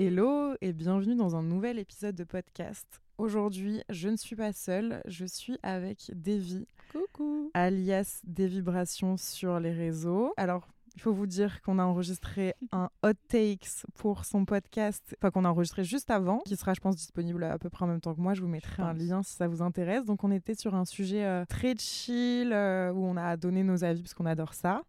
Hello 0.00 0.54
et 0.60 0.72
bienvenue 0.72 1.16
dans 1.16 1.34
un 1.34 1.42
nouvel 1.42 1.76
épisode 1.76 2.14
de 2.14 2.22
podcast. 2.22 2.86
Aujourd'hui, 3.18 3.82
je 3.88 4.08
ne 4.08 4.16
suis 4.16 4.36
pas 4.36 4.52
seule, 4.52 5.02
je 5.06 5.24
suis 5.24 5.58
avec 5.64 6.12
Davy, 6.14 6.68
Coucou. 6.92 7.50
alias 7.52 8.20
des 8.22 8.46
vibrations 8.46 9.16
sur 9.16 9.58
les 9.58 9.72
réseaux. 9.72 10.34
Alors, 10.36 10.68
il 10.98 11.00
faut 11.00 11.12
vous 11.12 11.28
dire 11.28 11.62
qu'on 11.62 11.78
a 11.78 11.84
enregistré 11.84 12.54
un 12.72 12.90
hot 13.04 13.12
takes 13.28 13.86
pour 13.94 14.24
son 14.24 14.44
podcast, 14.44 15.16
enfin 15.16 15.30
qu'on 15.30 15.44
a 15.44 15.48
enregistré 15.48 15.84
juste 15.84 16.10
avant, 16.10 16.40
qui 16.40 16.56
sera, 16.56 16.74
je 16.74 16.80
pense, 16.80 16.96
disponible 16.96 17.44
à 17.44 17.56
peu 17.56 17.70
près 17.70 17.84
en 17.84 17.88
même 17.88 18.00
temps 18.00 18.16
que 18.16 18.20
moi. 18.20 18.34
Je 18.34 18.40
vous 18.40 18.48
mettrai 18.48 18.82
un 18.82 18.94
lien 18.94 19.22
si 19.22 19.34
ça 19.34 19.46
vous 19.46 19.62
intéresse. 19.62 20.04
Donc, 20.06 20.24
on 20.24 20.32
était 20.32 20.56
sur 20.56 20.74
un 20.74 20.84
sujet 20.84 21.24
euh, 21.24 21.44
très 21.48 21.76
chill 21.76 22.50
euh, 22.52 22.90
où 22.90 23.06
on 23.06 23.16
a 23.16 23.36
donné 23.36 23.62
nos 23.62 23.84
avis 23.84 24.02
parce 24.02 24.12
qu'on 24.12 24.26
adore 24.26 24.54
ça. 24.54 24.82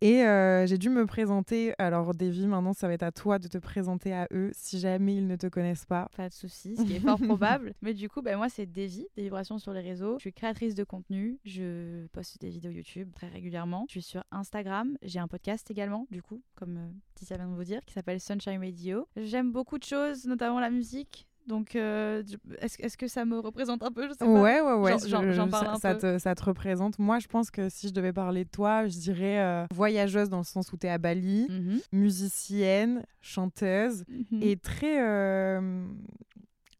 Et 0.00 0.22
euh, 0.22 0.64
j'ai 0.68 0.78
dû 0.78 0.90
me 0.90 1.06
présenter. 1.06 1.74
Alors, 1.78 2.14
Davy, 2.14 2.46
maintenant, 2.46 2.72
ça 2.72 2.86
va 2.86 2.94
être 2.94 3.02
à 3.02 3.10
toi 3.10 3.40
de 3.40 3.48
te 3.48 3.58
présenter 3.58 4.14
à 4.14 4.28
eux 4.32 4.52
si 4.54 4.78
jamais 4.78 5.16
ils 5.16 5.26
ne 5.26 5.34
te 5.34 5.48
connaissent 5.48 5.86
pas. 5.86 6.08
Pas 6.16 6.28
de 6.28 6.34
soucis, 6.34 6.76
ce 6.76 6.82
qui 6.82 6.94
est 6.94 7.00
fort 7.00 7.18
probable. 7.18 7.74
Mais 7.82 7.94
du 7.94 8.08
coup, 8.08 8.22
ben, 8.22 8.36
moi, 8.36 8.48
c'est 8.48 8.66
Davy, 8.66 9.08
des 9.16 9.24
vibrations 9.24 9.58
sur 9.58 9.72
les 9.72 9.80
réseaux. 9.80 10.18
Je 10.18 10.20
suis 10.20 10.32
créatrice 10.32 10.76
de 10.76 10.84
contenu. 10.84 11.40
Je 11.44 12.06
poste 12.12 12.40
des 12.40 12.48
vidéos 12.48 12.70
YouTube 12.70 13.10
très 13.12 13.26
régulièrement. 13.26 13.86
Je 13.88 13.94
suis 13.94 14.02
sur 14.02 14.22
Instagram. 14.30 14.96
J'ai 15.02 15.18
un 15.18 15.26
podcast 15.26 15.47
également, 15.70 16.06
du 16.10 16.22
coup, 16.22 16.42
comme 16.54 16.76
euh, 16.76 16.88
Tissia 17.14 17.36
vient 17.36 17.48
de 17.48 17.54
vous 17.54 17.64
dire, 17.64 17.80
qui 17.86 17.94
s'appelle 17.94 18.20
Sunshine 18.20 18.58
Radio. 18.58 19.06
J'aime 19.16 19.52
beaucoup 19.52 19.78
de 19.78 19.84
choses, 19.84 20.24
notamment 20.26 20.60
la 20.60 20.70
musique. 20.70 21.26
Donc, 21.46 21.76
euh, 21.76 22.22
est-ce 22.60 22.98
que 22.98 23.08
ça 23.08 23.24
me 23.24 23.38
représente 23.38 23.82
un 23.82 23.90
peu? 23.90 24.04
Je 24.06 24.12
sais 24.12 24.18
pas. 24.18 24.26
Ouais, 24.26 24.60
ouais, 24.60 24.74
ouais. 24.74 24.98
Je- 24.98 25.32
j'en 25.32 25.48
parle 25.48 25.66
ça, 25.66 25.72
un 25.72 25.78
ça 25.78 25.94
peu. 25.94 26.00
te, 26.00 26.18
ça 26.18 26.34
te 26.34 26.44
représente. 26.44 26.98
Moi, 26.98 27.20
je 27.20 27.26
pense 27.26 27.50
que 27.50 27.70
si 27.70 27.88
je 27.88 27.94
devais 27.94 28.12
parler 28.12 28.44
de 28.44 28.50
toi, 28.50 28.86
je 28.86 28.98
dirais 28.98 29.40
euh, 29.40 29.64
voyageuse 29.72 30.28
dans 30.28 30.36
le 30.38 30.44
sens 30.44 30.70
où 30.74 30.76
tu 30.76 30.86
es 30.86 30.90
à 30.90 30.98
Bali, 30.98 31.46
Mhm. 31.48 31.80
musicienne, 31.92 33.04
chanteuse 33.22 34.04
Mhm. 34.08 34.42
et 34.42 34.56
très. 34.56 35.02
euh, 35.02 35.86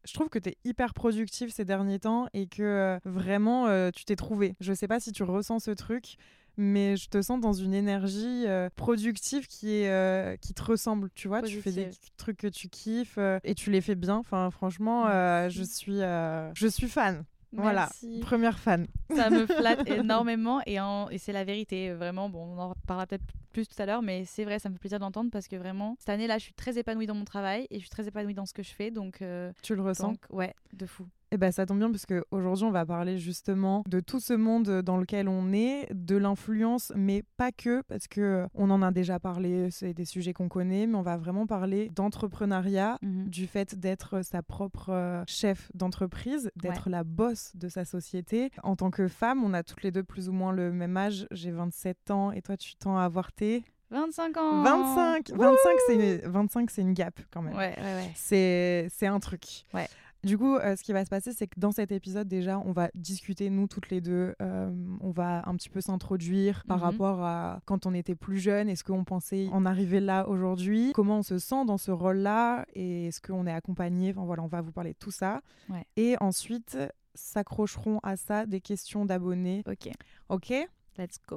Je 0.04 0.14
trouve 0.14 0.28
que 0.30 0.38
tu 0.38 0.50
es 0.50 0.56
hyper 0.64 0.94
productive 0.94 1.50
ces 1.50 1.64
derniers 1.66 1.98
temps 1.98 2.28
et 2.32 2.46
que 2.46 2.98
vraiment 3.04 3.90
tu 3.92 4.04
t'es 4.06 4.16
trouvé. 4.16 4.54
Je 4.60 4.72
sais 4.72 4.88
pas 4.88 5.00
si 5.00 5.12
tu 5.12 5.22
ressens 5.22 5.58
ce 5.60 5.70
truc, 5.70 6.16
mais 6.58 6.96
je 6.96 7.08
te 7.08 7.22
sens 7.22 7.40
dans 7.40 7.54
une 7.54 7.72
énergie 7.72 8.44
euh, 8.46 8.68
productive 8.76 9.46
qui, 9.46 9.76
est, 9.76 9.88
euh, 9.90 10.36
qui 10.36 10.52
te 10.52 10.62
ressemble. 10.62 11.08
Tu 11.14 11.28
vois, 11.28 11.40
tu 11.40 11.62
fais 11.62 11.72
des 11.72 11.90
trucs 12.18 12.36
que 12.36 12.48
tu 12.48 12.68
kiffes 12.68 13.16
euh, 13.16 13.38
et 13.44 13.54
tu 13.54 13.70
les 13.70 13.80
fais 13.80 13.94
bien. 13.94 14.16
Enfin, 14.16 14.50
franchement, 14.50 15.06
je, 15.48 15.62
suis, 15.62 15.98
je 16.00 16.66
suis 16.68 16.88
fan. 16.88 17.24
Voilà, 17.52 17.88
Merci. 18.02 18.20
première 18.20 18.58
fan. 18.58 18.86
Ça 19.16 19.30
me 19.30 19.46
flatte 19.46 19.88
énormément 19.88 20.60
et, 20.66 20.78
en- 20.80 21.08
et 21.08 21.16
c'est 21.16 21.32
la 21.32 21.42
vérité. 21.44 21.94
Vraiment, 21.94 22.28
bon, 22.28 22.44
on 22.44 22.58
en 22.58 22.68
reparlera 22.68 23.06
peut-être 23.06 23.24
plus 23.52 23.66
tout 23.66 23.80
à 23.80 23.86
l'heure, 23.86 24.02
mais 24.02 24.26
c'est 24.26 24.44
vrai, 24.44 24.58
ça 24.58 24.68
me 24.68 24.74
fait 24.74 24.80
plaisir 24.80 24.98
d'entendre 24.98 25.30
parce 25.30 25.48
que 25.48 25.56
vraiment, 25.56 25.96
cette 25.98 26.10
année-là, 26.10 26.36
je 26.36 26.42
suis 26.44 26.52
très 26.52 26.76
épanouie 26.78 27.06
dans 27.06 27.14
mon 27.14 27.24
travail 27.24 27.66
et 27.70 27.76
je 27.76 27.80
suis 27.80 27.88
très 27.88 28.06
épanouie 28.06 28.34
dans 28.34 28.44
ce 28.44 28.52
que 28.52 28.62
je 28.62 28.68
fais. 28.70 28.90
Donc, 28.90 29.22
euh, 29.22 29.50
Tu 29.62 29.74
le 29.74 29.80
ressens? 29.80 30.08
donc 30.08 30.18
ouais, 30.28 30.52
de 30.74 30.84
fou. 30.84 31.06
Eh 31.30 31.36
ben, 31.36 31.52
ça 31.52 31.66
tombe 31.66 31.78
bien 31.78 31.90
parce 31.90 32.06
qu'aujourd'hui, 32.06 32.64
on 32.64 32.70
va 32.70 32.86
parler 32.86 33.18
justement 33.18 33.82
de 33.86 34.00
tout 34.00 34.18
ce 34.20 34.32
monde 34.32 34.80
dans 34.82 34.96
lequel 34.96 35.28
on 35.28 35.52
est, 35.52 35.86
de 35.92 36.16
l'influence, 36.16 36.90
mais 36.96 37.22
pas 37.36 37.52
que, 37.52 37.82
parce 37.82 38.08
que 38.08 38.46
on 38.54 38.70
en 38.70 38.80
a 38.80 38.90
déjà 38.90 39.18
parlé, 39.20 39.70
c'est 39.70 39.92
des 39.92 40.06
sujets 40.06 40.32
qu'on 40.32 40.48
connaît, 40.48 40.86
mais 40.86 40.94
on 40.96 41.02
va 41.02 41.16
vraiment 41.18 41.46
parler 41.46 41.90
d'entrepreneuriat, 41.94 42.98
Mhm. 43.02 43.28
du 43.28 43.46
fait 43.46 43.74
d'être 43.78 44.22
sa 44.22 44.42
propre 44.42 44.88
euh, 44.90 45.22
chef 45.26 45.70
d'entreprise, 45.74 46.50
d'être 46.56 46.88
la 46.88 47.04
boss 47.04 47.52
de 47.54 47.68
sa 47.68 47.84
société. 47.84 48.50
En 48.62 48.76
tant 48.76 48.90
que 48.90 49.06
femme, 49.08 49.44
on 49.44 49.52
a 49.54 49.62
toutes 49.62 49.82
les 49.82 49.90
deux 49.90 50.02
plus 50.04 50.28
ou 50.28 50.32
moins 50.32 50.52
le 50.52 50.72
même 50.72 50.96
âge. 50.96 51.26
J'ai 51.30 51.50
27 51.50 52.10
ans 52.10 52.32
et 52.32 52.42
toi, 52.42 52.56
tu 52.56 52.74
tends 52.76 52.96
à 52.96 53.02
avoir 53.04 53.32
tes 53.32 53.64
25 53.90 54.36
ans 54.36 54.62
25. 54.62 55.30
25, 55.34 55.56
c'est 55.86 55.94
une, 56.24 56.30
25, 56.30 56.70
c'est 56.70 56.82
une 56.82 56.92
gap 56.92 57.18
quand 57.32 57.40
même. 57.42 57.54
Ouais, 57.54 57.74
ouais, 57.78 57.94
ouais. 57.94 58.10
C'est 58.14 58.86
c'est 58.90 59.06
un 59.06 59.18
truc. 59.18 59.64
Ouais. 59.72 59.88
Du 60.24 60.36
coup, 60.36 60.56
euh, 60.56 60.74
ce 60.74 60.82
qui 60.82 60.92
va 60.92 61.04
se 61.04 61.10
passer, 61.10 61.32
c'est 61.32 61.46
que 61.46 61.58
dans 61.60 61.70
cet 61.70 61.92
épisode, 61.92 62.26
déjà, 62.26 62.58
on 62.58 62.72
va 62.72 62.90
discuter, 62.94 63.50
nous 63.50 63.68
toutes 63.68 63.88
les 63.90 64.00
deux. 64.00 64.34
euh, 64.42 64.70
on 65.00 65.10
va 65.10 65.48
un 65.48 65.54
petit 65.54 65.68
peu 65.70 65.80
s'introduire 65.80 66.64
par 66.66 66.78
Mhm. 66.78 66.82
rapport 66.84 67.22
à 67.22 67.60
quand 67.66 67.86
on 67.86 67.94
était 67.94 68.16
plus 68.16 68.38
jeune. 68.38 68.68
Est-ce 68.68 68.82
qu'on 68.82 69.04
pensait 69.04 69.48
en 69.52 69.64
arriver 69.64 70.00
là 70.00 70.28
aujourd'hui 70.28 70.90
Comment 70.94 71.18
on 71.18 71.22
se 71.22 71.38
sent 71.38 71.64
dans 71.66 71.78
ce 71.78 71.90
rôle-là 71.92 72.66
Et 72.74 73.06
est-ce 73.06 73.20
qu'on 73.20 73.46
est 73.46 73.52
accompagné 73.52 74.10
Enfin 74.10 74.24
voilà, 74.26 74.42
on 74.42 74.48
va 74.48 74.60
vous 74.60 74.72
parler 74.72 74.92
de 74.94 74.98
tout 74.98 75.12
ça. 75.12 75.40
Ouais. 75.70 75.84
Et 75.96 76.16
ensuite, 76.20 76.76
s'accrocheront 77.14 78.00
à 78.02 78.16
ça 78.16 78.46
des 78.46 78.60
questions 78.60 79.04
d'abonnés. 79.04 79.62
Ok, 79.68 79.90
Ok? 80.28 80.52
Let's 80.98 81.18
go. 81.28 81.36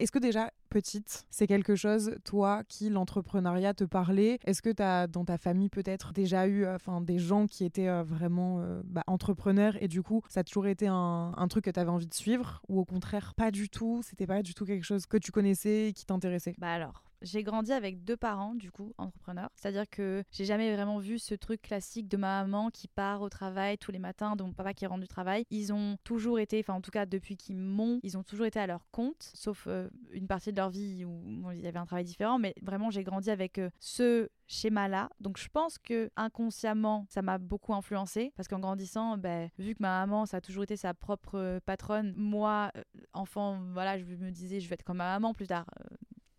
Est-ce 0.00 0.10
que 0.10 0.18
déjà, 0.18 0.50
petite, 0.70 1.24
c'est 1.30 1.46
quelque 1.46 1.76
chose, 1.76 2.16
toi, 2.24 2.62
qui 2.68 2.90
l'entrepreneuriat 2.90 3.74
te 3.74 3.84
parlait? 3.84 4.38
Est-ce 4.44 4.60
que 4.60 4.70
tu 4.70 5.12
dans 5.12 5.24
ta 5.24 5.38
famille, 5.38 5.68
peut-être 5.68 6.12
déjà 6.12 6.48
eu 6.48 6.64
euh, 6.64 6.74
enfin, 6.74 7.00
des 7.00 7.18
gens 7.18 7.46
qui 7.46 7.64
étaient 7.64 7.88
euh, 7.88 8.02
vraiment 8.02 8.60
euh, 8.60 8.82
bah, 8.84 9.04
entrepreneurs 9.06 9.80
et 9.80 9.86
du 9.86 10.02
coup, 10.02 10.22
ça 10.28 10.40
a 10.40 10.44
toujours 10.44 10.66
été 10.66 10.88
un, 10.88 11.32
un 11.36 11.48
truc 11.48 11.66
que 11.66 11.70
tu 11.70 11.78
avais 11.78 11.90
envie 11.90 12.08
de 12.08 12.14
suivre? 12.14 12.60
Ou 12.68 12.80
au 12.80 12.84
contraire, 12.84 13.34
pas 13.34 13.52
du 13.52 13.68
tout? 13.68 14.02
C'était 14.02 14.26
pas 14.26 14.42
du 14.42 14.52
tout 14.52 14.64
quelque 14.64 14.84
chose 14.84 15.06
que 15.06 15.16
tu 15.16 15.30
connaissais 15.30 15.88
et 15.88 15.92
qui 15.92 16.06
t'intéressait? 16.06 16.54
Bah 16.58 16.72
alors, 16.72 17.03
j'ai 17.24 17.42
grandi 17.42 17.72
avec 17.72 18.04
deux 18.04 18.16
parents, 18.16 18.54
du 18.54 18.70
coup, 18.70 18.92
entrepreneurs. 18.98 19.50
C'est-à-dire 19.56 19.88
que 19.88 20.22
j'ai 20.30 20.44
jamais 20.44 20.72
vraiment 20.74 20.98
vu 20.98 21.18
ce 21.18 21.34
truc 21.34 21.62
classique 21.62 22.08
de 22.08 22.16
ma 22.16 22.42
maman 22.42 22.70
qui 22.70 22.86
part 22.86 23.22
au 23.22 23.28
travail 23.28 23.78
tous 23.78 23.90
les 23.90 23.98
matins, 23.98 24.36
de 24.36 24.42
mon 24.42 24.52
papa 24.52 24.74
qui 24.74 24.86
rentre 24.86 25.00
du 25.00 25.08
travail. 25.08 25.44
Ils 25.50 25.72
ont 25.72 25.96
toujours 26.04 26.38
été, 26.38 26.60
enfin 26.60 26.74
en 26.74 26.80
tout 26.80 26.90
cas 26.90 27.06
depuis 27.06 27.36
qu'ils 27.36 27.56
m'ont, 27.56 27.98
ils 28.02 28.16
ont 28.16 28.22
toujours 28.22 28.46
été 28.46 28.60
à 28.60 28.66
leur 28.66 28.86
compte, 28.90 29.30
sauf 29.34 29.64
euh, 29.66 29.88
une 30.12 30.26
partie 30.26 30.52
de 30.52 30.56
leur 30.56 30.70
vie 30.70 31.04
où 31.04 31.50
il 31.50 31.60
y 31.60 31.66
avait 31.66 31.78
un 31.78 31.86
travail 31.86 32.04
différent. 32.04 32.38
Mais 32.38 32.54
vraiment, 32.62 32.90
j'ai 32.90 33.02
grandi 33.02 33.30
avec 33.30 33.58
euh, 33.58 33.70
ce 33.80 34.28
schéma-là. 34.46 35.08
Donc 35.20 35.38
je 35.38 35.48
pense 35.48 35.78
que 35.78 36.10
inconsciemment, 36.16 37.06
ça 37.08 37.22
m'a 37.22 37.38
beaucoup 37.38 37.74
influencé 37.74 38.32
parce 38.36 38.48
qu'en 38.48 38.60
grandissant, 38.60 39.16
ben, 39.16 39.48
vu 39.58 39.74
que 39.74 39.82
ma 39.82 40.04
maman, 40.06 40.26
ça 40.26 40.36
a 40.38 40.40
toujours 40.40 40.64
été 40.64 40.76
sa 40.76 40.92
propre 40.92 41.38
euh, 41.38 41.60
patronne, 41.64 42.12
moi, 42.16 42.70
enfant, 43.14 43.60
voilà, 43.72 43.98
je 43.98 44.04
me 44.04 44.30
disais, 44.30 44.60
je 44.60 44.68
vais 44.68 44.74
être 44.74 44.82
comme 44.82 44.98
ma 44.98 45.14
maman 45.14 45.32
plus 45.32 45.46
tard. 45.46 45.66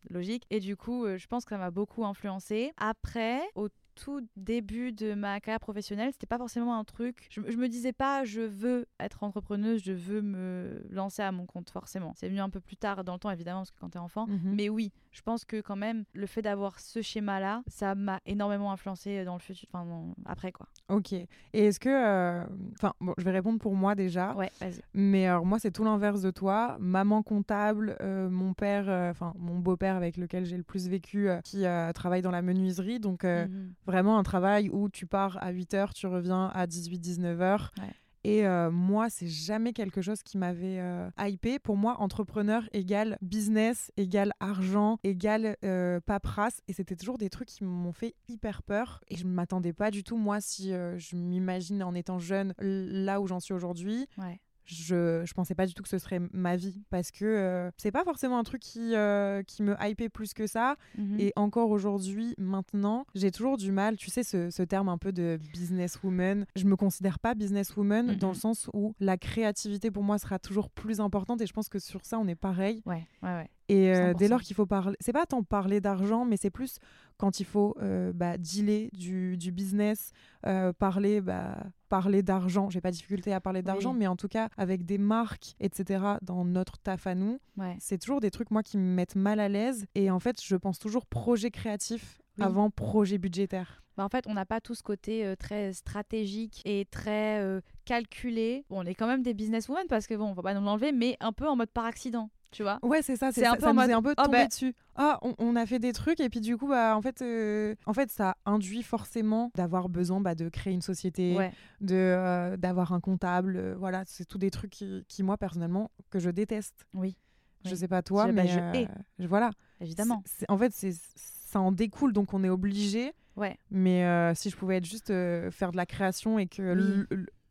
Logique. 0.09 0.45
Et 0.49 0.59
du 0.59 0.75
coup, 0.75 1.05
euh, 1.05 1.17
je 1.17 1.27
pense 1.27 1.45
que 1.45 1.49
ça 1.49 1.57
m'a 1.57 1.71
beaucoup 1.71 2.05
influencé. 2.05 2.71
Après, 2.77 3.41
au 3.55 3.69
tout 3.95 4.21
début 4.35 4.91
de 4.91 5.13
ma 5.13 5.39
carrière 5.39 5.59
professionnelle, 5.59 6.11
c'était 6.11 6.27
pas 6.27 6.37
forcément 6.37 6.77
un 6.77 6.83
truc. 6.83 7.27
Je, 7.29 7.41
je 7.47 7.57
me 7.57 7.69
disais 7.69 7.93
pas, 7.93 8.25
je 8.25 8.41
veux 8.41 8.87
être 8.99 9.23
entrepreneuse, 9.23 9.81
je 9.83 9.93
veux 9.93 10.21
me 10.21 10.85
lancer 10.89 11.21
à 11.21 11.31
mon 11.31 11.45
compte, 11.45 11.69
forcément. 11.69 12.13
C'est 12.15 12.27
venu 12.27 12.41
un 12.41 12.49
peu 12.49 12.59
plus 12.59 12.75
tard 12.75 13.03
dans 13.03 13.13
le 13.13 13.19
temps, 13.19 13.31
évidemment, 13.31 13.61
parce 13.61 13.71
que 13.71 13.79
quand 13.79 13.89
t'es 13.89 13.99
enfant. 13.99 14.27
Mhm. 14.27 14.53
Mais 14.55 14.69
oui, 14.69 14.91
je 15.15 15.21
pense 15.21 15.45
que 15.45 15.61
quand 15.61 15.75
même, 15.77 16.03
le 16.13 16.27
fait 16.27 16.41
d'avoir 16.41 16.79
ce 16.79 17.01
schéma-là, 17.01 17.63
ça 17.67 17.95
m'a 17.95 18.19
énormément 18.25 18.71
influencé 18.71 19.23
dans 19.23 19.33
le 19.33 19.39
futur, 19.39 19.67
enfin, 19.71 19.87
après 20.25 20.51
quoi. 20.51 20.67
Ok. 20.89 21.13
Et 21.13 21.27
est-ce 21.53 21.79
que. 21.79 21.89
euh, 21.89 22.45
Enfin, 22.73 22.93
bon, 22.99 23.13
je 23.17 23.23
vais 23.23 23.31
répondre 23.31 23.57
pour 23.59 23.73
moi 23.75 23.95
déjà. 23.95 24.35
Ouais, 24.35 24.51
vas-y. 24.59 24.81
Mais 24.93 25.25
alors 25.27 25.45
moi, 25.45 25.57
c'est 25.59 25.71
tout 25.71 25.83
l'inverse 25.85 26.21
de 26.21 26.31
toi. 26.31 26.75
Maman 26.79 27.23
comptable, 27.23 27.95
euh, 28.01 28.29
mon 28.29 28.53
père, 28.53 28.89
euh, 28.89 29.09
enfin 29.11 29.33
mon 29.39 29.57
beau-père 29.59 29.95
avec 29.95 30.17
lequel 30.17 30.45
j'ai 30.45 30.57
le 30.57 30.63
plus 30.63 30.89
vécu, 30.89 31.29
euh, 31.29 31.39
qui 31.41 31.65
euh, 31.65 31.91
travaille 31.93 32.21
dans 32.21 32.31
la 32.31 32.41
menuiserie. 32.41 32.99
Donc 32.99 33.23
euh, 33.23 33.47
Mhm. 33.47 33.73
vraiment 33.85 34.17
un 34.17 34.23
travail 34.23 34.69
où 34.69 34.89
tu 34.89 35.05
pars 35.07 35.37
à 35.41 35.51
8h, 35.51 35.93
tu 35.93 36.07
reviens 36.07 36.47
à 36.53 36.67
18-19h. 36.67 37.71
Ouais. 37.79 37.83
Et 38.25 38.43
euh, 38.43 38.71
moi, 38.71 39.11
c'est 39.11 39.27
jamais 39.27 39.71
quelque 39.71 40.01
chose 40.01 40.23
qui 40.23 40.39
m'avait 40.39 40.79
euh, 40.79 41.07
hypé. 41.19 41.59
Pour 41.59 41.77
moi, 41.77 42.01
entrepreneur 42.01 42.67
égale 42.73 43.19
business, 43.21 43.91
égale 43.97 44.31
argent, 44.39 44.97
égale 45.03 45.57
euh, 45.63 45.99
paperasse. 45.99 46.59
Et 46.67 46.73
c'était 46.73 46.95
toujours 46.95 47.19
des 47.19 47.29
trucs 47.29 47.49
qui 47.49 47.63
m'ont 47.63 47.91
fait 47.91 48.15
hyper 48.27 48.63
peur. 48.63 48.99
Et 49.09 49.15
je 49.15 49.25
ne 49.25 49.31
m'attendais 49.31 49.73
pas 49.73 49.91
du 49.91 50.03
tout, 50.03 50.17
moi, 50.17 50.41
si 50.41 50.73
euh, 50.73 50.97
je 50.97 51.15
m'imagine 51.15 51.83
en 51.83 51.93
étant 51.93 52.17
jeune, 52.17 52.55
là 52.57 53.21
où 53.21 53.27
j'en 53.27 53.39
suis 53.39 53.53
aujourd'hui. 53.53 54.07
Ouais. 54.17 54.41
Je, 54.65 55.23
je 55.25 55.33
pensais 55.33 55.55
pas 55.55 55.65
du 55.65 55.73
tout 55.73 55.83
que 55.83 55.89
ce 55.89 55.97
serait 55.97 56.19
ma 56.33 56.55
vie 56.55 56.81
parce 56.89 57.11
que 57.11 57.25
euh, 57.25 57.71
c'est 57.77 57.91
pas 57.91 58.03
forcément 58.03 58.37
un 58.37 58.43
truc 58.43 58.61
qui, 58.61 58.95
euh, 58.95 59.43
qui 59.43 59.63
me 59.63 59.75
hypait 59.81 60.09
plus 60.09 60.33
que 60.33 60.47
ça. 60.47 60.75
Mhm. 60.97 61.19
Et 61.19 61.33
encore 61.35 61.69
aujourd'hui, 61.69 62.33
maintenant, 62.37 63.05
j'ai 63.15 63.31
toujours 63.31 63.57
du 63.57 63.71
mal, 63.71 63.95
tu 63.97 64.09
sais, 64.09 64.23
ce, 64.23 64.49
ce 64.49 64.63
terme 64.63 64.89
un 64.89 64.97
peu 64.97 65.11
de 65.11 65.39
businesswoman. 65.53 66.45
Je 66.55 66.65
me 66.65 66.75
considère 66.75 67.19
pas 67.19 67.35
businesswoman 67.35 68.15
dans 68.17 68.29
le 68.29 68.33
Mhm. 68.33 68.39
sens 68.39 68.69
où 68.73 68.93
la 68.99 69.17
créativité 69.17 69.91
pour 69.91 70.03
moi 70.03 70.17
sera 70.17 70.39
toujours 70.39 70.69
plus 70.69 70.99
importante 70.99 71.41
et 71.41 71.47
je 71.47 71.53
pense 71.53 71.69
que 71.69 71.79
sur 71.79 72.05
ça, 72.05 72.19
on 72.19 72.27
est 72.27 72.35
pareil. 72.35 72.81
Ouais, 72.85 73.07
ouais, 73.23 73.29
ouais. 73.35 73.49
Et 73.67 73.93
euh, 73.95 74.13
dès 74.13 74.27
100%. 74.27 74.29
lors 74.29 74.41
qu'il 74.41 74.55
faut 74.55 74.65
parler, 74.65 74.95
c'est 74.99 75.13
pas 75.13 75.25
tant 75.25 75.41
parler 75.43 75.81
d'argent, 75.81 76.23
mais 76.25 76.37
c'est 76.37 76.51
plus 76.51 76.77
quand 77.17 77.39
il 77.39 77.45
faut 77.45 77.75
euh, 77.81 78.11
bah, 78.13 78.37
dealer 78.37 78.89
du, 78.93 79.37
du 79.37 79.51
business, 79.51 80.11
euh, 80.45 80.71
parler, 80.73 81.21
bah, 81.21 81.57
parler 81.89 82.21
d'argent. 82.21 82.69
J'ai 82.69 82.81
pas 82.81 82.91
de 82.91 82.95
difficulté 82.95 83.33
à 83.33 83.39
parler 83.41 83.61
d'argent, 83.63 83.91
Oui. 83.93 83.99
mais 83.99 84.07
en 84.07 84.15
tout 84.15 84.27
cas 84.27 84.49
avec 84.57 84.85
des 84.85 84.97
marques, 84.97 85.55
etc. 85.59 86.03
Dans 86.21 86.45
notre 86.45 86.77
taf 86.77 87.07
à 87.07 87.15
nous, 87.15 87.39
ouais. 87.57 87.75
c'est 87.79 87.97
toujours 87.97 88.19
des 88.21 88.31
trucs 88.31 88.51
moi 88.51 88.61
qui 88.63 88.77
me 88.77 88.83
mettent 88.93 89.15
mal 89.15 89.39
à 89.39 89.49
l'aise. 89.49 89.85
Et 89.95 90.11
en 90.11 90.19
fait, 90.19 90.41
je 90.43 90.55
pense 90.55 90.77
toujours 90.77 91.05
projet 91.05 91.49
créatif 91.51 92.19
Oui. 92.37 92.43
avant 92.45 92.69
projet 92.69 93.17
budgétaire. 93.17 93.81
Bah, 93.97 94.03
en 94.03 94.09
fait, 94.09 94.25
on 94.27 94.33
n'a 94.33 94.45
pas 94.45 94.59
tout 94.59 94.75
ce 94.75 94.83
côté 94.83 95.25
euh, 95.25 95.35
très 95.37 95.71
stratégique 95.71 96.61
et 96.65 96.85
très 96.91 97.39
euh, 97.39 97.61
calculé. 97.85 98.65
Bon, 98.69 98.81
on 98.81 98.85
est 98.85 98.93
quand 98.93 99.07
même 99.07 99.23
des 99.23 99.33
businesswomen 99.33 99.87
parce 99.87 100.05
que 100.05 100.15
bon, 100.15 100.25
on 100.25 100.33
va 100.33 100.41
pas 100.43 100.53
nous 100.53 100.59
l'enlever, 100.59 100.91
mais 100.91 101.15
un 101.21 101.31
peu 101.31 101.47
en 101.47 101.55
mode 101.55 101.69
par 101.69 101.85
accident, 101.85 102.29
tu 102.51 102.63
vois. 102.63 102.79
Ouais, 102.83 103.01
c'est 103.01 103.15
ça. 103.15 103.31
C'est 103.31 103.45
un 103.45 103.51
ça, 103.51 103.55
peu 103.57 103.63
ça 103.63 103.73
nous 103.73 103.81
est 103.81 103.93
un 103.93 104.01
peu 104.01 104.13
oh, 104.17 104.23
tombé 104.23 104.37
bah- 104.39 104.47
dessus. 104.47 104.73
Ah, 104.95 105.19
on, 105.21 105.33
on 105.39 105.55
a 105.55 105.65
fait 105.65 105.79
des 105.79 105.91
trucs 105.93 106.19
et 106.19 106.29
puis 106.29 106.39
du 106.41 106.57
coup, 106.57 106.67
bah, 106.67 106.95
en 106.95 107.01
fait, 107.01 107.21
euh, 107.21 107.75
en 107.85 107.93
fait, 107.93 108.09
ça 108.11 108.35
induit 108.45 108.83
forcément 108.83 109.51
d'avoir 109.55 109.89
besoin 109.89 110.21
bah, 110.21 110.35
de 110.35 110.47
créer 110.49 110.73
une 110.73 110.81
société, 110.81 111.35
Ouais. 111.35 111.51
de 111.81 111.95
euh, 111.95 112.57
d'avoir 112.57 112.93
un 112.93 112.99
comptable. 113.01 113.57
euh, 113.57 113.75
voilà, 113.77 114.03
c'est 114.05 114.25
tous 114.25 114.37
des 114.37 114.51
trucs 114.51 114.71
qui, 114.71 115.03
qui, 115.07 115.21
moi 115.23 115.37
personnellement 115.37 115.91
que 116.09 116.19
je 116.19 116.29
déteste. 116.29 116.85
Oui, 116.93 117.17
Je 117.65 117.71
Oui. 117.71 117.77
sais 117.77 117.87
pas 117.87 118.01
toi, 118.01 118.27
Je- 118.27 118.31
bah, 118.31 118.43
mais 118.43 118.47
je 118.49 118.59
hais. 118.59 118.87
voilà. 119.27 119.51
évidemment. 119.81 120.23
En 120.47 120.57
fait, 120.57 120.71
c'est 120.73 120.93
ça 121.15 121.59
en 121.59 121.71
découle, 121.71 122.13
donc 122.13 122.33
on 122.33 122.43
est 122.43 122.49
obligé. 122.49 123.13
Ouais. 123.35 123.57
Mais 123.69 124.05
euh, 124.05 124.33
si 124.33 124.49
je 124.49 124.55
pouvais 124.55 124.77
être 124.77 124.85
juste 124.85 125.09
euh, 125.09 125.51
faire 125.51 125.71
de 125.73 125.77
la 125.77 125.85
création 125.85 126.39
et 126.39 126.47
que 126.47 127.05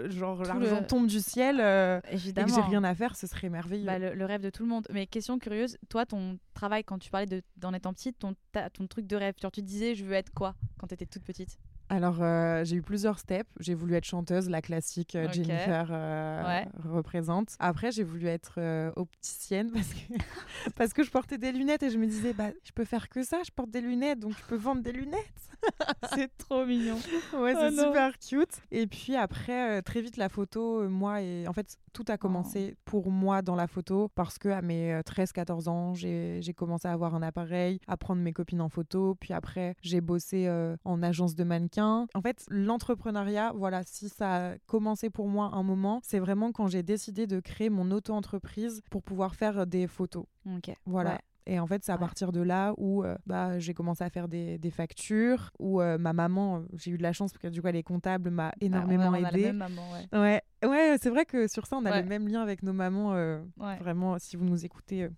genre 0.08 0.42
l'argent 0.44 0.80
le- 0.80 0.86
tombe 0.86 1.06
du 1.06 1.20
ciel 1.20 1.60
euh, 1.60 2.00
et 2.10 2.16
que 2.16 2.50
j'ai 2.54 2.60
rien 2.60 2.82
à 2.84 2.94
faire, 2.94 3.16
ce 3.16 3.26
serait 3.26 3.48
merveilleux. 3.48 3.86
Bah, 3.86 3.98
le, 3.98 4.14
le 4.14 4.24
rêve 4.24 4.40
de 4.40 4.50
tout 4.50 4.62
le 4.62 4.68
monde. 4.68 4.86
Mais 4.92 5.06
question 5.06 5.38
curieuse, 5.38 5.76
toi, 5.88 6.04
ton 6.06 6.38
travail, 6.54 6.84
quand 6.84 6.98
tu 6.98 7.10
parlais 7.10 7.26
de- 7.26 7.42
d'en 7.56 7.72
étant 7.72 7.92
petite, 7.92 8.18
ton, 8.18 8.34
ta- 8.52 8.70
ton 8.70 8.86
truc 8.86 9.06
de 9.06 9.16
rêve, 9.16 9.34
genre, 9.40 9.52
tu 9.52 9.62
disais, 9.62 9.94
je 9.94 10.04
veux 10.04 10.14
être 10.14 10.32
quoi 10.34 10.54
quand 10.78 10.86
tu 10.88 10.94
étais 10.94 11.06
toute 11.06 11.22
petite? 11.24 11.58
Alors, 11.90 12.22
euh, 12.22 12.64
j'ai 12.64 12.76
eu 12.76 12.82
plusieurs 12.82 13.18
steps. 13.18 13.48
J'ai 13.60 13.74
voulu 13.74 13.94
être 13.94 14.04
chanteuse, 14.04 14.48
la 14.48 14.62
classique 14.62 15.14
euh. 15.16 15.30
Jennifer 15.30 15.88
euh, 15.90 16.42
Ouais. 16.44 16.66
représente. 16.88 17.56
Après, 17.58 17.90
j'ai 17.92 18.04
voulu 18.04 18.26
être 18.26 18.58
opticienne 18.96 19.70
parce 19.70 19.92
que, 19.92 20.14
parce 20.76 20.92
que 20.92 21.02
je 21.02 21.10
portais 21.10 21.38
des 21.38 21.52
lunettes 21.52 21.82
et 21.82 21.90
je 21.90 21.98
me 21.98 22.06
disais, 22.06 22.32
bah, 22.32 22.50
je 22.64 22.72
peux 22.72 22.84
faire 22.84 23.08
que 23.08 23.22
ça, 23.22 23.38
je 23.44 23.50
porte 23.50 23.70
des 23.70 23.80
lunettes, 23.80 24.20
donc 24.20 24.32
je 24.38 24.44
peux 24.44 24.56
vendre 24.56 24.82
des 24.82 24.92
lunettes. 24.92 25.20
C'est 26.14 26.30
trop 26.36 26.66
mignon. 26.66 26.96
Ouais, 27.34 27.54
Oh 27.56 27.58
c'est 27.58 27.70
non. 27.70 27.84
super 27.86 28.18
cute. 28.18 28.60
Et 28.70 28.86
puis 28.86 29.16
après, 29.16 29.80
très 29.82 30.02
vite, 30.02 30.16
la 30.18 30.28
photo, 30.28 30.86
moi, 30.90 31.22
et 31.22 31.48
en 31.48 31.52
fait, 31.54 31.78
tout 31.94 32.04
a 32.08 32.18
commencé 32.18 32.76
pour 32.84 33.10
moi 33.10 33.40
dans 33.40 33.54
la 33.54 33.66
photo 33.66 34.08
parce 34.14 34.38
que 34.38 34.48
à 34.48 34.60
mes 34.60 35.00
13-14 35.06 35.68
ans, 35.68 35.94
j'ai 35.94 36.40
j'ai 36.42 36.52
commencé 36.52 36.86
à 36.86 36.92
avoir 36.92 37.14
un 37.14 37.22
appareil, 37.22 37.78
à 37.86 37.96
prendre 37.96 38.20
mes 38.20 38.32
copines 38.32 38.60
en 38.60 38.68
photo. 38.68 39.14
Puis 39.18 39.32
après, 39.32 39.74
j'ai 39.82 40.00
bossé 40.02 40.50
en 40.84 41.02
agence 41.02 41.34
de 41.34 41.44
mannequin. 41.44 41.73
En 41.82 42.20
fait, 42.22 42.44
l'entrepreneuriat, 42.48 43.52
voilà, 43.54 43.82
si 43.84 44.08
ça 44.08 44.50
a 44.52 44.58
commencé 44.66 45.10
pour 45.10 45.28
moi 45.28 45.50
un 45.54 45.62
moment, 45.62 46.00
c'est 46.02 46.18
vraiment 46.18 46.52
quand 46.52 46.66
j'ai 46.68 46.82
décidé 46.82 47.26
de 47.26 47.40
créer 47.40 47.70
mon 47.70 47.90
auto-entreprise 47.90 48.82
pour 48.90 49.02
pouvoir 49.02 49.34
faire 49.34 49.66
des 49.66 49.86
photos. 49.86 50.24
Ok. 50.46 50.74
Voilà. 50.86 51.12
Ouais. 51.14 51.18
Et 51.46 51.60
en 51.60 51.66
fait, 51.66 51.84
c'est 51.84 51.92
à 51.92 51.96
Ouais. 51.96 52.00
partir 52.00 52.32
de 52.32 52.40
là 52.40 52.72
où 52.78 53.04
euh, 53.04 53.16
bah, 53.26 53.58
j'ai 53.58 53.74
commencé 53.74 54.02
à 54.02 54.08
faire 54.08 54.28
des, 54.28 54.56
des 54.56 54.70
factures, 54.70 55.50
où 55.58 55.80
euh, 55.82 55.98
ma 55.98 56.14
maman, 56.14 56.56
euh, 56.56 56.60
j'ai 56.78 56.90
eu 56.90 56.96
de 56.96 57.02
la 57.02 57.12
chance 57.12 57.32
parce 57.32 57.42
que 57.42 57.48
du 57.48 57.60
coup, 57.60 57.68
elle 57.68 57.76
est 57.76 57.82
comptable, 57.82 58.30
m'a 58.30 58.48
Bah, 58.48 58.54
énormément 58.62 59.10
ouais, 59.10 59.20
on 59.20 59.24
a 59.24 59.30
la 59.30 59.38
aidée. 59.38 59.52
même 59.52 59.56
maman, 59.58 59.82
ouais. 59.92 60.18
Ouais, 60.18 60.42
ouais 60.66 60.96
c'est 61.02 61.10
vrai 61.10 61.26
que 61.26 61.46
sur 61.46 61.66
ça, 61.66 61.76
on 61.76 61.84
a 61.84 62.00
le 62.00 62.08
même 62.08 62.28
lien 62.28 62.40
avec 62.40 62.62
nos 62.62 62.72
mamans. 62.72 63.12
euh, 63.14 63.42
Ouais. 63.58 63.76
Vraiment, 63.78 64.18
si 64.18 64.36
vous 64.36 64.44
nous 64.46 64.64
écoutez, 64.64 65.10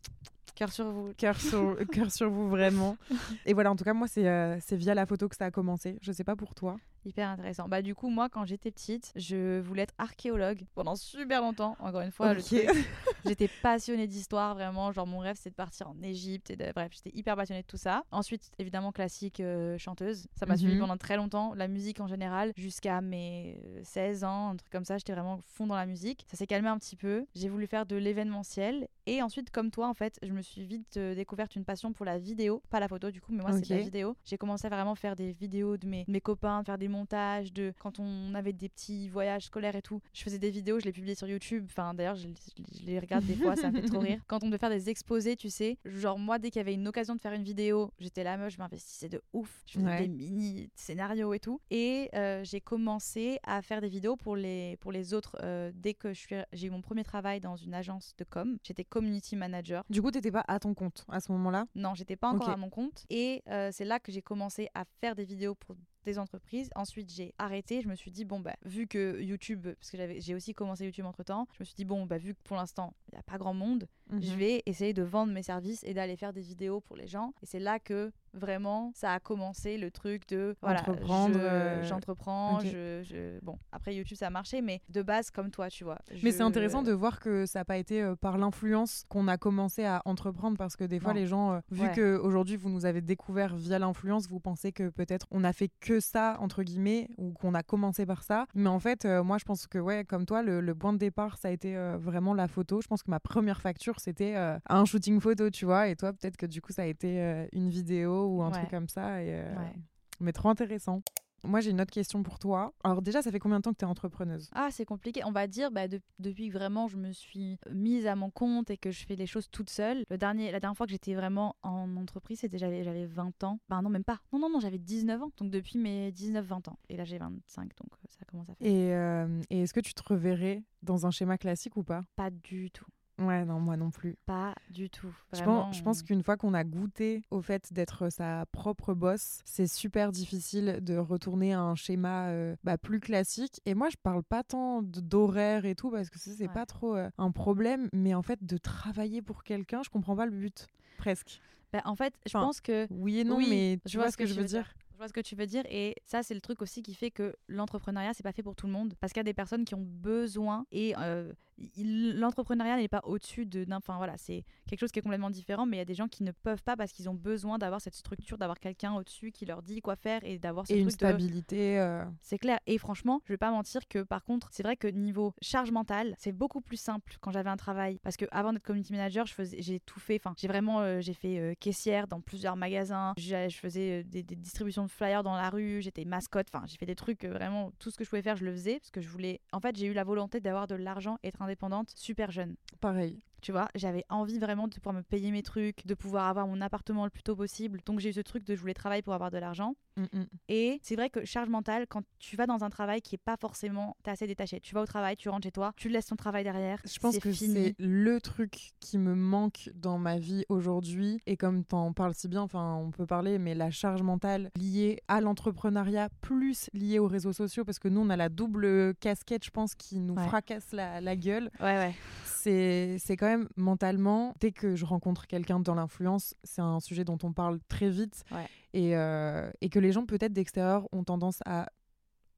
Cœur 0.57 0.73
sur 0.73 0.91
vous. 0.91 1.13
cœur 1.19 1.39
sur, 1.39 1.77
cœur 1.93 2.11
sur 2.11 2.31
vous, 2.31 2.49
vraiment. 2.49 2.97
Et 3.47 3.53
voilà, 3.53 3.71
en 3.71 3.77
tout 3.77 3.85
cas, 3.85 3.93
moi, 3.93 4.09
c'est 4.09 4.27
euh, 4.27 4.57
c'est 4.61 4.77
via 4.77 4.95
la 4.95 5.05
photo 5.07 5.29
que 5.29 5.37
ça 5.37 5.45
a 5.45 5.51
commencé. 5.51 5.99
Je 6.01 6.11
sais 6.13 6.25
pas 6.25 6.35
pour 6.35 6.55
toi. 6.55 6.77
Hyper 7.07 7.29
intéressant. 7.31 7.69
Bah 7.69 7.83
du 7.83 7.95
coup 7.95 8.11
moi 8.11 8.29
quand 8.29 8.45
j'étais 8.45 8.71
petite, 8.71 9.13
je 9.17 9.61
voulais 9.61 9.83
être 9.83 9.95
archéologue 9.97 10.63
pendant 10.75 10.97
super 10.97 11.41
longtemps. 11.41 11.77
Encore 11.79 12.01
une 12.01 12.11
fois, 12.11 12.35
j'étais 13.25 13.49
passionnée 13.63 14.07
d'histoire 14.07 14.55
vraiment. 14.55 14.91
Genre 14.93 15.07
mon 15.07 15.19
rêve 15.21 15.37
c'est 15.39 15.51
de 15.51 15.55
partir 15.55 15.89
en 15.89 15.97
Égypte 16.03 16.51
et 16.51 16.57
de... 16.57 16.73
bref 16.75 16.91
j'étais 16.93 17.17
hyper 17.17 17.37
passionnée 17.37 17.63
de 17.63 17.67
tout 17.67 17.77
ça. 17.77 18.03
Ensuite 18.11 18.51
évidemment 18.59 18.93
classique 18.93 19.41
euh, 19.41 19.79
chanteuse. 19.79 20.27
Ça 20.35 20.47
m'a 20.47 20.55
Mhm. 20.55 20.61
suivi 20.61 20.79
pendant 20.79 20.97
très 20.97 21.17
longtemps. 21.17 21.55
La 21.55 21.69
musique 21.69 22.01
en 22.01 22.07
général 22.09 22.53
jusqu'à 22.57 23.01
mes 23.01 23.61
euh, 23.65 23.81
16 23.85 24.25
ans, 24.25 24.49
un 24.51 24.57
truc 24.57 24.71
comme 24.73 24.85
ça. 24.85 24.99
J'étais 24.99 25.13
vraiment 25.13 25.39
fond 25.55 25.67
dans 25.67 25.77
la 25.77 25.87
musique. 25.87 26.25
Ça 26.31 26.37
s'est 26.37 26.47
calmé 26.47 26.69
un 26.69 26.79
petit 26.79 26.97
peu. 26.97 27.27
J'ai 27.35 27.49
voulu 27.49 27.67
faire 27.67 27.87
de 27.87 27.97
l'événementiel 27.97 28.89
et 29.07 29.23
ensuite 29.23 29.51
comme 29.51 29.71
toi 29.71 29.87
en 29.89 29.95
fait, 29.95 30.19
je 30.23 30.33
me 30.33 30.43
suis 30.43 30.65
vite 30.65 30.97
euh, 30.97 31.15
découverte 31.15 31.55
une 31.57 31.65
passion 31.65 31.93
pour 31.93 32.05
la 32.05 32.19
vidéo, 32.19 32.63
pas 32.71 32.81
la 32.81 32.89
photo 32.89 33.11
du 33.11 33.21
coup, 33.21 33.33
mais 33.33 33.43
moi 33.43 33.53
c'est 33.53 33.69
de 33.69 33.75
la 33.75 33.81
vidéo. 33.81 34.17
J'ai 34.25 34.37
commencé 34.39 34.67
à 34.67 34.71
vraiment 34.71 34.95
faire 34.95 35.15
des 35.15 35.33
vidéos 35.33 35.77
de 35.77 35.87
mes, 35.87 36.05
de 36.05 36.11
mes 36.11 36.21
copains, 36.21 36.61
de 36.61 36.67
faire 36.67 36.79
des 36.79 36.89
montages, 36.97 37.53
de 37.53 37.73
quand 37.79 37.99
on 38.01 38.35
avait 38.35 38.53
des 38.53 38.69
petits 38.69 39.09
voyages 39.09 39.45
scolaires 39.45 39.77
et 39.77 39.83
tout. 39.83 40.01
Je 40.13 40.23
faisais 40.23 40.39
des 40.39 40.51
vidéos, 40.51 40.81
je 40.81 40.85
les 40.85 40.93
publiais 40.93 41.15
sur 41.15 41.29
YouTube. 41.29 41.65
Enfin, 41.69 41.95
d'ailleurs, 41.95 42.17
je, 42.17 42.29
je- 42.29 42.79
je 42.81 42.87
les 42.87 42.99
regarde 42.99 43.25
des 43.25 43.35
fois, 43.35 43.57
ça 43.57 43.71
me 43.71 43.81
fait 43.81 43.87
trop 43.89 43.99
rire. 44.01 44.21
Quand 44.27 44.43
on 44.43 44.47
devait 44.47 44.59
faire 44.59 44.71
des 44.71 44.89
exposés, 44.91 45.37
tu 45.37 45.51
sais, 45.51 45.79
genre 45.85 46.19
moi, 46.19 46.39
dès 46.39 46.51
qu'il 46.51 46.61
y 46.61 46.65
avait 46.65 46.75
une 46.75 46.89
occasion 46.89 47.15
de 47.15 47.21
faire 47.21 47.33
une 47.33 47.45
vidéo, 47.45 47.91
j'étais 47.99 48.25
la 48.25 48.37
meuf, 48.37 48.53
je 48.55 48.59
m'investissais 48.59 49.09
de 49.09 49.23
ouf. 49.33 49.63
Je 49.67 49.75
faisais 49.75 49.87
Ouais. 49.87 50.01
des 50.01 50.09
mini 50.09 50.71
scénarios 50.75 51.33
et 51.35 51.39
tout. 51.41 51.61
Et 51.71 52.09
euh, 52.15 52.43
j'ai 52.45 52.61
commencé 52.61 53.39
à 53.45 53.63
faire 53.63 53.81
des 53.81 53.89
vidéos 53.89 54.17
pour 54.17 54.37
les, 54.37 54.77
pour 54.79 54.93
les 54.93 55.15
autres 55.15 55.37
euh, 55.43 55.71
dès 55.75 55.95
que 55.95 56.13
j'ai 56.15 56.67
eu 56.67 56.71
mon 56.71 56.81
premier 56.83 57.05
travail 57.05 57.41
dans 57.41 57.57
une 57.57 57.75
agence 57.75 58.15
de 58.19 58.25
com. 58.25 58.59
J'étais 58.63 58.85
community 58.85 59.37
manager. 59.37 59.83
Du 59.91 60.01
coup, 60.03 60.11
t'étais 60.11 60.31
pas 60.31 60.45
à 60.49 60.59
ton 60.59 60.75
compte 60.75 61.05
à 61.09 61.21
ce 61.21 61.31
moment-là? 61.33 61.67
Non, 61.75 61.95
j'étais 61.95 62.17
pas 62.17 62.29
encore 62.31 62.49
à 62.51 62.57
mon 62.57 62.71
compte. 62.71 63.05
Et 63.11 63.43
euh, 63.49 63.71
c'est 63.73 63.85
là 63.85 63.99
que 64.01 64.11
j'ai 64.13 64.23
commencé 64.23 64.69
à 64.75 64.85
faire 65.01 65.15
des 65.15 65.25
vidéos 65.25 65.55
pour 65.55 65.77
des 66.07 66.19
entreprises. 66.19 66.71
Ensuite, 66.75 67.13
j'ai 67.13 67.35
arrêté. 67.39 67.83
Je 67.83 67.89
me 67.89 67.95
suis 67.95 68.11
dit, 68.11 68.25
bon, 68.25 68.41
bah, 68.41 68.57
vu 68.65 68.87
que 68.87 69.21
YouTube, 69.21 69.67
parce 69.79 69.91
que 69.91 69.97
j'avais, 69.97 70.21
j'ai 70.21 70.35
aussi 70.35 70.55
commencé 70.55 70.85
YouTube 70.85 71.05
entre 71.05 71.23
temps, 71.25 71.47
je 71.53 71.59
me 71.61 71.65
suis 71.65 71.75
dit, 71.75 71.85
bon, 71.85 72.07
bah, 72.07 72.17
vu 72.19 72.35
que 72.35 72.41
pour 72.45 72.57
l'instant, 72.57 72.95
il 73.09 73.17
n'y 73.17 73.19
a 73.19 73.23
pas 73.23 73.37
grand 73.39 73.55
monde, 73.55 73.87
je 74.11 74.31
Mhm. 74.33 74.39
vais 74.39 74.63
essayer 74.67 74.95
de 74.95 75.03
vendre 75.03 75.33
mes 75.33 75.43
services 75.43 75.83
et 75.85 75.93
d'aller 75.95 76.17
faire 76.17 76.33
des 76.33 76.41
vidéos 76.41 76.81
pour 76.81 76.97
les 76.97 77.07
gens. 77.07 77.33
Et 77.43 77.47
c'est 77.47 77.59
là 77.61 77.79
que 77.79 78.13
vraiment 78.37 78.93
ça 78.95 79.13
a 79.13 79.21
commencé 79.21 79.79
le 79.79 79.91
truc 79.91 80.29
de 80.29 80.55
voilà, 80.63 80.83
je- 80.87 81.39
euh, 81.39 81.83
j'entreprends, 81.83 82.61
je, 82.61 83.03
je- 83.03 83.39
bon 83.45 83.59
après 83.73 83.95
YouTube 83.95 84.17
ça 84.17 84.27
a 84.29 84.31
marché, 84.31 84.63
mais 84.63 84.81
de 84.89 85.03
base 85.03 85.31
comme 85.31 85.51
toi, 85.51 85.69
tu 85.69 85.85
vois. 85.85 85.99
Mais 86.23 86.33
c'est 86.33 86.43
intéressant 86.43 86.83
de 86.83 86.93
voir 86.93 87.21
que 87.21 87.47
ça 87.47 87.61
n'a 87.61 87.65
pas 87.65 87.77
été 87.77 88.03
euh, 88.03 88.15
par 88.17 88.39
l'influence 88.39 89.05
qu'on 89.09 89.29
a 89.29 89.37
commencé 89.39 89.85
à 89.85 90.03
entreprendre 90.05 90.57
parce 90.57 90.77
que 90.77 90.85
des 90.85 91.01
fois 91.01 91.13
Non. 91.15 91.21
les 91.21 91.27
gens, 91.27 91.53
euh, 91.53 91.61
vu 91.71 91.83
Ouais. 91.83 91.93
que 91.93 92.17
aujourd'hui 92.19 92.57
vous 92.57 92.69
nous 92.71 92.87
avez 92.87 93.01
découvert 93.01 93.55
via 93.57 93.79
l'influence, 93.79 94.29
vous 94.29 94.41
pensez 94.41 94.73
que 94.73 94.89
peut-être 94.91 95.27
on 95.31 95.45
a 95.45 95.53
fait 95.53 95.71
que 95.81 96.01
ça 96.01 96.37
entre 96.41 96.63
guillemets 96.63 97.09
ou 97.19 97.33
qu'on 97.33 97.55
a 97.55 97.63
commencé 97.63 98.07
par 98.07 98.23
ça. 98.23 98.47
Mais 98.55 98.69
en 98.69 98.79
fait, 98.81 99.05
euh, 99.05 99.23
moi 99.23 99.39
je 99.39 99.45
pense 99.45 99.67
que 99.67 99.79
ouais, 99.79 100.05
comme 100.05 100.27
toi, 100.27 100.43
le, 100.43 100.61
le 100.61 100.75
point 100.75 100.93
de 100.93 100.99
départ 100.99 101.39
ça 101.39 101.49
a 101.49 101.51
été 101.51 101.77
euh, 101.77 101.97
vraiment 101.99 102.35
la 102.35 102.49
photo. 102.49 102.81
Je 102.81 102.87
pense 102.89 103.03
que 103.03 103.11
ma 103.11 103.21
première 103.21 103.61
facture 103.61 104.01
c'était 104.01 104.35
un 104.69 104.85
shooting 104.85 105.21
photo, 105.21 105.51
tu 105.51 105.65
vois, 105.65 105.89
et 105.89 105.97
toi 105.97 106.13
peut-être 106.13 106.37
que 106.37 106.47
du 106.47 106.61
coup 106.61 106.73
ça 106.73 106.83
a 106.83 106.87
été 106.87 107.47
une 107.53 107.71
vidéo 107.71 108.26
ou 108.27 108.43
un 108.43 108.51
Ouais. 108.51 108.59
truc 108.59 108.71
comme 108.71 108.89
ça. 108.89 109.23
Et, 109.23 109.33
euh, 109.33 109.55
Ouais. 109.57 109.75
Mais 110.21 110.33
trop 110.33 110.49
intéressant. 110.49 111.03
Moi 111.45 111.61
j'ai 111.61 111.71
une 111.71 111.81
autre 111.81 111.93
question 111.93 112.23
pour 112.25 112.39
toi. 112.41 112.73
Alors 112.83 113.03
déjà, 113.03 113.23
ça 113.23 113.31
fait 113.31 113.39
combien 113.39 113.59
de 113.59 113.63
temps 113.63 113.73
que 113.73 113.79
tu 113.79 113.85
es 113.85 113.89
entrepreneuse? 113.89 114.49
Ah, 114.55 114.69
c'est 114.73 114.87
compliqué. 114.87 115.23
On 115.25 115.31
va 115.31 115.47
dire, 115.47 115.71
bah, 115.71 115.87
de- 115.87 116.01
depuis 116.19 116.49
que 116.49 116.55
vraiment 116.55 116.89
je 116.89 116.97
me 116.97 117.13
suis 117.13 117.59
mise 117.71 118.07
à 118.07 118.17
mon 118.17 118.31
compte 118.31 118.71
et 118.71 118.79
que 118.79 118.91
je 118.91 119.05
fais 119.07 119.15
les 119.15 119.27
choses 119.27 119.49
toute 119.51 119.71
seule. 119.71 120.05
Le 120.11 120.17
dernier, 120.19 120.51
la 120.51 120.59
dernière 120.59 120.77
fois 120.77 120.87
que 120.87 120.93
j'étais 120.93 121.15
vraiment 121.15 121.55
en 121.63 121.95
entreprise, 121.99 122.41
c'était 122.41 122.59
j'avais, 122.59 122.83
j'avais 122.83 123.05
20 123.07 123.45
ans. 123.45 123.61
Bah 123.69 123.81
non, 123.83 123.91
même 123.91 124.03
pas. 124.03 124.19
Non, 124.33 124.41
non, 124.41 124.51
non, 124.51 124.59
j'avais 124.59 124.79
19 124.79 125.23
ans. 125.23 125.31
Donc 125.37 125.51
depuis 125.51 125.79
mes 125.79 126.11
19-20 126.11 126.67
ans. 126.69 126.79
Et 126.89 126.97
là, 126.97 127.05
j'ai 127.05 127.19
25, 127.19 127.65
donc 127.77 127.93
euh, 127.93 128.07
ça 128.09 128.25
commence 128.25 128.49
à 128.49 128.55
faire. 128.55 128.67
Et, 128.67 128.95
euh, 128.95 129.41
et 129.51 129.61
est-ce 129.61 129.75
que 129.75 129.81
tu 129.81 129.95
te 129.95 130.03
reverrais 130.03 130.65
dans 130.83 131.07
un 131.07 131.11
schéma 131.13 131.37
classique 131.39 131.77
ou 131.77 131.85
pas? 131.85 132.03
Pas 132.17 132.31
du 132.31 132.71
tout. 132.73 132.87
Ouais, 133.19 133.45
non, 133.47 133.61
moi 133.61 133.77
non 133.77 133.91
plus. 133.91 134.17
Pas 134.27 134.55
du 134.71 134.91
tout. 134.91 135.13
Je 135.33 135.43
pense, 135.43 135.75
je 135.77 135.83
pense 135.83 136.03
qu'une 136.03 136.23
fois 136.23 136.37
qu'on 136.37 136.53
a 136.53 136.65
goûté 136.65 137.23
au 137.31 137.41
fait 137.41 137.73
d'être 137.73 138.11
sa 138.11 138.45
propre 138.53 138.93
boss, 138.95 139.41
c'est 139.45 139.67
super 139.67 140.13
difficile 140.13 140.81
de 140.83 140.97
retourner 140.99 141.55
à 141.55 141.61
un 141.61 141.75
schéma 141.77 142.29
euh, 142.29 142.57
bah, 142.63 142.77
plus 142.77 143.01
classique. 143.01 143.61
Et 143.65 143.75
moi, 143.75 143.89
je 143.89 143.97
parle 144.03 144.23
pas 144.23 144.43
tant 144.43 144.83
d'horaire 144.83 145.65
et 145.65 145.75
tout, 145.75 145.91
parce 145.91 146.11
que 146.11 146.19
ça, 146.19 146.31
c'est 146.37 146.47
Ouais. 146.47 146.53
pas 146.53 146.67
trop 146.67 146.95
euh, 146.97 147.09
un 147.17 147.31
problème, 147.31 147.89
mais 147.95 148.13
en 148.15 148.23
fait, 148.23 148.45
de 148.45 148.59
travailler 148.59 149.23
pour 149.23 149.45
quelqu'un, 149.45 149.83
je 149.83 149.89
comprends 149.89 150.15
pas 150.17 150.27
le 150.27 150.33
but, 150.33 150.67
presque. 150.99 151.41
Bah, 151.73 151.83
en 151.87 151.97
fait, 151.97 152.15
je 152.27 152.37
Enfin, 152.37 152.47
pense 152.47 152.61
que 152.61 152.87
Oui 152.91 153.19
et 153.21 153.25
non, 153.25 153.37
Oui, 153.37 153.47
mais 153.49 153.79
tu 153.85 153.93
je 153.93 153.99
vois, 153.99 154.11
ce 154.11 154.17
que, 154.17 154.27
je 154.27 154.35
veux 154.35 154.45
dire. 154.45 154.73
Je 154.93 154.99
vois 154.99 155.09
ce 155.09 155.13
que 155.13 155.21
tu 155.21 155.37
veux 155.37 155.45
dire 155.45 155.63
et 155.69 155.95
ça 156.07 156.23
c'est 156.23 156.33
le 156.33 156.41
truc 156.41 156.63
aussi 156.63 156.83
qui 156.83 156.95
fait 156.95 157.11
que 157.11 157.37
l'entrepreneuriat 157.49 158.15
c'est 158.15 158.23
pas 158.23 158.33
fait 158.33 158.43
pour 158.43 158.57
tout 158.57 158.67
le 158.67 158.73
monde 158.73 158.95
parce 158.99 159.13
qu'il 159.13 159.21
y 159.21 159.21
a 159.21 159.25
des 159.25 159.35
personnes 159.35 159.67
qui 159.67 159.75
ont 159.75 159.85
besoin 159.87 160.65
et 160.73 160.95
euh, 160.97 161.35
l'entrepreneuriat 161.79 162.77
n'est 162.77 162.89
pas 162.89 163.01
au-dessus 163.05 163.47
de. 163.47 163.67
Enfin 163.73 163.97
voilà, 163.97 164.17
c'est 164.17 164.45
quelque 164.69 164.81
chose 164.81 164.93
qui 164.93 164.99
est 164.99 165.03
complètement 165.03 165.31
différent, 165.31 165.67
mais 165.67 165.77
il 165.77 165.81
y 165.81 165.83
a 165.83 165.87
des 165.87 165.95
gens 165.95 166.09
qui 166.09 166.23
ne 166.23 166.33
peuvent 166.33 166.63
pas 166.63 166.77
parce 166.77 166.93
qu'ils 166.93 167.09
ont 167.09 167.15
besoin 167.15 167.59
d'avoir 167.59 167.81
cette 167.81 167.95
structure, 167.95 168.39
d'avoir 168.39 168.59
quelqu'un 168.61 168.95
au-dessus 168.95 169.33
qui 169.33 169.47
leur 169.47 169.63
dit 169.63 169.81
quoi 169.81 169.97
faire 169.97 170.21
et 170.25 170.39
d'avoir 170.39 170.67
ce 170.67 170.73
Et 170.73 170.79
une 170.81 170.87
de. 170.87 170.91
stabilité. 170.91 171.79
euh, 171.79 172.05
C'est 172.23 172.39
clair. 172.39 172.59
Et 172.67 172.79
franchement, 172.79 173.21
je 173.25 173.33
vais 173.33 173.37
pas 173.39 173.51
mentir 173.51 173.87
que 173.89 174.03
par 174.03 174.25
contre, 174.25 174.49
c'est 174.53 174.63
vrai 174.63 174.77
que 174.77 174.89
niveau 174.89 175.35
charge 175.43 175.71
mentale, 175.71 176.15
c'est 176.19 176.33
beaucoup 176.33 176.61
plus 176.61 176.77
simple 176.77 177.17
quand 177.21 177.31
j'avais 177.31 177.51
un 177.51 177.57
travail. 177.57 177.99
Parce 178.03 178.17
que 178.17 178.27
avant 178.31 178.53
d'être 178.53 178.63
community 178.65 178.93
manager, 178.93 179.27
je 179.27 179.35
faisais, 179.35 179.57
j'ai 179.61 179.81
tout 179.81 180.01
fait. 180.01 180.17
Enfin, 180.23 180.35
j'ai 180.39 180.49
vraiment, 180.49 180.81
euh, 180.81 181.01
j'ai 181.01 181.15
fait 181.15 181.39
euh, 181.39 181.55
caissière 181.59 182.07
dans 182.07 182.21
plusieurs 182.21 182.57
magasins. 182.57 183.13
J'ai- 183.17 183.49
Je 183.49 183.59
faisais 183.59 184.03
des, 184.05 184.23
des 184.23 184.35
distributions 184.37 184.85
de 184.85 184.91
flyers 184.91 185.23
dans 185.23 185.35
la 185.37 185.51
rue. 185.51 185.81
J'étais 185.83 186.05
mascotte. 186.05 186.47
Enfin, 186.53 186.65
j'ai 186.67 186.77
fait 186.77 186.87
des 186.87 186.95
trucs 186.97 187.25
vraiment 187.25 187.71
tout 187.79 187.91
ce 187.91 187.97
que 187.97 188.05
je 188.05 188.09
pouvais 188.11 188.23
faire, 188.23 188.37
je 188.37 188.45
le 188.45 188.53
faisais 188.53 188.79
parce 188.79 188.91
que 188.91 189.01
je 189.01 189.09
voulais. 189.09 189.41
En 189.53 189.61
fait, 189.61 189.77
j'ai 189.77 189.87
eu 189.87 189.93
la 189.93 190.05
volonté 190.05 190.41
d'avoir 190.41 190.67
de 190.67 190.75
l'argent, 190.75 191.19
être 191.23 191.43
indépendante, 191.47 191.91
super 191.95 192.31
jeune. 192.31 192.57
pareil. 192.81 193.21
Tu 193.43 193.53
vois, 193.53 193.69
j'avais 193.75 194.05
envie 194.09 194.39
vraiment 194.39 194.67
de 194.67 194.75
pouvoir 194.75 194.95
me 194.95 195.03
payer 195.03 195.31
mes 195.31 195.43
trucs, 195.43 195.87
de 195.87 195.95
pouvoir 195.95 196.27
avoir 196.27 196.47
mon 196.47 196.61
appartement 196.61 197.05
le 197.05 197.11
plus 197.11 197.23
tôt 197.23 197.37
possible. 197.37 197.81
Donc 197.87 198.01
j'ai 198.01 198.11
eu 198.11 198.13
ce 198.13 198.21
truc 198.21 198.45
de 198.45 198.55
je 198.55 198.61
voulais 198.61 198.75
travailler 198.75 199.03
pour 199.03 199.15
avoir 199.15 199.31
de 199.31 199.39
l'argent. 199.39 199.77
Mm, 199.97 200.19
mm. 200.19 200.27
Et 200.49 200.79
c'est 200.83 200.97
vrai 200.97 201.11
que 201.11 201.25
charge 201.25 201.49
mentale, 201.49 201.87
quand 201.89 202.03
tu 202.19 202.37
vas 202.37 202.47
dans 202.47 202.65
un 202.65 202.71
travail 202.71 203.01
qui 203.01 203.15
est 203.15 203.23
pas 203.25 203.37
forcément, 203.37 203.97
t'es 204.03 204.11
assez 204.11 204.27
détaché. 204.27 204.61
Tu 204.61 204.75
vas 204.75 204.83
au 204.83 204.87
travail, 204.87 205.17
tu 205.17 205.29
rentres 205.29 205.45
chez 205.45 205.53
toi, 205.53 205.73
tu 205.77 205.89
laisses 205.89 206.07
ton 206.07 206.17
travail 206.17 206.45
derrière. 206.45 206.81
Je 206.85 206.99
pense 206.99 207.19
que 207.19 207.33
c'est 207.33 207.75
le 207.79 208.21
truc 208.21 208.73
qui 208.81 208.99
me 208.99 209.15
manque 209.15 209.71
dans 209.75 209.99
ma 209.99 210.19
vie 210.19 210.45
aujourd'hui. 210.49 211.21
Et 211.27 211.37
comme 211.37 211.65
tu 211.65 211.75
en 211.75 211.93
parles 211.93 212.15
si 212.15 212.29
bien, 212.29 212.43
enfin, 212.43 212.75
on 212.77 212.91
peut 212.91 213.07
parler, 213.07 213.39
mais 213.39 213.55
la 213.55 213.71
charge 213.71 214.03
mentale 214.03 214.51
liée 214.57 215.01
à 215.09 215.21
l'entrepreneuriat, 215.21 216.09
plus 216.21 216.69
liée 216.73 216.99
aux 216.99 217.09
réseaux 217.09 217.33
sociaux, 217.33 217.65
parce 217.65 217.79
que 217.79 217.89
nous, 217.89 218.01
on 218.01 218.11
a 218.11 218.17
la 218.17 218.29
double 218.29 218.95
casquette, 218.97 219.45
je 219.45 219.51
pense, 219.51 219.75
qui 219.75 219.99
nous 220.01 220.15
Ouais. 220.17 220.27
fracasse 220.29 220.73
la, 220.73 221.01
la 221.01 221.15
gueule. 221.17 221.51
Ouais, 221.61 221.77
ouais. 221.77 221.95
C'est 222.25 222.97
c'est 222.99 223.17
quand 223.17 223.27
même 223.27 223.49
mentalement, 223.57 224.35
dès 224.41 224.53
que 224.53 224.77
je 224.77 224.85
rencontre 224.85 225.27
quelqu'un 225.27 225.61
dans 225.61 225.75
l'influence, 225.75 226.35
c'est 226.45 226.63
un 226.63 226.81
sujet 226.81 227.05
dont 227.05 227.19
on 227.23 227.33
parle 227.33 227.59
très 227.69 227.91
vite. 227.91 228.25
Ouais. 228.31 228.47
Et, 228.77 228.95
euh, 228.97 229.51
et 229.63 229.69
que 229.71 229.79
les 229.79 229.91
gens, 229.91 230.05
peut-être 230.05 230.35
d'extérieur, 230.35 230.87
ont 230.93 231.03
tendance 231.03 231.39
à 231.47 231.69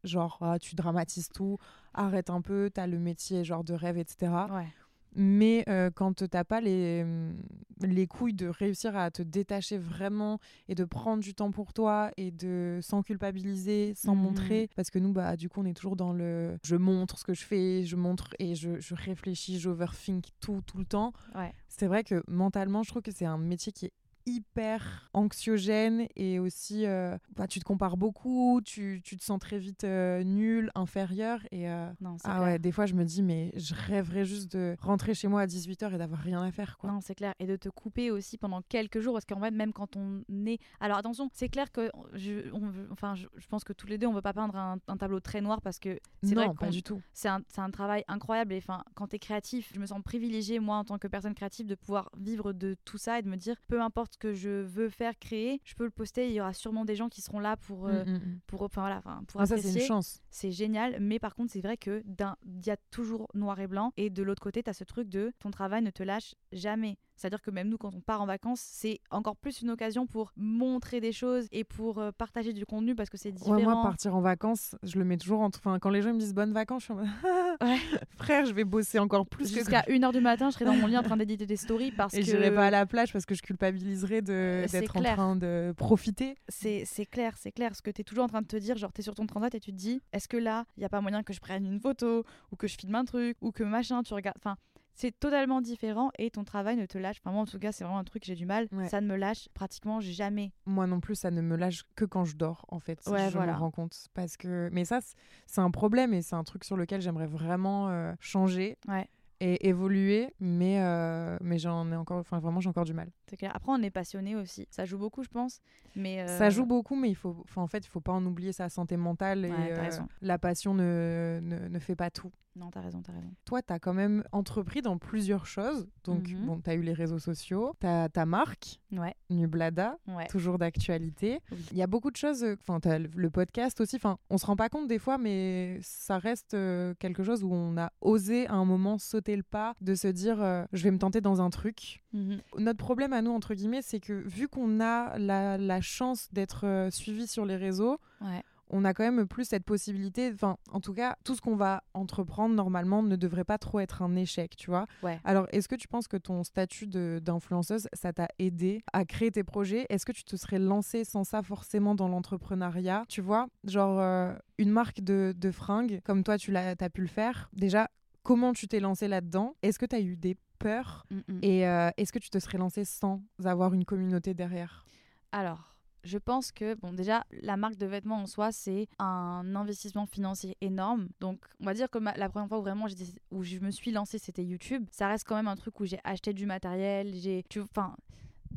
genre, 0.05 0.39
ah, 0.41 0.59
tu 0.61 0.77
dramatises 0.77 1.29
tout, 1.31 1.59
arrête 1.95 2.31
un 2.31 2.41
peu, 2.41 2.71
t'as 2.73 2.87
le 2.87 2.99
métier 3.01 3.43
genre 3.45 3.65
de 3.65 3.75
rêve, 3.75 3.99
etc. 3.99 4.33
Ouais. 4.51 4.69
Mais 5.17 5.65
euh, 5.69 5.91
quand 5.93 6.29
t'as 6.29 6.45
pas 6.45 6.61
les, 6.61 7.03
hum, 7.03 7.43
les 7.81 8.07
couilles 8.07 8.35
de 8.35 8.47
réussir 8.47 8.97
à 8.97 9.11
te 9.11 9.23
détacher 9.23 9.79
vraiment 9.79 10.39
et 10.69 10.75
de 10.77 10.85
prendre 10.85 11.23
du 11.23 11.35
temps 11.35 11.51
pour 11.51 11.73
toi 11.73 12.11
et 12.17 12.31
de 12.31 12.79
sans 12.83 13.03
culpabiliser, 13.03 13.95
sans 13.97 14.15
Mhm. 14.15 14.23
montrer, 14.23 14.69
parce 14.77 14.91
que 14.91 15.01
nous, 15.01 15.13
bah, 15.13 15.37
du 15.37 15.49
coup, 15.49 15.61
on 15.61 15.65
est 15.65 15.75
toujours 15.75 15.97
dans 15.97 16.13
le 16.13 16.57
je 16.63 16.77
montre 16.77 17.19
ce 17.19 17.25
que 17.25 17.35
je 17.35 17.45
fais, 17.45 17.83
je 17.85 17.97
montre 17.97 18.35
et 18.39 18.55
je, 18.55 18.79
je 18.79 18.95
réfléchis, 18.95 19.59
j'overthink 19.59 20.27
tout, 20.41 20.61
tout 20.65 20.79
le 20.79 20.85
temps. 20.85 21.13
Ouais. 21.35 21.53
C'est 21.69 21.87
vrai 21.89 22.05
que 22.05 22.23
mentalement, 22.29 22.85
je 22.85 22.91
trouve 22.91 23.03
que 23.03 23.11
c'est 23.13 23.27
un 23.27 23.39
métier 23.39 23.73
qui 23.73 23.87
est 23.87 23.93
hyper 24.29 25.09
anxiogène 25.15 26.07
et 26.17 26.39
aussi 26.39 26.85
euh, 26.87 27.17
bah, 27.35 27.47
tu 27.47 27.59
te 27.59 27.65
compares 27.65 27.97
beaucoup, 27.97 28.61
tu, 28.65 29.01
tu 29.03 29.17
te 29.17 29.25
sens 29.25 29.39
très 29.41 29.59
vite 29.59 29.85
euh, 29.85 30.23
nul, 30.23 30.71
inférieur 30.75 31.41
et 31.51 31.69
euh, 31.71 31.89
Non, 32.01 32.17
ah 32.25 32.35
clair. 32.35 32.43
ouais, 32.43 32.59
des 32.59 32.73
fois 32.73 32.87
je 32.87 32.95
me 32.95 33.05
dis 33.05 33.23
mais 33.23 33.53
je 33.57 33.75
rêverais 33.75 34.25
juste 34.25 34.53
de 34.53 34.77
rentrer 34.81 35.15
chez 35.15 35.29
moi 35.29 35.41
à 35.43 35.47
18h 35.47 35.95
et 35.95 35.99
d'avoir 35.99 36.21
rien 36.21 36.43
à 36.43 36.53
faire 36.53 36.77
quoi. 36.79 36.91
Non, 36.91 37.01
c'est 37.01 37.15
clair. 37.15 37.35
Et 37.41 37.47
de 37.47 37.57
te 37.57 37.69
couper 37.69 38.11
aussi 38.11 38.37
pendant 38.39 38.61
quelques 38.69 39.01
jours. 39.01 39.15
Parce 39.15 39.25
qu'en 39.25 39.41
fait, 39.41 39.51
même 39.51 39.73
quand 39.73 39.97
on 39.97 40.23
est. 40.47 40.59
Alors 40.81 40.99
attention, 40.99 41.31
c'est 41.33 41.49
clair 41.49 41.73
que 41.73 41.91
je, 42.15 42.53
on 42.53 42.71
enfin, 42.93 43.15
je, 43.15 43.27
je 43.37 43.47
pense 43.47 43.65
que 43.65 43.73
tous 43.73 43.87
les 43.87 43.97
deux, 43.99 44.07
on 44.07 44.13
veut 44.13 44.23
pas 44.23 44.35
peindre 44.35 44.57
un, 44.57 44.79
un 44.87 44.97
tableau 44.97 45.21
très 45.21 45.41
noir 45.41 45.61
parce 45.63 45.79
que 45.79 45.99
c'est 46.23 46.35
vrai 46.35 46.49
pas 46.59 46.69
du 46.69 46.83
tout. 46.83 47.01
c'est 47.13 47.29
un, 47.29 47.41
un 47.57 47.71
travail 47.71 48.05
incroyable. 48.09 48.53
Et 48.53 48.59
enfin, 48.59 48.85
quand 48.95 49.09
tu 49.09 49.17
es 49.17 49.19
créatif, 49.19 49.71
je 49.75 49.81
me 49.81 49.87
sens 49.87 50.03
privilégiée, 50.03 50.61
moi, 50.61 50.77
en 50.77 50.85
tant 50.85 50.99
que 50.99 51.09
personne 51.09 51.35
créative, 51.35 51.67
de 51.67 51.75
pouvoir 51.75 52.11
vivre 52.19 52.53
de 52.53 52.77
tout 52.85 52.99
ça 52.99 53.19
et 53.19 53.23
de 53.23 53.29
me 53.29 53.37
dire, 53.37 53.57
peu 53.69 53.81
importe 53.81 54.17
que 54.19 54.35
je 54.35 54.49
veux 54.63 54.89
faire, 54.89 55.19
créer, 55.19 55.61
je 55.65 55.75
peux 55.75 55.85
le 55.85 55.91
poster. 55.91 56.27
Il 56.29 56.33
y 56.35 56.41
aura 56.41 56.53
sûrement 56.53 56.85
des 56.85 56.97
gens 56.97 57.09
qui 57.09 57.21
seront 57.23 57.41
là 57.41 57.57
pour. 57.57 57.87
euh, 57.87 58.05
Mm, 58.05 58.11
mm, 58.11 58.15
mm. 58.15 58.41
pour, 58.47 58.63
enfin, 58.63 58.83
voilà, 58.83 58.99
enfin, 58.99 59.23
pour 59.29 59.41
Ah, 59.41 59.47
ça 59.47 59.57
c'est 59.57 59.61
apprécier. 59.61 59.81
une 59.83 59.87
chance. 59.87 60.21
c'est 60.31 60.51
génial, 60.53 60.99
mais 61.01 61.19
par 61.19 61.35
contre, 61.35 61.53
c'est 61.53 61.61
vrai 61.61 61.77
que 61.77 62.03
d'un, 62.05 62.37
il 62.45 62.67
y 62.67 62.71
a 62.71 62.77
toujours 62.91 63.29
noir 63.35 63.59
et 63.61 63.67
blanc, 63.67 63.93
et 63.97 64.11
de 64.11 64.23
l'autre 64.23 64.43
côté, 64.43 64.63
tu 64.63 64.71
as 64.71 64.75
ce 64.75 64.85
truc 64.85 65.09
de 65.09 65.33
ton 65.39 65.51
travail 65.51 65.83
ne 65.83 65.91
te 65.91 66.03
lâche 66.03 66.35
jamais. 66.53 66.97
C'est-à-dire 67.19 67.43
que 67.43 67.51
même 67.51 67.69
nous, 67.69 67.77
quand 67.79 67.95
on 67.95 68.01
part 68.01 68.23
en 68.23 68.27
vacances, 68.27 68.61
c'est 68.61 69.01
encore 69.11 69.37
plus 69.37 69.61
une 69.61 69.71
occasion 69.71 70.07
pour 70.07 70.33
montrer 70.37 71.01
des 71.01 71.13
choses 71.13 71.47
et 71.53 71.65
pour 71.65 71.99
euh, 71.99 72.13
partager 72.13 72.53
du 72.53 72.65
contenu 72.65 72.95
parce 72.95 73.11
que 73.11 73.17
c'est 73.19 73.33
différent. 73.33 73.57
Ouais, 73.57 73.63
moi 73.65 73.83
partir 73.83 74.15
en 74.15 74.21
vacances, 74.21 74.77
je 74.85 74.99
le 74.99 75.05
mets 75.05 75.17
toujours 75.19 75.41
entre 75.41 75.59
enfin 75.59 75.79
quand 75.79 75.91
les 75.91 76.01
gens 76.01 76.15
me 76.15 76.19
disent 76.19 76.33
bonnes 76.35 76.53
vacances, 76.53 76.83
je 76.83 76.85
suis 76.87 76.93
en 76.95 76.97
mode 76.97 77.09
Ouais. 77.61 77.77
frère, 78.17 78.47
je 78.47 78.53
vais 78.55 78.63
bosser 78.65 78.99
encore 79.01 79.27
plus 79.27 79.51
que 79.51 79.57
Jusqu'à 79.59 79.81
1h 79.89 80.13
du 80.13 80.21
matin, 80.21 80.49
je 80.51 80.55
serai 80.55 80.65
dans 80.65 80.77
mon 80.77 80.87
lit 80.87 80.97
en 80.97 81.03
train 81.03 81.17
d'éditer 81.17 81.45
des 81.45 81.57
stories 81.57 81.91
parce 81.91 82.15
et 82.15 82.21
que 82.21 82.25
j'irai 82.25 82.55
pas 82.55 82.67
à 82.67 82.71
la 82.71 82.87
plage 82.87 83.13
parce 83.13 83.27
que 83.27 83.35
je 83.35 83.43
culpabiliserais 83.43 84.23
de 84.23 84.33
Euh, 84.33 84.67
d'être 84.69 84.97
en 84.97 85.03
train 85.03 85.37
de 85.37 85.75
profiter. 85.77 86.37
c'est 86.49 86.85
clair, 87.11 87.35
c'est 87.37 87.51
clair. 87.53 87.75
Ce 87.75 87.83
que 87.83 87.91
tu 87.91 88.01
es 88.03 88.05
toujours 88.05 88.25
en 88.25 88.29
train 88.29 88.43
de 88.43 88.47
te 88.47 88.57
dire, 88.57 88.77
genre 88.77 88.93
tu 88.93 89.01
es 89.01 89.03
sur 89.05 89.15
ton 89.17 89.27
transat 89.27 89.53
et 89.55 89.61
tu 89.61 89.73
te 89.73 89.77
dis, 89.77 90.01
est-ce 90.13 90.29
que 90.29 90.37
là, 90.37 90.65
il 90.77 90.83
y 90.83 90.87
a 90.87 90.89
pas 90.89 91.01
moyen 91.01 91.23
que 91.25 91.33
je 91.33 91.41
prenne 91.41 91.67
une 91.67 91.81
photo 91.81 92.25
ou 92.53 92.57
que 92.57 92.67
je 92.69 92.77
filme 92.79 92.95
un 92.95 93.05
truc 93.05 93.37
ou 93.41 93.51
que 93.51 93.65
machin, 93.65 94.03
tu 94.03 94.15
regardes. 94.15 94.37
Enfin, 94.39 94.57
c'est 95.01 95.13
totalement 95.17 95.61
différent 95.61 96.11
et 96.19 96.29
ton 96.29 96.43
travail 96.43 96.77
ne 96.77 96.85
te 96.85 96.99
lâche. 96.99 97.19
Enfin, 97.23 97.31
moi, 97.31 97.43
en 97.43 97.47
tout 97.47 97.61
cas, 97.61 97.71
c'est 97.71 97.85
vraiment 97.85 98.01
un 98.01 98.05
truc 98.05 98.23
que 98.23 98.27
j'ai 98.27 98.35
du 98.35 98.47
mal. 98.47 98.67
Ouais. 98.73 98.89
Ça 98.89 99.01
ne 99.01 99.07
me 99.07 99.15
lâche 99.15 99.49
pratiquement 99.55 100.01
jamais. 100.01 100.51
Moi 100.67 100.89
non 100.89 100.99
plus, 100.99 101.15
ça 101.15 101.31
ne 101.31 101.41
me 101.41 101.55
lâche 101.57 101.85
que 101.95 102.05
quand 102.05 102.25
je 102.25 102.35
dors, 102.37 102.67
en 102.69 102.81
fait. 102.81 103.01
Ouais, 103.07 103.29
je 103.31 103.37
voilà. 103.37 103.53
me 103.53 103.59
rends 103.59 103.71
compte. 103.71 103.97
Parce 104.15 104.37
que... 104.37 104.69
Mais 104.73 104.85
ça, 104.85 104.99
c'est 105.47 105.61
un 105.61 105.71
problème 105.71 106.13
et 106.15 106.21
c'est 106.23 106.35
un 106.35 106.43
truc 106.43 106.65
sur 106.65 106.77
lequel 106.77 107.01
j'aimerais 107.01 107.29
vraiment 107.29 107.89
euh, 107.91 108.13
changer 108.19 108.77
Ouais. 108.89 109.09
et 109.39 109.69
évoluer. 109.69 110.35
Mais, 110.41 110.81
euh, 110.83 111.39
mais 111.43 111.59
j'en 111.59 111.89
ai 111.93 111.97
encore... 111.97 112.19
Enfin, 112.19 112.41
vraiment, 112.41 112.59
j'ai 112.59 112.69
encore 112.69 112.85
du 112.85 112.93
mal. 112.95 113.09
C'est 113.29 113.37
clair. 113.37 113.53
Après, 113.55 113.71
on 113.71 113.81
est 113.83 113.91
passionné 113.91 114.35
aussi. 114.35 114.67
Ça 114.73 114.85
joue 114.85 114.99
beaucoup, 114.99 115.23
je 115.23 115.29
pense. 115.29 115.61
Mais 115.95 116.23
euh, 116.23 116.39
Ça 116.39 116.51
joue 116.51 116.67
beaucoup, 116.67 116.97
mais 116.97 117.09
il 117.09 117.15
faut... 117.15 117.45
En 117.55 117.69
fait, 117.69 117.87
il 117.87 117.89
faut 117.89 118.01
pas 118.01 118.13
en 118.13 118.27
oublier 118.27 118.51
sa 118.53 118.69
santé 118.69 118.97
mentale. 118.97 119.45
Et 119.45 119.51
Ouais, 119.53 119.79
euh, 119.79 119.91
la 120.23 120.39
passion 120.39 120.75
ne, 120.75 121.39
ne, 121.41 121.69
ne 121.69 121.79
fait 121.79 121.95
pas 121.95 122.11
tout. 122.11 122.33
Non, 122.59 122.71
t'as 122.71 122.81
raison, 122.81 123.01
t'as 123.03 123.13
raison. 123.13 123.31
Toi, 123.45 123.63
tu 123.63 123.73
as 123.73 123.79
quand 123.79 123.95
même 123.95 124.25
entrepris 124.33 124.83
dans 124.83 124.99
plusieurs 124.99 125.47
choses. 125.47 125.87
Donc, 126.05 126.29
Mhm. 126.31 126.47
bon, 126.47 126.61
tu 126.61 126.69
as 126.71 126.75
eu 126.75 126.83
les 126.83 126.93
réseaux 126.93 127.19
sociaux, 127.21 127.75
tu 127.81 127.87
as 127.87 128.09
ta 128.09 128.27
marque, 128.27 128.81
Ouais, 128.93 129.15
Nublada, 129.31 129.97
ouais. 130.09 130.27
toujours 130.27 130.59
d'actualité. 130.59 131.41
Oui. 131.53 131.59
Il 131.73 131.79
y 131.79 131.83
a 131.83 131.87
beaucoup 131.87 132.11
de 132.11 132.17
choses. 132.17 132.43
euh, 132.43 132.57
Enfin, 132.61 132.81
t'as 132.81 132.99
le 132.99 133.31
podcast 133.31 133.81
aussi. 133.81 133.97
Enfin, 133.97 134.19
on 134.31 134.39
se 134.39 134.47
rend 134.47 134.57
pas 134.57 134.69
compte 134.69 134.89
des 134.89 134.99
fois, 134.99 135.19
mais 135.19 135.79
ça 135.83 136.19
reste 136.19 136.55
euh, 136.55 136.95
quelque 136.99 137.23
chose 137.23 137.45
où 137.45 137.53
on 137.53 137.77
a 137.77 137.93
osé 138.01 138.47
à 138.49 138.55
un 138.55 138.65
moment 138.65 138.99
sauter 138.99 139.37
le 139.37 139.43
pas 139.43 139.75
de 139.81 139.95
se 139.95 140.09
dire, 140.09 140.43
euh, 140.43 140.65
je 140.73 140.83
vais 140.83 140.91
me 140.91 140.99
tenter 140.99 141.21
dans 141.21 141.41
un 141.41 141.51
truc. 141.51 142.03
Mhm. 142.13 142.41
Notre 142.59 142.79
problème 142.79 143.13
à 143.13 143.23
nous, 143.23 143.31
entre 143.31 143.55
guillemets, 143.55 143.83
c'est 143.83 144.01
que 144.01 144.13
vu 144.13 144.49
qu'on 144.49 144.81
a 144.81 145.17
la, 145.19 145.57
la 145.59 145.81
chance 145.81 146.29
d'être 146.33 146.67
euh, 146.67 146.91
suivi 146.91 147.27
sur 147.27 147.45
les 147.47 147.57
réseaux, 147.57 147.99
Ouais. 148.21 148.43
On 148.71 148.85
a 148.85 148.95
quand 148.95 149.05
même 149.05 149.27
plus 149.27 149.45
cette 149.45 149.65
possibilité. 149.65 150.31
Enfin, 150.33 150.57
en 150.73 150.81
tout 150.81 150.95
cas, 150.95 151.17
tout 151.25 151.35
ce 151.35 151.41
qu'on 151.41 151.57
va 151.57 151.83
entreprendre 151.95 152.55
normalement 152.55 153.03
ne 153.03 153.17
devrait 153.17 153.45
pas 153.45 153.59
trop 153.59 153.81
être 153.81 154.03
un 154.03 154.15
échec, 154.17 154.57
tu 154.57 154.71
vois. 154.71 154.87
Ouais. 155.03 155.21
Alors, 155.25 155.47
est-ce 155.53 155.69
que 155.69 155.75
tu 155.75 155.89
penses 155.89 156.09
que 156.09 156.17
ton 156.17 156.45
statut 156.45 156.87
d'influenceuse, 156.87 157.89
ça 157.93 158.13
t'a 158.13 158.29
aidé 158.39 158.83
à 158.93 159.05
créer 159.05 159.31
tes 159.31 159.45
projets? 159.45 159.87
Est-ce 159.89 160.07
que 160.07 160.13
tu 160.13 160.25
te 160.25 160.37
serais 160.37 160.59
lancée 160.59 161.05
sans 161.05 161.25
ça 161.25 161.43
forcément 161.43 161.95
dans 161.95 162.09
l'entrepreneuriat? 162.09 163.05
Tu 163.09 163.21
vois, 163.21 163.49
genre 163.65 163.99
euh, 164.01 164.35
une 164.59 164.71
marque 164.71 165.01
de, 165.01 165.35
de 165.37 165.51
fringues, 165.51 166.01
comme 166.05 166.23
toi, 166.25 166.39
tu 166.39 166.51
l'as, 166.51 166.75
as 166.79 166.91
pu 166.91 167.01
le 167.01 167.07
faire. 167.07 167.51
Déjà, 167.53 167.89
comment 168.23 168.53
tu 168.53 168.69
t'es 168.69 168.81
lancée 168.81 169.09
là-dedans? 169.09 169.55
Est-ce 169.63 169.79
que 169.79 169.87
tu 169.87 169.97
as 169.97 170.01
eu 170.01 170.17
des 170.17 170.37
peurs? 170.59 171.07
Mhm. 171.11 171.39
Et 171.43 171.67
euh, 171.67 171.91
est-ce 171.97 172.13
que 172.13 172.19
tu 172.19 172.31
te 172.31 172.39
serais 172.39 172.59
lancée 172.59 172.85
sans 172.85 173.23
avoir 173.45 173.75
une 173.75 173.85
communauté 173.85 174.35
derrière? 174.35 174.85
Alors, 175.33 175.77
je 176.05 176.19
pense 176.19 176.53
que, 176.53 176.75
bon, 176.75 176.93
déjà, 176.93 177.25
la 177.43 177.57
marque 177.57 177.77
de 177.77 177.87
vêtements 177.87 178.23
en 178.23 178.27
soi, 178.27 178.53
c'est 178.53 178.89
un 178.99 179.55
investissement 179.55 180.07
financier 180.07 180.57
énorme. 180.61 181.09
Donc, 181.21 181.41
on 181.61 181.65
va 181.65 181.75
dire 181.75 181.91
que 181.91 181.99
la 181.99 182.29
première 182.29 182.49
fois 182.49 182.59
où 182.59 182.63
vraiment 182.63 182.87
où 183.31 183.43
je 183.43 183.59
me 183.59 183.71
suis 183.71 183.91
lancée, 183.91 184.19
c'était 184.19 184.45
YouTube. 184.45 184.87
Ça 184.91 185.09
reste 185.09 185.27
quand 185.27 185.37
même 185.37 185.49
un 185.49 185.57
truc 185.57 185.81
où 185.81 185.87
j'ai 185.87 186.01
acheté 186.05 186.33
du 186.33 186.47
matériel. 186.47 187.15
J'ai, 187.15 187.45
enfin, 187.61 187.97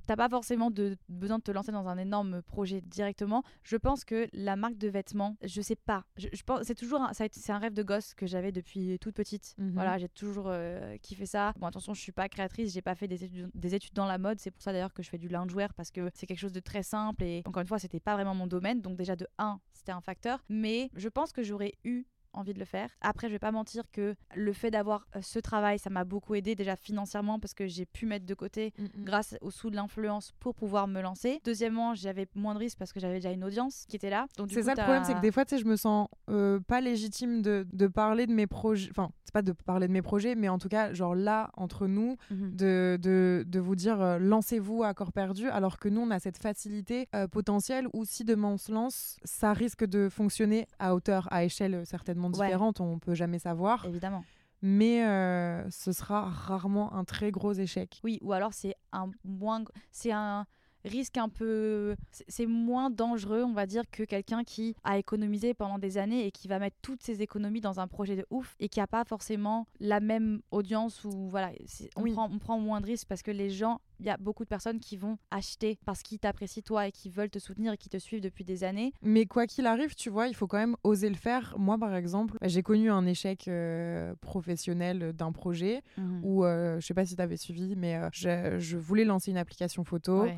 t'as 0.06 0.16
pas 0.16 0.30
forcément 0.30 0.72
de, 0.72 0.98
besoin 1.10 1.38
de 1.38 1.44
te 1.44 1.52
lancer 1.52 1.72
dans 1.72 1.88
un 1.88 1.98
énorme 1.98 2.42
projet 2.42 2.82
directement. 2.82 3.44
Je 3.64 3.78
pense 3.78 4.04
que 4.04 4.28
la 4.34 4.56
marque 4.56 4.78
de 4.78 4.88
vêtements, 4.88 5.38
je 5.44 5.62
sais 5.62 5.76
pas. 5.76 6.04
Je, 6.18 6.28
je 6.32 6.44
pense, 6.44 6.64
c'est 6.64 6.76
toujours, 6.76 7.02
un, 7.02 7.12
c'est 7.14 7.50
un 7.50 7.58
rêve 7.58 7.74
de 7.74 7.84
gosse 7.84 8.14
que 8.14 8.26
j'avais 8.26 8.52
depuis 8.52 8.98
toute 9.00 9.16
petite. 9.16 9.54
Mhm. 9.58 9.72
Voilà, 9.74 9.98
j'ai 9.98 10.10
toujours 10.10 10.46
euh, 10.48 10.98
kiffé 11.02 11.26
ça. 11.26 11.54
Bon, 11.58 11.68
attention, 11.68 11.94
je 11.94 12.02
suis 12.02 12.12
pas 12.12 12.30
créatrice, 12.30 12.74
j'ai 12.74 12.82
pas 12.82 12.96
fait 12.96 13.08
des 13.08 13.24
études, 13.24 13.50
des 13.54 13.76
études 13.76 13.94
dans 13.94 14.06
la 14.06 14.18
mode. 14.18 14.40
C'est 14.40 14.52
pour 14.52 14.62
ça 14.62 14.72
d'ailleurs 14.72 14.94
que 14.94 15.04
je 15.04 15.10
fais 15.10 15.18
du 15.18 15.28
loungewear 15.28 15.74
parce 15.74 15.92
que 15.92 16.10
c'est 16.14 16.26
quelque 16.26 16.40
chose 16.40 16.54
de 16.54 16.60
très 16.60 16.84
simple 16.84 17.24
et 17.24 17.44
encore 17.46 17.62
une 17.62 17.68
fois, 17.68 17.80
c'était 17.80 18.00
pas 18.00 18.16
vraiment 18.16 18.36
mon 18.36 18.48
domaine. 18.48 18.82
Donc 18.82 18.98
déjà 18.98 19.16
de 19.16 19.28
1, 19.38 19.60
c'était 19.74 19.92
un 19.92 20.02
facteur. 20.02 20.44
Mais 20.50 20.90
je 20.96 21.10
pense 21.10 21.32
que 21.32 21.44
j'aurais 21.44 21.74
eu 21.84 22.06
envie 22.34 22.54
de 22.54 22.60
le 22.60 22.66
faire. 22.66 22.90
Après, 23.02 23.28
je 23.28 23.34
vais 23.34 23.40
pas 23.40 23.52
mentir 23.52 23.84
que 23.92 24.16
le 24.36 24.54
fait 24.54 24.72
d'avoir 24.72 25.08
euh, 25.16 25.20
ce 25.22 25.40
travail, 25.40 25.80
ça 25.80 25.90
m'a 25.90 26.04
beaucoup 26.04 26.36
aidé 26.36 26.56
déjà 26.56 26.76
financièrement 26.76 27.40
parce 27.40 27.54
que 27.54 27.68
j'ai 27.68 27.86
pu 27.86 28.06
mettre 28.06 28.26
de 28.26 28.34
côté 28.34 28.74
Mm, 28.78 28.84
mm. 28.84 29.04
grâce 29.04 29.36
au 29.42 29.52
sous 29.52 29.70
de 29.70 29.76
l'influence 29.76 30.32
pour 30.40 30.56
pouvoir 30.56 30.88
me 30.88 31.02
lancer. 31.02 31.42
Deuxièmement, 31.44 31.94
j'avais 31.96 32.28
moins 32.36 32.54
de 32.54 32.60
risques 32.60 32.78
parce 32.78 32.94
que 32.94 33.00
j'avais 33.00 33.16
déjà 33.16 33.32
une 33.32 33.44
audience 33.44 33.86
qui 33.88 33.96
était 33.96 34.10
là. 34.10 34.28
C'est 34.50 34.64
ça 34.64 34.74
le 34.76 34.82
problème, 34.84 35.04
c'est 35.04 35.14
que 35.14 35.20
des 35.22 35.32
fois, 35.32 35.46
tu 35.46 35.56
sais, 35.56 35.62
je 35.62 35.68
me 35.68 35.76
sens 35.76 36.08
euh, 36.30 36.60
pas 36.60 36.82
légitime 36.82 37.42
de, 37.42 37.66
de 37.74 37.88
parler 37.88 38.28
de 38.28 38.34
mes 38.34 38.48
projets. 38.48 38.90
Enfin, 38.92 39.10
c'est 39.24 39.34
pas 39.34 39.42
de 39.42 39.52
parler 39.52 39.88
de 39.88 39.94
mes 39.94 40.02
projets, 40.02 40.36
mais 40.36 40.50
en 40.50 40.58
tout 40.58 40.70
cas, 40.70 40.94
genre 40.94 41.16
là, 41.16 41.50
entre 41.56 41.88
nous, 41.88 42.16
Mhm. 42.30 42.56
de, 42.56 42.98
de, 43.02 43.44
de 43.48 43.60
vous 43.60 43.76
dire 43.76 44.02
euh, 44.02 44.18
lancez-vous 44.20 44.84
à 44.84 44.94
corps 44.94 45.12
perdu, 45.12 45.50
alors 45.50 45.80
que 45.80 45.90
nous, 45.90 46.02
on 46.02 46.12
a 46.12 46.20
cette 46.20 46.38
facilité 46.38 47.08
euh, 47.16 47.28
potentielle 47.28 47.88
où 47.94 48.06
si 48.06 48.24
demain 48.24 48.50
on 48.50 48.58
se 48.58 48.72
lance, 48.72 49.18
ça 49.24 49.54
risque 49.54 49.86
de 49.86 50.10
fonctionner 50.10 50.68
à 50.80 50.96
hauteur, 50.96 51.28
à 51.32 51.44
échelle 51.44 51.86
certainement 52.30 52.68
Ouais. 52.68 52.82
on 52.82 53.00
peut 53.00 53.16
jamais 53.16 53.40
savoir, 53.40 53.86
Évidemment. 53.86 54.24
mais 54.62 55.06
euh, 55.06 55.70
ce 55.70 55.92
sera 55.92 56.30
rarement 56.30 56.94
un 56.94 57.04
très 57.04 57.32
gros 57.32 57.54
échec. 57.54 58.00
Oui, 58.04 58.20
ou 58.22 58.34
alors 58.34 58.54
c'est 58.54 58.76
un 58.92 59.10
moins, 59.24 59.64
c'est 59.92 60.12
un 60.12 60.46
risque 60.86 61.18
un 61.18 61.30
peu, 61.30 61.96
c'est- 62.28 62.46
moins 62.46 62.90
dangereux, 62.90 63.44
on 63.44 63.54
va 63.54 63.66
dire, 63.66 63.84
que 63.92 64.04
quelqu'un 64.04 64.44
qui 64.44 64.76
a 64.84 64.98
économisé 64.98 65.54
pendant 65.54 65.78
des 65.80 65.98
années 65.98 66.26
et 66.26 66.32
qui 66.32 66.48
va 66.48 66.60
mettre 66.60 66.78
toutes 66.82 67.02
ses 67.04 67.22
économies 67.22 67.62
dans 67.62 67.80
un 67.80 67.88
projet 67.88 68.16
de 68.16 68.26
ouf 68.30 68.56
et 68.60 68.68
qui 68.70 68.80
a 68.80 68.88
pas 68.88 69.04
forcément 69.06 69.68
la 69.80 70.00
même 70.00 70.42
audience 70.52 71.04
ou 71.04 71.30
voilà, 71.30 71.52
on 71.96 72.04
Oui. 72.04 72.12
prend 72.14 72.30
on 72.32 72.40
prend 72.40 72.60
moins 72.60 72.82
de 72.82 72.86
risques 72.86 73.08
parce 73.08 73.22
que 73.22 73.32
les 73.32 73.50
gens, 73.50 73.80
il 74.00 74.06
y 74.06 74.10
a 74.10 74.18
beaucoup 74.18 74.44
de 74.44 74.50
personnes 74.50 74.80
qui 74.80 74.98
vont 74.98 75.18
acheter 75.30 75.78
parce 75.86 76.02
qu'ils 76.02 76.18
t'apprécient 76.20 76.64
toi 76.64 76.88
et 76.88 76.92
qui 76.92 77.10
veulent 77.10 77.30
te 77.30 77.40
soutenir 77.40 77.74
et 77.74 77.78
qui 77.78 77.90
te 77.90 77.98
suivent 77.98 78.22
depuis 78.22 78.44
des 78.44 78.64
années. 78.64 78.94
Mais 79.02 79.26
quoi 79.26 79.46
qu'il 79.48 79.66
arrive, 79.68 79.94
tu 79.96 80.10
vois, 80.10 80.28
il 80.28 80.34
faut 80.36 80.48
quand 80.48 80.58
même 80.58 80.76
oser 80.84 81.10
le 81.10 81.16
faire. 81.16 81.56
Moi, 81.60 81.78
par 81.78 81.94
exemple, 81.96 82.38
bah, 82.42 82.48
j'ai 82.48 82.64
connu 82.64 82.90
un 82.90 83.06
échec 83.06 83.48
euh, 83.48 84.14
professionnel 84.22 85.14
d'un 85.14 85.32
projet 85.32 85.82
où, 86.24 86.44
euh, 86.46 86.80
je 86.80 86.86
sais 86.86 86.94
pas 86.94 87.06
si 87.06 87.16
tu 87.16 87.22
avais 87.22 87.38
suivi, 87.38 87.76
mais 87.76 87.96
euh, 87.96 88.10
je, 88.12 88.58
je 88.60 88.78
voulais 88.78 89.06
lancer 89.06 89.32
une 89.32 89.38
application 89.38 89.84
photo. 89.84 90.24
Ouais. 90.24 90.38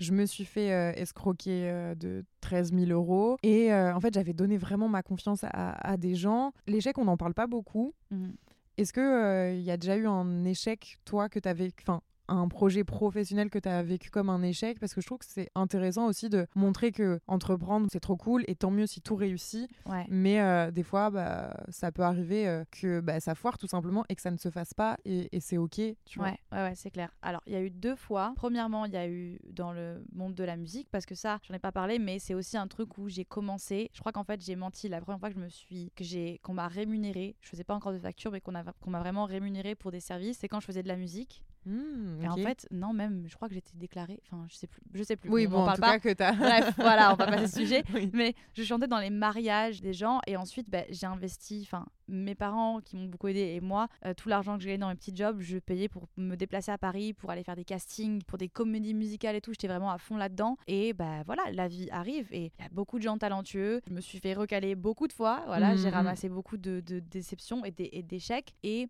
Je 0.00 0.12
me 0.12 0.26
suis 0.26 0.44
fait 0.44 0.72
euh, 0.72 0.92
escroquer 0.94 1.70
euh, 1.70 1.94
de 1.94 2.24
13 2.40 2.72
000 2.72 2.90
euros. 2.90 3.36
Et 3.42 3.72
euh, 3.72 3.94
en 3.94 4.00
fait, 4.00 4.12
j'avais 4.14 4.32
donné 4.32 4.56
vraiment 4.58 4.88
ma 4.88 5.02
confiance 5.02 5.44
à, 5.44 5.48
à 5.88 5.96
des 5.96 6.14
gens. 6.14 6.52
L'échec, 6.66 6.98
on 6.98 7.04
n'en 7.04 7.16
parle 7.16 7.34
pas 7.34 7.46
beaucoup. 7.46 7.94
Mhm. 8.10 8.34
Est-ce 8.76 8.92
qu'il 8.92 9.62
y 9.62 9.70
a 9.70 9.76
déjà 9.76 9.96
eu 9.96 10.06
un 10.06 10.44
échec, 10.44 10.98
toi, 11.04 11.28
que 11.28 11.38
tu 11.38 11.48
avais. 11.48 11.70
Enfin, 11.80 12.00
un 12.28 12.48
projet 12.48 12.84
professionnel 12.84 13.50
que 13.50 13.58
tu 13.58 13.68
as 13.68 13.82
vécu 13.82 14.10
comme 14.10 14.30
un 14.30 14.42
échec 14.42 14.78
parce 14.80 14.94
que 14.94 15.00
je 15.00 15.06
trouve 15.06 15.18
que 15.18 15.24
c'est 15.28 15.50
intéressant 15.54 16.06
aussi 16.06 16.28
de 16.28 16.46
montrer 16.54 16.90
que 16.92 17.20
entreprendre 17.26 17.86
c'est 17.92 18.00
trop 18.00 18.16
cool 18.16 18.44
et 18.48 18.54
tant 18.54 18.70
mieux 18.70 18.86
si 18.86 19.00
tout 19.00 19.16
réussit 19.16 19.70
Ouais. 19.86 20.06
mais 20.08 20.40
euh, 20.40 20.70
des 20.70 20.82
fois 20.82 21.10
bah, 21.10 21.54
ça 21.68 21.92
peut 21.92 22.02
arriver 22.02 22.48
euh, 22.48 22.64
que 22.70 23.00
bah, 23.00 23.20
ça 23.20 23.34
foire 23.34 23.58
tout 23.58 23.66
simplement 23.66 24.04
et 24.08 24.14
que 24.14 24.22
ça 24.22 24.30
ne 24.30 24.36
se 24.38 24.50
fasse 24.50 24.72
pas 24.74 24.96
et, 25.04 25.28
et 25.36 25.40
c'est 25.40 25.58
ok 25.58 25.80
tu 26.04 26.18
vois 26.18 26.28
Ouais, 26.28 26.38
ouais, 26.52 26.58
ouais, 26.68 26.74
c'est 26.74 26.90
clair. 26.90 27.10
Alors, 27.20 27.42
il 27.46 27.52
y 27.52 27.56
a 27.56 27.60
eu 27.60 27.68
deux 27.70 27.96
fois. 27.96 28.32
Premièrement, 28.36 28.86
il 28.86 28.92
y 28.92 28.96
a 28.96 29.06
eu 29.08 29.38
dans 29.50 29.72
le 29.72 30.02
monde 30.14 30.34
de 30.34 30.42
la 30.44 30.56
musique, 30.56 30.88
parce 30.90 31.04
que 31.04 31.14
ça, 31.14 31.38
j'en 31.42 31.52
ai 31.54 31.58
pas 31.58 31.72
parlé, 31.72 31.98
mais 31.98 32.18
c'est 32.18 32.32
aussi 32.34 32.56
un 32.56 32.66
truc 32.66 32.96
où 32.98 33.08
j'ai 33.08 33.24
commencé. 33.24 33.90
Je 33.92 34.00
crois 34.00 34.12
qu'en 34.12 34.24
fait, 34.24 34.40
j'ai 34.40 34.56
menti 34.56 34.88
la 34.88 35.00
première 35.00 35.20
fois 35.20 35.28
que 35.28 35.34
je 35.34 35.40
me 35.40 35.48
suis, 35.50 35.92
que 35.96 36.02
j'ai, 36.04 36.38
qu'on 36.42 36.54
m'a 36.54 36.68
rémunéré. 36.68 37.36
Je 37.42 37.48
faisais 37.50 37.64
pas 37.64 37.74
encore 37.74 37.92
de 37.92 37.98
facture, 37.98 38.30
mais 38.32 38.40
qu'on 38.40 38.54
a, 38.54 38.64
qu'on 38.80 38.90
m'a 38.90 39.00
vraiment 39.00 39.26
rémunéré 39.26 39.74
pour 39.74 39.90
des 39.90 40.00
services. 40.00 40.38
C'est 40.38 40.48
quand 40.48 40.60
je 40.60 40.66
faisais 40.66 40.82
de 40.82 40.88
la 40.88 40.96
musique. 40.96 41.42
Hmm, 41.66 42.20
Et 42.22 42.28
en 42.28 42.36
fait, 42.36 42.66
non, 42.70 42.92
même, 42.92 43.24
je 43.26 43.34
crois 43.36 43.48
que 43.48 43.54
j'étais 43.54 43.72
déclarée. 43.74 44.20
Enfin, 44.26 44.44
je 44.48 44.54
sais 44.54 44.66
plus. 44.66 44.82
Je 44.92 45.02
sais 45.02 45.16
plus. 45.16 45.30
oui 45.30 45.46
on 45.46 45.50
bon 45.52 45.56
en 45.58 45.68
en 45.68 45.74
tout 45.74 45.80
pas. 45.80 45.92
cas 45.92 45.98
que 45.98 46.12
t'as 46.12 46.32
Bref, 46.32 46.74
voilà, 46.76 47.12
on 47.12 47.16
va 47.16 47.26
passer 47.26 47.46
ce 47.46 47.58
sujet. 47.60 47.82
Oui. 47.94 48.10
Mais 48.12 48.34
je 48.54 48.62
chantais 48.62 48.86
dans 48.86 48.98
les 48.98 49.10
mariages 49.10 49.80
des 49.80 49.92
gens 49.94 50.20
et 50.26 50.36
ensuite 50.36 50.68
bah, 50.70 50.82
j'ai 50.90 51.06
investi, 51.06 51.62
enfin 51.64 51.86
mes 52.06 52.34
parents 52.34 52.80
qui 52.82 52.96
m'ont 52.96 53.06
beaucoup 53.06 53.28
aidé 53.28 53.40
et 53.54 53.60
moi, 53.62 53.88
euh, 54.04 54.12
tout 54.12 54.28
l'argent 54.28 54.58
que 54.58 54.62
j'ai 54.62 54.68
gagné 54.68 54.78
dans 54.80 54.88
mes 54.90 54.94
petits 54.94 55.16
jobs, 55.16 55.40
je 55.40 55.56
payais 55.56 55.88
pour 55.88 56.06
me 56.18 56.34
déplacer 56.36 56.70
à 56.70 56.76
Paris, 56.76 57.14
pour 57.14 57.30
aller 57.30 57.42
faire 57.44 57.56
des 57.56 57.64
castings, 57.64 58.22
pour 58.24 58.36
des 58.36 58.48
comédies 58.50 58.92
musicales 58.92 59.36
et 59.36 59.40
tout. 59.40 59.52
J'étais 59.52 59.68
vraiment 59.68 59.90
à 59.90 59.96
fond 59.96 60.18
là-dedans. 60.18 60.58
Et 60.66 60.92
bah 60.92 61.22
voilà, 61.24 61.42
la 61.52 61.66
vie 61.66 61.88
arrive 61.90 62.28
et 62.30 62.52
il 62.58 62.62
y 62.62 62.66
a 62.66 62.68
beaucoup 62.72 62.98
de 62.98 63.04
gens 63.04 63.16
talentueux. 63.16 63.80
Je 63.88 63.94
me 63.94 64.02
suis 64.02 64.18
fait 64.18 64.34
recaler 64.34 64.74
beaucoup 64.74 65.08
de 65.08 65.14
fois. 65.14 65.44
Voilà, 65.46 65.76
j'ai 65.76 65.88
Mhm. 65.88 65.94
ramassé 65.94 66.28
beaucoup 66.28 66.58
de, 66.58 66.80
de 66.80 66.98
déceptions 67.00 67.64
et 67.64 67.70
d'é- 67.70 67.88
et 67.96 68.02
d'échecs. 68.02 68.54
Et 68.62 68.88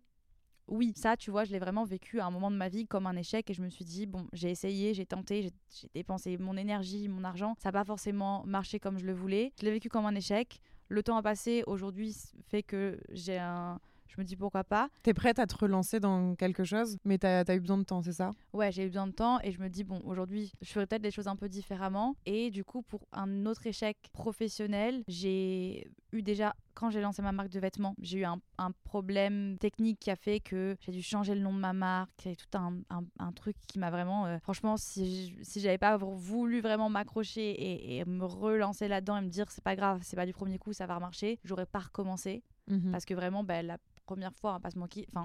oui, 0.67 0.93
ça, 0.95 1.15
tu 1.15 1.29
vois, 1.31 1.43
je 1.43 1.51
l'ai 1.51 1.59
vraiment 1.59 1.83
vécu 1.83 2.19
à 2.19 2.25
un 2.25 2.31
moment 2.31 2.49
de 2.49 2.55
ma 2.55 2.69
vie 2.69 2.87
comme 2.87 3.05
un 3.05 3.15
échec 3.15 3.49
et 3.49 3.53
je 3.53 3.61
me 3.61 3.69
suis 3.69 3.85
dit, 3.85 4.05
bon, 4.05 4.27
j'ai 4.33 4.49
essayé, 4.49 4.93
j'ai 4.93 5.05
tenté, 5.05 5.43
j'ai- 5.43 5.89
dépensé 5.93 6.37
mon 6.37 6.57
énergie, 6.57 7.07
mon 7.07 7.23
argent, 7.23 7.55
ça 7.59 7.69
n'a 7.69 7.73
pas 7.73 7.83
forcément 7.83 8.43
marché 8.45 8.79
comme 8.79 8.97
je 8.97 9.05
le 9.05 9.13
voulais. 9.13 9.51
Je 9.59 9.65
l'ai 9.65 9.71
vécu 9.71 9.89
comme 9.89 10.05
un 10.05 10.15
échec. 10.15 10.59
Le 10.89 11.03
temps 11.03 11.17
a 11.17 11.21
passé, 11.21 11.63
aujourd'hui, 11.67 12.15
fait 12.47 12.63
que 12.63 12.99
j'ai 13.11 13.37
un. 13.37 13.79
Je 14.07 14.21
me 14.21 14.25
dis 14.25 14.35
pourquoi 14.35 14.63
pas. 14.63 14.87
t'es 15.03 15.13
prête 15.13 15.39
à 15.39 15.45
te 15.47 15.57
relancer 15.57 15.99
dans 15.99 16.35
quelque 16.35 16.63
chose 16.63 16.97
mais 17.03 17.17
t'as 17.17 17.43
as 17.45 17.55
eu 17.55 17.59
besoin 17.59 17.77
de 17.77 17.83
temps 17.83 18.01
c'est 18.01 18.13
ça? 18.13 18.31
Ouais, 18.53 18.71
j'ai 18.71 18.83
eu 18.83 18.87
besoin 18.87 19.07
de 19.07 19.11
temps 19.11 19.39
et 19.41 19.51
je 19.51 19.59
me 19.61 19.67
dis, 19.67 19.83
bon, 19.83 19.99
aujourd'hui, 20.05 20.51
je 20.61 20.71
ferai 20.71 20.85
peut-être 20.87 21.03
les 21.03 21.11
choses 21.11 21.27
un 21.27 21.35
peu 21.35 21.49
différemment. 21.49 22.15
Et 22.25 22.49
du 22.51 22.63
coup, 22.63 22.81
pour 22.81 23.01
un 23.11 23.45
autre 23.45 23.67
échec 23.67 23.97
professionnel, 24.13 25.03
j'ai 25.07 25.89
eu 26.13 26.21
déjà, 26.21 26.55
quand 26.73 26.89
j'ai 26.89 27.01
lancé 27.01 27.21
ma 27.21 27.31
marque 27.33 27.49
de 27.49 27.59
vêtements, 27.59 27.95
j'ai 28.01 28.19
eu 28.19 28.23
un, 28.25 28.39
un 28.57 28.71
problème 28.85 29.57
technique 29.59 29.99
qui 29.99 30.11
a 30.11 30.15
fait 30.15 30.39
que 30.39 30.77
j'ai 30.79 30.91
dû 30.93 31.01
changer 31.01 31.35
le 31.35 31.41
nom 31.41 31.53
de 31.53 31.59
ma 31.59 31.73
marque. 31.73 32.11
C'est 32.21 32.35
tout 32.37 32.57
un, 32.57 32.77
un- 32.89 33.03
un 33.19 33.31
truc 33.33 33.57
qui 33.67 33.79
m'a 33.79 33.89
vraiment. 33.91 34.25
euh, 34.27 34.39
franchement, 34.39 34.77
si, 34.77 35.35
j'avais 35.57 35.77
pas 35.77 35.97
voulu 35.97 36.61
vraiment 36.61 36.89
m'accrocher 36.89 37.49
et, 37.49 37.97
et 37.97 38.05
me 38.05 38.23
relancer 38.25 38.87
là-dedans 38.87 39.17
et 39.17 39.21
me 39.21 39.29
dire, 39.29 39.51
c'est 39.51 39.63
pas 39.63 39.75
grave, 39.75 39.99
c'est 40.03 40.15
pas 40.15 40.25
du 40.25 40.33
premier 40.33 40.57
coup, 40.59 40.71
ça 40.73 40.85
va 40.85 40.95
remarcher, 40.95 41.39
j'aurais 41.43 41.65
pas 41.65 41.79
recommencé. 41.79 42.43
Mhm. 42.67 42.91
Parce 42.91 43.05
que 43.05 43.13
vraiment, 43.13 43.43
bah, 43.43 43.61
la 43.61 43.77
première 44.05 44.33
fois, 44.33 44.51
on 44.51 44.53
va 44.53 44.59
pas 44.59 44.71
se 44.71 44.79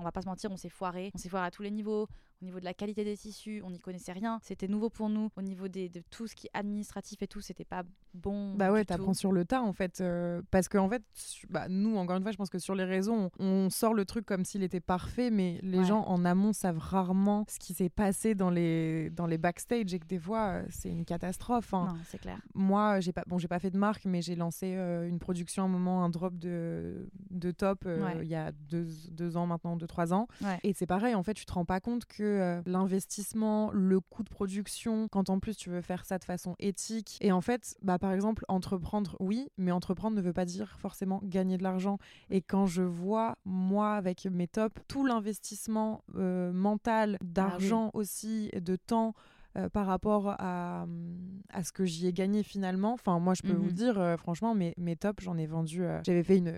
va 0.05 0.13
pas 0.13 0.23
mentir, 0.27 0.51
on 0.51 0.57
s'est 0.57 0.69
foiré. 0.69 1.11
On 1.15 1.19
s'est 1.19 1.29
foiré 1.29 1.47
à 1.47 1.51
tous 1.51 1.63
les 1.63 1.71
niveaux. 1.71 2.09
Au 2.43 2.47
niveau 2.47 2.59
de 2.59 2.65
la 2.65 2.73
qualité 2.73 3.05
des 3.05 3.17
tissus, 3.19 3.61
on 3.67 3.71
n'y 3.71 3.81
connaissait 3.81 4.13
rien. 4.13 4.39
C'était 4.43 4.67
nouveau 4.67 4.89
pour 4.89 5.11
nous. 5.11 5.29
Au 5.37 5.43
niveau 5.43 5.69
des, 5.69 5.91
de 5.91 6.01
tout 6.11 6.27
ce 6.27 6.35
qui 6.35 6.47
est 6.47 6.51
administratif 6.59 7.21
et 7.21 7.27
tout, 7.27 7.43
c'était 7.43 7.67
pas 7.67 7.83
bon. 8.15 8.55
Bah 8.55 8.73
ouais, 8.73 8.83
t'apprends 8.85 9.13
sur 9.13 9.31
le 9.33 9.45
tas 9.45 9.61
en 9.63 9.75
fait. 9.75 10.01
euh, 10.01 10.41
parce 10.51 10.69
que 10.69 10.79
en 10.79 10.89
fait, 10.89 11.03
bah, 11.51 11.67
nous, 11.69 11.97
encore 11.97 12.17
une 12.17 12.23
fois, 12.23 12.33
je 12.33 12.39
pense 12.39 12.49
que 12.49 12.59
sur 12.59 12.75
les 12.75 12.85
réseaux, 12.85 13.13
on, 13.15 13.31
on 13.45 13.69
sort 13.69 13.93
le 13.93 14.07
truc 14.07 14.25
comme 14.25 14.47
s'il 14.47 14.63
était 14.63 14.81
parfait, 14.81 15.31
mais 15.31 15.59
les 15.63 15.81
Ouais. 15.81 15.85
gens 15.85 16.03
en 16.07 16.25
amont 16.25 16.53
savent 16.55 16.79
rarement 16.79 17.45
ce 17.49 17.59
qui 17.59 17.75
s'est 17.75 17.89
passé 17.91 18.35
dans 18.35 18.51
les, 18.51 19.11
dans 19.11 19.27
les 19.27 19.37
backstage 19.39 19.93
et 19.93 19.99
que 19.99 20.07
des 20.07 20.19
fois, 20.19 20.49
euh, 20.49 20.65
c'est 20.71 20.89
une 20.91 21.05
catastrophe. 21.05 21.75
hein. 21.75 21.89
Non, 21.95 21.99
c'est 22.07 22.19
clair. 22.19 22.39
Moi, 22.55 23.01
j'ai 23.01 23.13
pas, 23.13 23.25
bon, 23.27 23.37
j'ai 23.39 23.49
pas 23.49 23.59
fait 23.59 23.71
de 23.71 23.79
marque, 23.79 24.07
mais 24.07 24.23
j'ai 24.23 24.35
lancé 24.37 24.75
euh, 24.77 25.07
une 25.07 25.19
production 25.19 25.63
à 25.65 25.67
un 25.67 25.69
moment, 25.69 26.05
un 26.05 26.09
drop 26.09 26.39
de, 26.39 27.07
de 27.31 27.51
top 27.51 27.85
euh, 27.87 28.03
Ouais. 28.03 28.19
il 28.23 28.29
y 28.29 28.35
a 28.35 28.51
deux, 28.53 28.89
deux 29.11 29.37
ans 29.37 29.47
maintenant, 29.47 29.77
deux, 29.77 29.87
trois 29.87 30.15
ans. 30.15 30.27
Ouais. 30.43 30.59
Et 30.63 30.73
c'est 30.73 30.87
pareil, 30.87 31.15
en 31.15 31.23
fait, 31.23 31.35
tu 31.35 31.45
te 31.45 31.53
rends 31.53 31.67
pas 31.67 31.81
compte 31.81 32.07
que 32.07 32.30
euh, 32.31 32.63
l'investissement, 32.67 33.71
le 33.73 34.01
coût 34.01 34.23
de 34.23 34.29
production, 34.29 35.09
quand 35.09 35.31
en 35.31 35.39
plus 35.39 35.57
tu 35.57 35.71
veux 35.71 35.81
faire 35.81 36.05
ça 36.05 36.19
de 36.19 36.25
façon 36.25 36.55
éthique, 36.59 37.19
et 37.21 37.33
en 37.33 37.41
fait, 37.41 37.77
bah, 37.83 37.99
par 37.99 38.13
exemple, 38.13 38.45
entreprendre, 38.49 39.17
oui, 39.21 39.49
mais 39.59 39.73
entreprendre 39.73 40.17
ne 40.17 40.23
veut 40.23 40.33
pas 40.33 40.45
dire 40.45 40.77
forcément 40.79 41.21
gagner 41.23 41.59
de 41.59 41.63
l'argent. 41.63 41.99
Et 42.31 42.43
quand 42.43 42.67
je 42.67 42.83
vois, 42.83 43.37
moi, 43.45 43.95
avec 43.95 44.27
mes 44.27 44.49
tops, 44.49 44.75
tout 44.89 45.05
l'investissement 45.05 46.05
euh, 46.17 46.53
mental, 46.53 47.19
d'argent 47.23 47.91
aussi, 47.95 48.51
de 48.55 48.77
temps, 48.77 49.15
euh, 49.57 49.69
par 49.69 49.87
rapport 49.87 50.29
à, 50.39 50.83
hum, 50.85 51.43
à 51.53 51.63
ce 51.65 51.73
que 51.73 51.85
j'y 51.85 52.07
ai 52.07 52.13
gagné 52.13 52.43
finalement. 52.43 52.93
Enfin, 52.93 53.19
moi, 53.19 53.35
je 53.35 53.43
peux 53.43 53.53
vous 53.53 53.67
Mhm. 53.67 53.73
dire, 53.73 53.99
euh, 53.99 54.17
franchement, 54.17 54.55
mes, 54.55 54.75
mes 54.77 54.97
tops, 54.97 55.23
j'en 55.25 55.37
ai 55.37 55.47
vendu. 55.47 55.83
euh, 55.85 56.01
J'avais 56.05 56.23
fait 56.23 56.39
une, 56.39 56.53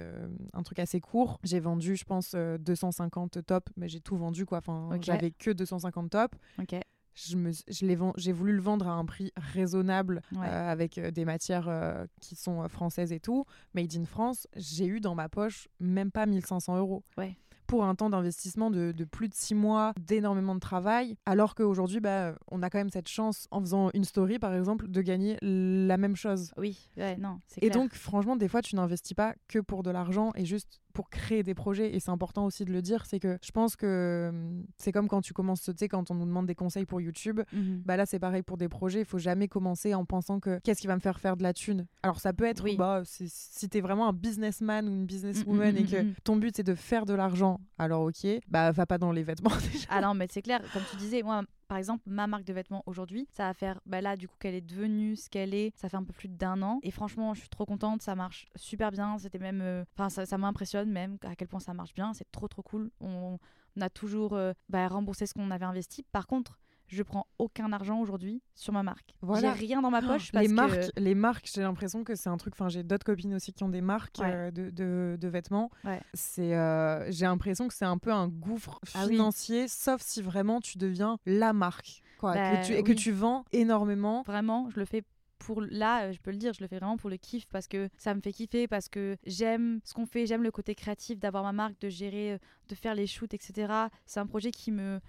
un 0.52 0.62
truc 0.62 0.78
assez 0.78 1.00
court. 1.00 1.38
J'ai 1.44 1.61
vendu, 1.61 1.96
je 1.96 2.05
pense, 2.05 2.33
euh, 2.35 2.59
250 2.59 3.44
tops, 3.46 3.72
mais 3.76 3.88
j'ai 3.88 4.00
tout 4.00 4.16
vendu, 4.16 4.44
quoi. 4.46 4.59
Enfin, 4.59 4.90
j'avais 5.00 5.31
que 5.31 5.50
250 5.50 6.11
tops. 6.11 6.37
Ok. 6.61 6.74
Je 7.14 7.37
me, 7.37 7.50
j'ai 7.68 8.33
voulu 8.33 8.55
le 8.55 8.62
vendre 8.62 8.88
à 8.88 8.92
un 8.92 9.05
prix 9.05 9.33
raisonnable 9.37 10.22
Ouais. 10.35 10.46
euh, 10.46 10.70
avec 10.70 10.98
des 10.98 11.26
matières 11.26 11.68
euh, 11.68 12.07
qui 12.22 12.37
sont 12.37 12.66
françaises 12.70 13.12
et 13.12 13.20
tout. 13.20 13.44
Made 13.74 13.94
in 13.94 14.07
France, 14.07 14.46
j'ai 14.57 14.87
eu 14.87 14.98
dans 14.98 15.14
ma 15.14 15.28
poche 15.28 15.68
même 15.78 16.11
pas 16.11 16.24
1500 16.24 16.78
euros. 16.78 17.02
Ouais. 17.18 17.37
Pour 17.66 17.85
un 17.85 17.94
temps 17.94 18.11
d'investissement 18.11 18.70
de, 18.70 18.92
de 18.92 19.05
plus 19.05 19.29
de 19.29 19.35
six 19.35 19.55
mois, 19.55 19.92
d'énormément 19.98 20.55
de 20.55 20.61
travail, 20.61 21.16
alors 21.27 21.55
qu'aujourd'hui, 21.55 22.01
bah, 22.01 22.35
on 22.51 22.62
a 22.62 22.68
quand 22.70 22.79
même 22.79 22.90
cette 22.90 23.09
chance, 23.09 23.46
en 23.51 23.61
faisant 23.61 23.90
une 23.94 24.05
story 24.05 24.38
par 24.38 24.55
exemple, 24.55 24.88
de 24.88 25.01
gagner 25.03 25.38
la 25.42 25.96
même 25.96 26.16
chose. 26.16 26.53
Oui, 26.57 26.88
ouais, 26.96 27.16
non, 27.16 27.40
c'est 27.46 27.62
Et 27.62 27.70
clair. 27.70 27.83
donc, 27.83 27.94
franchement, 27.94 28.37
des 28.37 28.48
fois, 28.48 28.61
tu 28.62 28.77
n'investis 28.77 29.14
pas 29.14 29.35
que 29.48 29.59
pour 29.59 29.83
de 29.83 29.90
l'argent 29.90 30.33
et 30.35 30.44
juste 30.44 30.81
pour 30.92 31.11
créer 31.11 31.42
des 31.42 31.55
projets. 31.55 31.94
Et 31.94 32.00
c'est 32.00 32.11
important 32.11 32.44
aussi 32.46 32.64
de 32.64 32.72
le 32.72 32.83
dire, 32.83 33.05
c'est 33.07 33.18
que 33.20 33.38
je 33.44 33.50
pense 33.50 33.76
que 33.76 34.28
hum, 34.31 34.64
c'est 34.76 34.92
comme 34.92 35.09
quand 35.09 35.20
tu 35.22 35.33
commences, 35.33 35.62
tu 35.62 35.72
sais, 35.76 35.88
quand 35.88 36.11
on 36.11 36.14
nous 36.14 36.26
demande 36.26 36.46
des 36.46 36.55
conseils 36.55 36.87
pour 36.87 37.00
YouTube. 37.00 37.40
Mhm. 37.52 37.83
Bah 37.85 37.96
là, 37.96 38.07
c'est 38.07 38.18
pareil 38.18 38.42
pour 38.42 38.57
des 38.57 38.68
projets. 38.68 39.00
Il 39.00 39.05
faut 39.07 39.18
jamais 39.18 39.48
commencer 39.48 39.94
en 39.94 40.05
pensant 40.05 40.40
que 40.40 40.59
qu'est-ce 40.62 40.81
qui 40.81 40.87
va 40.87 40.94
me 40.94 41.00
faire 41.00 41.18
faire 41.18 41.37
de 41.37 41.42
la 41.42 41.52
thune? 41.52 41.87
Alors, 42.02 42.20
ça 42.20 42.33
peut 42.33 42.44
être, 42.44 42.62
Oui. 42.64 42.76
bah, 42.76 43.02
si 43.05 43.68
t'es 43.68 43.81
vraiment 43.81 44.09
un 44.09 44.12
businessman 44.12 44.88
ou 44.88 44.92
une 44.92 45.07
businesswoman 45.07 45.72
Mm, 45.72 45.74
mm, 45.74 45.78
et 45.78 45.83
mm, 45.83 45.87
que 46.14 46.20
ton 46.24 46.37
but 46.37 46.55
c'est 46.57 46.62
de 46.62 46.74
faire 46.74 47.07
de 47.07 47.14
l'argent, 47.14 47.61
alors 47.78 48.02
ok, 48.02 48.26
bah 48.48 48.70
va 48.72 48.87
pas 48.87 48.98
dans 48.98 49.12
les 49.12 49.22
vêtements 49.22 49.50
déjà. 49.72 49.87
Ah 49.90 50.00
non, 50.00 50.14
mais 50.14 50.26
c'est 50.31 50.42
clair, 50.42 50.61
comme 50.72 50.83
tu 50.90 50.96
disais, 50.96 51.22
moi, 51.22 51.42
par 51.72 51.78
exemple, 51.78 52.02
ma 52.04 52.26
marque 52.26 52.44
de 52.44 52.52
vêtements 52.52 52.82
aujourd'hui, 52.85 53.26
ça 53.32 53.46
va 53.46 53.54
faire, 53.54 53.80
bah 53.87 54.02
là, 54.02 54.18
du 54.18 54.28
coup, 54.28 54.37
qu'elle 54.38 54.54
est 54.54 54.61
devenue 54.61 55.16
ce 55.16 55.30
qu'elle 55.30 55.54
est, 55.54 55.72
ça 55.74 55.88
fait 55.88 55.96
un 55.96 56.04
peu 56.04 56.12
plus 56.12 56.28
d'un 56.28 56.61
an. 56.61 56.80
Et 56.82 56.90
franchement, 56.90 57.32
je 57.32 57.40
suis 57.40 57.48
trop 57.48 57.64
contente, 57.64 58.02
ça 58.02 58.14
marche 58.14 58.44
super 58.56 58.90
bien. 58.90 59.16
C'était 59.16 59.38
même, 59.38 59.62
euh, 59.62 59.82
enfin, 59.96 60.11
ça, 60.11 60.37
m'impressionne 60.37 60.90
même 60.90 61.16
à 61.22 61.35
quel 61.35 61.48
point 61.48 61.61
ça 61.61 61.72
marche 61.72 61.94
bien. 61.94 62.12
C'est 62.12 62.30
trop, 62.30 62.46
trop 62.46 62.61
cool. 62.61 62.90
On, 63.00 63.38
a 63.80 63.88
toujours 63.88 64.35
euh, 64.35 64.52
bah, 64.68 64.87
remboursé 64.87 65.24
ce 65.24 65.32
qu'on 65.32 65.50
avait 65.50 65.64
investi. 65.64 66.02
Par 66.12 66.26
contre, 66.26 66.61
je 66.92 67.02
prends 67.02 67.26
aucun 67.38 67.72
argent 67.72 68.00
aujourd'hui 68.00 68.42
sur 68.55 68.72
ma 68.72 68.83
marque. 68.83 69.14
Voilà. 69.22 69.55
J'ai 69.55 69.66
rien 69.66 69.83
dans 69.83 69.90
ma 69.90 70.00
oh, 70.02 70.07
poche. 70.12 70.33
les, 70.33 70.48
marques, 70.48 70.90
les 70.96 71.14
marques, 71.14 71.50
j'ai 71.52 71.62
l'impression 71.62 72.05
que 72.05 72.14
c'est 72.14 72.28
un 72.28 72.37
truc. 72.37 72.55
Enfin, 72.55 72.68
j'ai 72.68 72.83
d'autres 72.83 73.05
copines 73.05 73.35
aussi 73.35 73.52
qui 73.52 73.64
ont 73.64 73.68
des 73.68 73.81
marques 73.81 74.20
euh, 74.20 74.50
de, 74.50 74.70
de, 75.18 75.28
vêtements. 75.28 75.70
C'est, 76.14 76.55
euh, 76.55 77.11
j'ai 77.11 77.24
l'impression 77.24 77.68
que 77.68 77.74
c'est 77.74 77.85
un 77.85 77.98
peu 77.98 78.12
un 78.12 78.28
gouffre 78.28 78.78
ah 78.94 79.07
financier, 79.07 79.68
sauf 79.68 80.02
si 80.02 80.22
vraiment 80.22 80.61
tu 80.61 80.78
deviens 80.78 81.18
la 81.26 81.52
marque, 81.52 82.02
quoi, 82.18 82.35
bah 82.35 82.62
et 82.68 82.83
que 82.83 82.92
tu 82.92 83.12
vends 83.12 83.44
énormément. 83.52 84.22
Vraiment, 84.22 84.68
je 84.70 84.78
le 84.78 84.85
fais 84.85 85.02
pour 85.38 85.61
là, 85.61 86.05
euh, 86.05 86.12
je 86.12 86.20
peux 86.20 86.31
le 86.31 86.37
dire, 86.37 86.52
je 86.52 86.61
le 86.62 86.68
fais 86.68 86.78
vraiment 86.78 86.96
pour 86.96 87.11
le 87.11 87.16
kiff 87.16 87.46
parce 87.46 87.66
que 87.66 87.88
ça 87.96 88.14
me 88.14 88.20
fait 88.20 88.33
kiffer, 88.33 88.68
parce 88.68 88.88
que 88.88 89.16
j'aime 89.26 89.81
ce 89.85 89.92
qu'on 89.94 90.07
fait, 90.07 90.26
j'aime 90.26 90.42
le 90.42 90.52
côté 90.52 90.74
créatif 90.74 91.18
d'avoir 91.18 91.42
ma 91.42 91.52
marque, 91.52 91.81
de 91.81 91.88
gérer, 91.88 92.38
de 92.68 92.74
faire 92.74 92.94
les 92.94 93.07
shoots, 93.07 93.35
etc. 93.35 93.72
C'est 94.07 94.20
un 94.20 94.26
projet 94.26 94.50
qui 94.50 94.70
me 94.70 95.00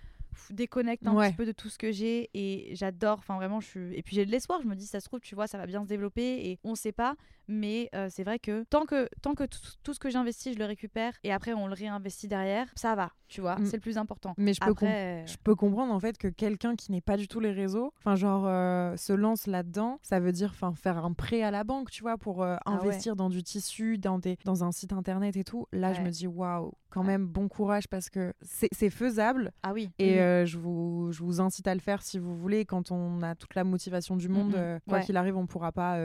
déconnecte 0.50 1.06
un 1.08 1.14
petit 1.28 1.36
peu 1.36 1.46
de 1.46 1.52
tout 1.52 1.70
ce 1.70 1.78
que 1.78 1.92
j'ai 1.92 2.30
et 2.34 2.76
j'adore 2.76 3.20
enfin 3.20 3.36
vraiment 3.36 3.60
je 3.60 3.68
suis 3.68 3.94
et 3.96 4.04
puis 4.04 4.16
j'ai 4.16 4.26
de 4.26 4.32
l'espoir 4.32 4.62
je 4.62 4.68
me 4.68 4.76
dis 4.76 4.86
ça 4.86 5.00
se 5.00 5.06
trouve 5.08 5.20
tu 5.20 5.36
vois 5.36 5.48
ça 5.48 5.58
va 5.58 5.66
bien 5.66 5.84
se 5.84 5.88
développer 5.88 6.50
et 6.50 6.60
on 6.64 6.76
sait 6.76 6.92
pas 6.92 7.16
mais 7.48 7.90
euh, 7.96 8.08
c'est 8.10 8.24
vrai 8.24 8.40
que 8.40 8.64
tant 8.70 8.86
que 8.86 9.10
tant 9.22 9.34
que 9.36 9.44
tout 9.84 9.94
ce 9.94 10.00
que 10.00 10.10
j'investis 10.10 10.54
je 10.54 10.60
le 10.60 10.66
récupère 10.66 11.14
et 11.24 11.32
après 11.32 11.54
on 11.54 11.68
le 11.68 11.74
réinvestit 11.74 12.28
derrière 12.28 12.68
ça 12.76 12.96
va 12.96 13.12
tu 13.28 13.42
vois 13.42 13.58
mm. 13.58 13.66
c'est 13.66 13.78
le 13.78 13.82
plus 13.82 13.98
important. 13.98 14.34
Mais 14.38 14.54
je 14.54 14.60
peux, 14.60 14.74
je 14.80 15.38
peux 15.44 15.56
comprendre 15.56 15.92
en 15.92 16.00
fait 16.00 16.18
que 16.18 16.28
quelqu'un 16.28 16.76
qui 16.76 16.92
n'est 16.92 17.02
pas 17.02 17.18
du 17.18 17.28
tout 17.28 17.40
les 17.40 17.52
réseaux 17.52 17.94
enfin 18.00 18.16
genre 18.16 18.46
euh, 18.46 18.96
se 18.96 19.14
lance 19.14 19.48
là 19.48 19.64
dedans 19.64 20.00
ça 20.02 20.20
veut 20.20 20.32
dire 20.32 20.52
enfin 20.54 20.74
faire 20.74 21.04
un 21.04 21.14
prêt 21.14 21.42
à 21.42 21.52
la 21.52 21.64
banque 21.64 21.90
tu 21.92 22.04
vois 22.04 22.18
pour 22.18 22.44
euh, 22.44 22.56
ah 22.66 22.72
investir 22.72 23.16
dans 23.16 23.30
du 23.30 23.44
tissu 23.44 23.98
dans 23.98 24.20
des 24.20 24.38
dans 24.46 24.64
un 24.64 24.72
site 24.72 24.94
internet 24.94 25.36
et 25.36 25.44
tout. 25.44 25.68
Là 25.72 25.94
je 25.94 26.02
me 26.02 26.10
dis 26.10 26.28
waouh 26.28 26.74
quand 26.90 27.04
même 27.04 27.26
bon 27.26 27.48
courage 27.48 27.88
parce 27.88 28.12
que 28.12 28.34
c'est 28.42 28.92
faisable 28.92 29.52
ah 29.64 29.74
oui. 29.74 29.90
et 29.98 30.18
je 30.46 30.58
vous 30.58 31.12
je 31.12 31.24
vous 31.24 31.42
incite 31.42 31.68
à 31.68 31.74
le 31.74 31.82
faire 31.82 32.02
si 32.04 32.20
vous 32.20 32.38
voulez. 32.38 32.66
Quand 32.66 32.92
on 32.92 33.22
a 33.24 33.36
toute 33.36 33.56
la 33.56 33.64
motivation 33.64 34.16
du 34.16 34.30
monde 34.30 34.56
quoi 34.88 35.02
qu'il 35.02 35.18
arrive 35.18 35.38
on 35.38 35.48
pourra 35.48 35.72
pas 35.72 35.98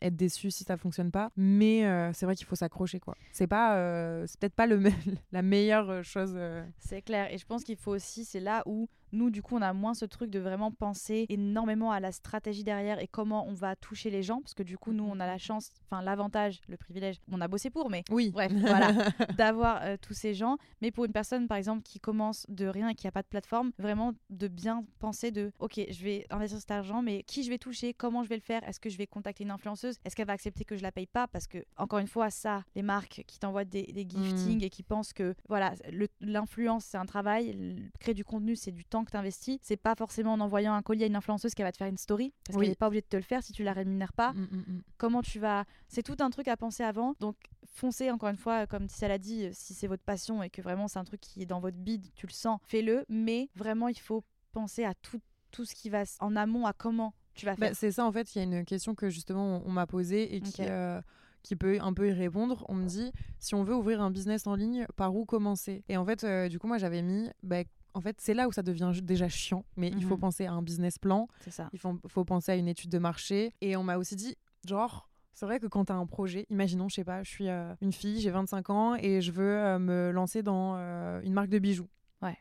être 0.00 0.16
déçu 0.16 0.50
si 0.50 0.64
ça 0.64 0.76
fonctionne 0.76 0.85
pas. 1.12 1.30
Mais 1.36 1.84
euh, 1.84 2.12
c'est 2.12 2.26
vrai 2.26 2.34
qu'il 2.34 2.46
faut 2.46 2.56
s'accrocher, 2.56 3.00
quoi. 3.00 3.14
C'est 3.32 3.46
pas, 3.46 3.76
euh, 3.76 4.24
c'est 4.26 4.38
peut-être 4.38 4.54
pas 4.54 4.66
le 4.66 4.82
la 5.32 5.42
meilleure 5.42 5.90
euh, 5.90 6.02
chose. 6.02 6.38
C'est 6.78 7.02
clair. 7.02 7.32
Et 7.32 7.38
je 7.38 7.46
pense 7.46 7.64
qu'il 7.64 7.76
faut 7.76 7.92
aussi, 7.92 8.24
c'est 8.24 8.40
là 8.40 8.62
où 8.66 8.88
nous, 9.16 9.30
du 9.30 9.42
coup, 9.42 9.56
on 9.56 9.62
a 9.62 9.72
moins 9.72 9.94
ce 9.94 10.04
truc 10.04 10.30
de 10.30 10.38
vraiment 10.38 10.70
penser 10.70 11.26
énormément 11.28 11.90
à 11.90 12.00
la 12.00 12.12
stratégie 12.12 12.64
derrière 12.64 13.00
et 13.00 13.08
comment 13.08 13.46
on 13.48 13.54
va 13.54 13.74
toucher 13.76 14.10
les 14.10 14.22
gens. 14.22 14.40
Parce 14.40 14.54
que 14.54 14.62
du 14.62 14.78
coup, 14.78 14.92
nous, 14.92 15.04
on 15.04 15.18
a 15.18 15.26
la 15.26 15.38
chance, 15.38 15.70
enfin, 15.90 16.02
l'avantage, 16.02 16.60
le 16.68 16.76
privilège, 16.76 17.16
on 17.30 17.40
a 17.40 17.48
bossé 17.48 17.70
pour, 17.70 17.90
mais 17.90 18.04
oui. 18.10 18.30
bref, 18.30 18.52
voilà, 18.52 18.92
d'avoir 19.36 19.80
euh, 19.82 19.96
tous 20.00 20.14
ces 20.14 20.34
gens. 20.34 20.56
Mais 20.82 20.90
pour 20.90 21.04
une 21.04 21.12
personne, 21.12 21.48
par 21.48 21.56
exemple, 21.56 21.82
qui 21.82 21.98
commence 21.98 22.46
de 22.48 22.66
rien 22.66 22.90
et 22.90 22.94
qui 22.94 23.06
n'a 23.06 23.12
pas 23.12 23.22
de 23.22 23.28
plateforme, 23.28 23.72
vraiment 23.78 24.12
de 24.30 24.48
bien 24.48 24.84
penser 24.98 25.30
de, 25.30 25.52
OK, 25.58 25.80
je 25.88 26.04
vais 26.04 26.26
investir 26.30 26.60
cet 26.60 26.70
argent, 26.70 27.02
mais 27.02 27.22
qui 27.22 27.42
je 27.42 27.50
vais 27.50 27.58
toucher, 27.58 27.94
comment 27.94 28.22
je 28.22 28.28
vais 28.28 28.36
le 28.36 28.42
faire, 28.42 28.62
est-ce 28.68 28.80
que 28.80 28.90
je 28.90 28.98
vais 28.98 29.06
contacter 29.06 29.44
une 29.44 29.50
influenceuse, 29.50 29.96
est-ce 30.04 30.14
qu'elle 30.14 30.26
va 30.26 30.34
accepter 30.34 30.64
que 30.64 30.76
je 30.76 30.82
la 30.82 30.92
paye 30.92 31.06
pas? 31.06 31.26
Parce 31.26 31.46
que, 31.46 31.58
encore 31.76 31.98
une 31.98 32.06
fois, 32.06 32.30
ça, 32.30 32.62
les 32.74 32.82
marques 32.82 33.24
qui 33.26 33.38
t'envoient 33.38 33.64
des, 33.64 33.84
des 33.84 34.06
giftings 34.08 34.60
mmh. 34.60 34.64
et 34.64 34.70
qui 34.70 34.82
pensent 34.82 35.12
que, 35.12 35.34
voilà, 35.48 35.74
l'influence, 36.20 36.84
c'est 36.84 36.98
un 36.98 37.06
travail, 37.06 37.56
créer 37.98 38.14
du 38.14 38.24
contenu, 38.24 38.56
c'est 38.56 38.72
du 38.72 38.84
temps 38.84 39.05
que 39.06 39.10
tu 39.12 39.16
investis, 39.16 39.58
c'est 39.62 39.76
pas 39.76 39.94
forcément 39.94 40.34
en 40.34 40.40
envoyant 40.40 40.74
un 40.74 40.82
colis 40.82 41.04
à 41.04 41.06
une 41.06 41.16
influenceuse 41.16 41.54
qu'elle 41.54 41.64
va 41.64 41.72
te 41.72 41.78
faire 41.78 41.86
une 41.86 41.96
story, 41.96 42.34
parce 42.44 42.58
qu'elle 42.58 42.68
n'est 42.68 42.74
pas 42.74 42.88
obligée 42.88 43.02
de 43.02 43.06
te 43.06 43.16
le 43.16 43.22
faire 43.22 43.42
si 43.42 43.52
tu 43.52 43.62
la 43.62 43.72
rémunères 43.72 44.12
pas. 44.12 44.32
Mm, 44.34 44.48
mm, 44.50 44.56
mm. 44.56 44.82
Comment 44.98 45.22
tu 45.22 45.38
vas. 45.38 45.64
C'est 45.88 46.02
tout 46.02 46.16
un 46.20 46.30
truc 46.30 46.48
à 46.48 46.56
penser 46.56 46.82
avant. 46.82 47.14
Donc, 47.20 47.36
foncez, 47.66 48.10
encore 48.10 48.28
une 48.28 48.36
fois, 48.36 48.66
comme 48.66 48.86
Tissa 48.86 49.08
l'a 49.08 49.18
dit, 49.18 49.48
si 49.52 49.72
c'est 49.72 49.86
votre 49.86 50.02
passion 50.02 50.42
et 50.42 50.50
que 50.50 50.60
vraiment 50.60 50.88
c'est 50.88 50.98
un 50.98 51.04
truc 51.04 51.20
qui 51.20 51.42
est 51.42 51.46
dans 51.46 51.60
votre 51.60 51.78
bide, 51.78 52.06
tu 52.14 52.26
le 52.26 52.32
sens, 52.32 52.60
fais-le. 52.66 53.04
Mais 53.08 53.48
vraiment, 53.54 53.88
il 53.88 53.98
faut 53.98 54.24
penser 54.52 54.84
à 54.84 54.94
tout, 54.94 55.20
tout 55.50 55.64
ce 55.64 55.74
qui 55.74 55.88
va 55.88 56.04
en 56.20 56.36
amont, 56.36 56.66
à 56.66 56.72
comment 56.72 57.14
tu 57.34 57.46
vas 57.46 57.54
bah, 57.54 57.68
faire. 57.68 57.76
c'est 57.76 57.92
ça, 57.92 58.04
en 58.04 58.12
fait, 58.12 58.34
il 58.34 58.38
y 58.38 58.40
a 58.40 58.44
une 58.44 58.64
question 58.64 58.94
que 58.94 59.10
justement 59.10 59.62
on, 59.64 59.70
m'a 59.70 59.86
posée 59.86 60.34
et 60.34 60.40
qui. 60.40 60.62
Euh, 60.62 61.00
qui 61.46 61.54
peut 61.54 61.78
un 61.80 61.94
peu 61.94 62.08
y 62.08 62.12
répondre. 62.12 62.64
On 62.68 62.74
me 62.74 62.86
dit, 62.86 63.12
si 63.38 63.54
on 63.54 63.62
veut 63.62 63.74
ouvrir 63.74 64.00
un 64.02 64.10
business 64.10 64.48
en 64.48 64.56
ligne, 64.56 64.84
par 64.96 65.14
où 65.14 65.24
commencer? 65.24 65.84
Et 65.88 65.96
en 65.96 66.04
fait, 66.04 66.24
euh, 66.24 66.48
du 66.48 66.58
coup, 66.58 66.66
moi, 66.66 66.76
j'avais 66.76 67.02
mis, 67.02 67.30
bah, 67.44 67.62
en 67.96 68.00
fait, 68.02 68.20
c'est 68.20 68.34
là 68.34 68.46
où 68.46 68.52
ça 68.52 68.62
devient 68.62 68.92
déjà 69.02 69.26
chiant. 69.28 69.64
Mais 69.76 69.88
il 69.88 70.04
faut 70.04 70.16
mhm. 70.16 70.20
penser 70.20 70.44
à 70.44 70.52
un 70.52 70.60
business 70.60 70.98
plan. 70.98 71.28
C'est 71.40 71.50
ça. 71.50 71.70
Il 71.72 71.78
faut, 71.78 71.98
faut, 72.06 72.26
penser 72.26 72.52
à 72.52 72.56
une 72.56 72.68
étude 72.68 72.90
de 72.90 72.98
marché. 72.98 73.54
Et 73.62 73.74
on 73.74 73.82
m'a 73.82 73.96
aussi 73.96 74.16
dit, 74.16 74.36
genre, 74.68 75.08
c'est 75.32 75.46
vrai 75.46 75.60
que 75.60 75.66
quand 75.66 75.86
tu 75.86 75.92
as 75.92 75.96
un 75.96 76.04
projet, 76.04 76.44
imaginons, 76.50 76.90
je 76.90 76.96
sais 76.96 77.04
pas, 77.04 77.22
je 77.22 77.30
suis 77.30 77.48
euh, 77.48 77.74
une 77.80 77.94
fille, 77.94 78.20
j'ai 78.20 78.30
25 78.30 78.68
ans 78.68 78.94
et 78.96 79.22
je 79.22 79.32
veux 79.32 79.56
euh, 79.56 79.78
me 79.78 80.10
lancer 80.10 80.42
dans 80.42 80.74
euh, 80.76 81.22
une 81.22 81.32
marque 81.32 81.48
de 81.48 81.58
bijoux. 81.58 81.88
Ouais. 82.20 82.36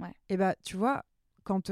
ouais. 0.00 0.12
Et 0.28 0.36
bah, 0.36 0.56
tu 0.64 0.76
vois, 0.76 1.04
quand 1.44 1.70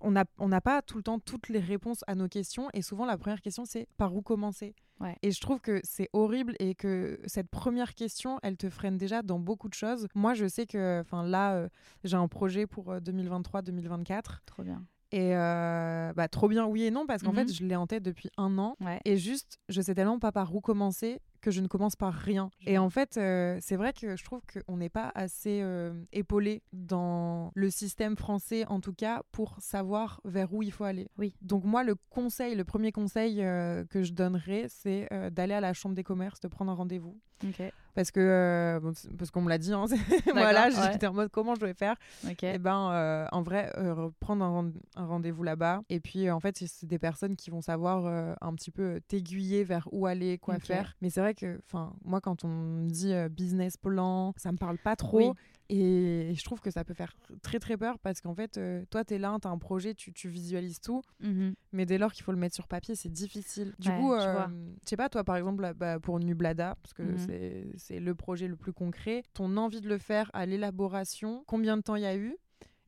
on 0.00 0.10
n'a 0.12 0.24
on 0.38 0.48
pas 0.60 0.82
tout 0.82 0.96
le 0.96 1.02
temps 1.02 1.18
toutes 1.18 1.48
les 1.48 1.60
réponses 1.60 2.04
à 2.06 2.14
nos 2.14 2.28
questions 2.28 2.68
et 2.72 2.82
souvent 2.82 3.06
la 3.06 3.18
première 3.18 3.40
question 3.40 3.64
c'est 3.64 3.88
par 3.96 4.14
où 4.14 4.22
commencer? 4.22 4.74
Et 5.22 5.30
je 5.30 5.40
trouve 5.40 5.60
que 5.60 5.80
c'est 5.84 6.08
horrible 6.12 6.54
et 6.58 6.74
que 6.74 7.20
cette 7.26 7.48
première 7.48 7.94
question, 7.94 8.38
elle 8.42 8.56
te 8.56 8.68
freine 8.68 8.96
déjà 8.96 9.22
dans 9.22 9.38
beaucoup 9.38 9.68
de 9.68 9.74
choses. 9.74 10.08
Moi, 10.14 10.34
je 10.34 10.48
sais 10.48 10.66
que 10.66 11.00
enfin 11.00 11.22
là, 11.22 11.54
euh, 11.54 11.68
j'ai 12.04 12.16
un 12.16 12.28
projet 12.28 12.66
pour 12.66 12.92
2023-2024. 12.94 14.12
Euh, 14.12 14.20
trop 14.46 14.62
bien. 14.62 14.84
Et 15.10 15.34
euh, 15.34 16.12
bah, 16.14 16.28
trop 16.28 16.48
bien, 16.48 16.66
oui 16.66 16.84
et 16.84 16.90
non, 16.90 17.06
parce 17.06 17.22
qu'en 17.22 17.32
fait, 17.32 17.44
mhm. 17.44 17.52
je 17.52 17.64
l'ai 17.64 17.76
en 17.76 17.86
tête 17.86 18.02
depuis 18.02 18.30
un 18.36 18.58
an. 18.58 18.76
Et 19.04 19.16
juste, 19.16 19.58
je 19.68 19.80
sais 19.80 19.94
tellement 19.94 20.18
pas 20.18 20.32
par 20.32 20.54
où 20.54 20.60
commencer 20.60 21.20
que 21.40 21.50
je 21.50 21.60
ne 21.60 21.66
commence 21.66 21.96
par 21.96 22.12
rien. 22.12 22.50
Et 22.66 22.78
en 22.78 22.90
fait, 22.90 23.16
euh, 23.16 23.58
c'est 23.60 23.76
vrai 23.76 23.92
que 23.92 24.16
je 24.16 24.24
trouve 24.24 24.40
qu'on 24.46 24.76
n'est 24.76 24.88
pas 24.88 25.10
assez 25.14 25.60
euh, 25.62 25.92
épaulé 26.12 26.62
dans 26.72 27.50
le 27.54 27.70
système 27.70 28.16
français, 28.16 28.64
en 28.66 28.80
tout 28.80 28.92
cas, 28.92 29.22
pour 29.32 29.56
savoir 29.60 30.20
vers 30.24 30.52
où 30.52 30.62
il 30.62 30.72
faut 30.72 30.84
aller. 30.84 31.08
Oui. 31.18 31.34
Donc 31.42 31.64
moi, 31.64 31.84
le 31.84 31.94
conseil, 32.10 32.54
le 32.54 32.64
premier 32.64 32.92
conseil 32.92 33.36
que 33.36 34.02
je 34.02 34.12
donnerais, 34.12 34.66
c'est 34.68 35.08
d'aller 35.30 35.54
à 35.54 35.60
la 35.60 35.72
chambre 35.72 35.94
des 35.94 36.04
commerces, 36.04 36.40
de 36.40 36.48
prendre 36.48 36.70
un 36.70 36.74
rendez-vous. 36.74 37.18
Parce 37.98 38.12
que, 38.12 38.80
parce 39.18 39.32
qu'on 39.32 39.42
me 39.42 39.48
l'a 39.48 39.58
dit, 39.58 39.72
hein, 39.72 39.86
voilà, 40.32 40.70
j'étais 40.70 41.08
en 41.08 41.14
mode 41.14 41.30
comment 41.32 41.56
je 41.56 41.60
dois 41.60 41.74
faire? 41.74 41.96
Et 42.28 42.36
eh 42.54 42.58
ben, 42.58 43.26
en 43.32 43.42
vrai, 43.42 43.72
prendre 44.20 44.44
un, 44.44 44.70
un 44.94 45.06
rendez-vous 45.06 45.42
là-bas. 45.42 45.82
Et 45.88 45.98
puis, 45.98 46.30
en 46.30 46.38
fait, 46.38 46.56
c'est 46.58 46.86
des 46.86 47.00
personnes 47.00 47.34
qui 47.34 47.50
vont 47.50 47.60
savoir 47.60 48.36
un 48.40 48.54
petit 48.54 48.70
peu 48.70 49.00
t'aiguiller 49.08 49.64
vers 49.64 49.88
où 49.90 50.06
aller, 50.06 50.38
quoi 50.38 50.58
faire. 50.60 50.94
Mais 51.00 51.10
c'est 51.10 51.20
vrai 51.20 51.34
que, 51.34 51.60
enfin, 51.66 51.92
moi, 52.04 52.20
quand 52.20 52.44
on 52.44 52.48
me 52.48 52.88
dit 52.88 53.12
euh, 53.12 53.28
business 53.28 53.76
plan, 53.76 54.32
ça 54.36 54.52
me 54.52 54.58
parle 54.58 54.78
pas 54.78 54.96
trop. 54.96 55.34
Et 55.70 56.32
je 56.34 56.44
trouve 56.44 56.60
que 56.60 56.70
ça 56.70 56.82
peut 56.82 56.94
faire 56.94 57.12
très 57.42 57.58
très 57.58 57.76
peur 57.76 57.98
parce 57.98 58.22
qu'en 58.22 58.34
fait, 58.34 58.56
euh, 58.56 58.84
toi, 58.90 59.04
tu 59.04 59.14
es 59.14 59.18
là, 59.18 59.36
tu 59.40 59.46
as 59.46 59.50
un 59.50 59.58
projet, 59.58 59.94
tu, 59.94 60.12
tu 60.12 60.28
visualises 60.28 60.80
tout. 60.80 61.02
Mmh 61.20 61.50
mais 61.72 61.84
dès 61.84 61.98
lors 61.98 62.14
qu'il 62.14 62.24
faut 62.24 62.32
le 62.32 62.38
mettre 62.38 62.54
sur 62.54 62.66
papier, 62.66 62.94
c'est 62.94 63.10
difficile. 63.10 63.74
Du 63.78 63.90
coup, 63.90 64.14
euh, 64.14 64.46
je 64.82 64.88
sais 64.88 64.96
pas, 64.96 65.10
toi, 65.10 65.22
par 65.22 65.36
exemple, 65.36 65.74
bah, 65.76 66.00
pour 66.00 66.18
Nublada, 66.18 66.76
parce 66.82 66.94
que 66.94 67.02
mmh 67.02 67.72
c'est 67.76 68.00
le 68.00 68.14
projet 68.14 68.48
le 68.48 68.56
plus 68.56 68.72
concret, 68.72 69.22
ton 69.34 69.56
envie 69.58 69.82
de 69.82 69.88
le 69.88 69.98
faire 69.98 70.30
à 70.32 70.46
l'élaboration, 70.46 71.44
combien 71.46 71.76
de 71.76 71.82
temps 71.82 71.96
il 71.96 72.02
y 72.02 72.06
a 72.06 72.16
eu? 72.16 72.36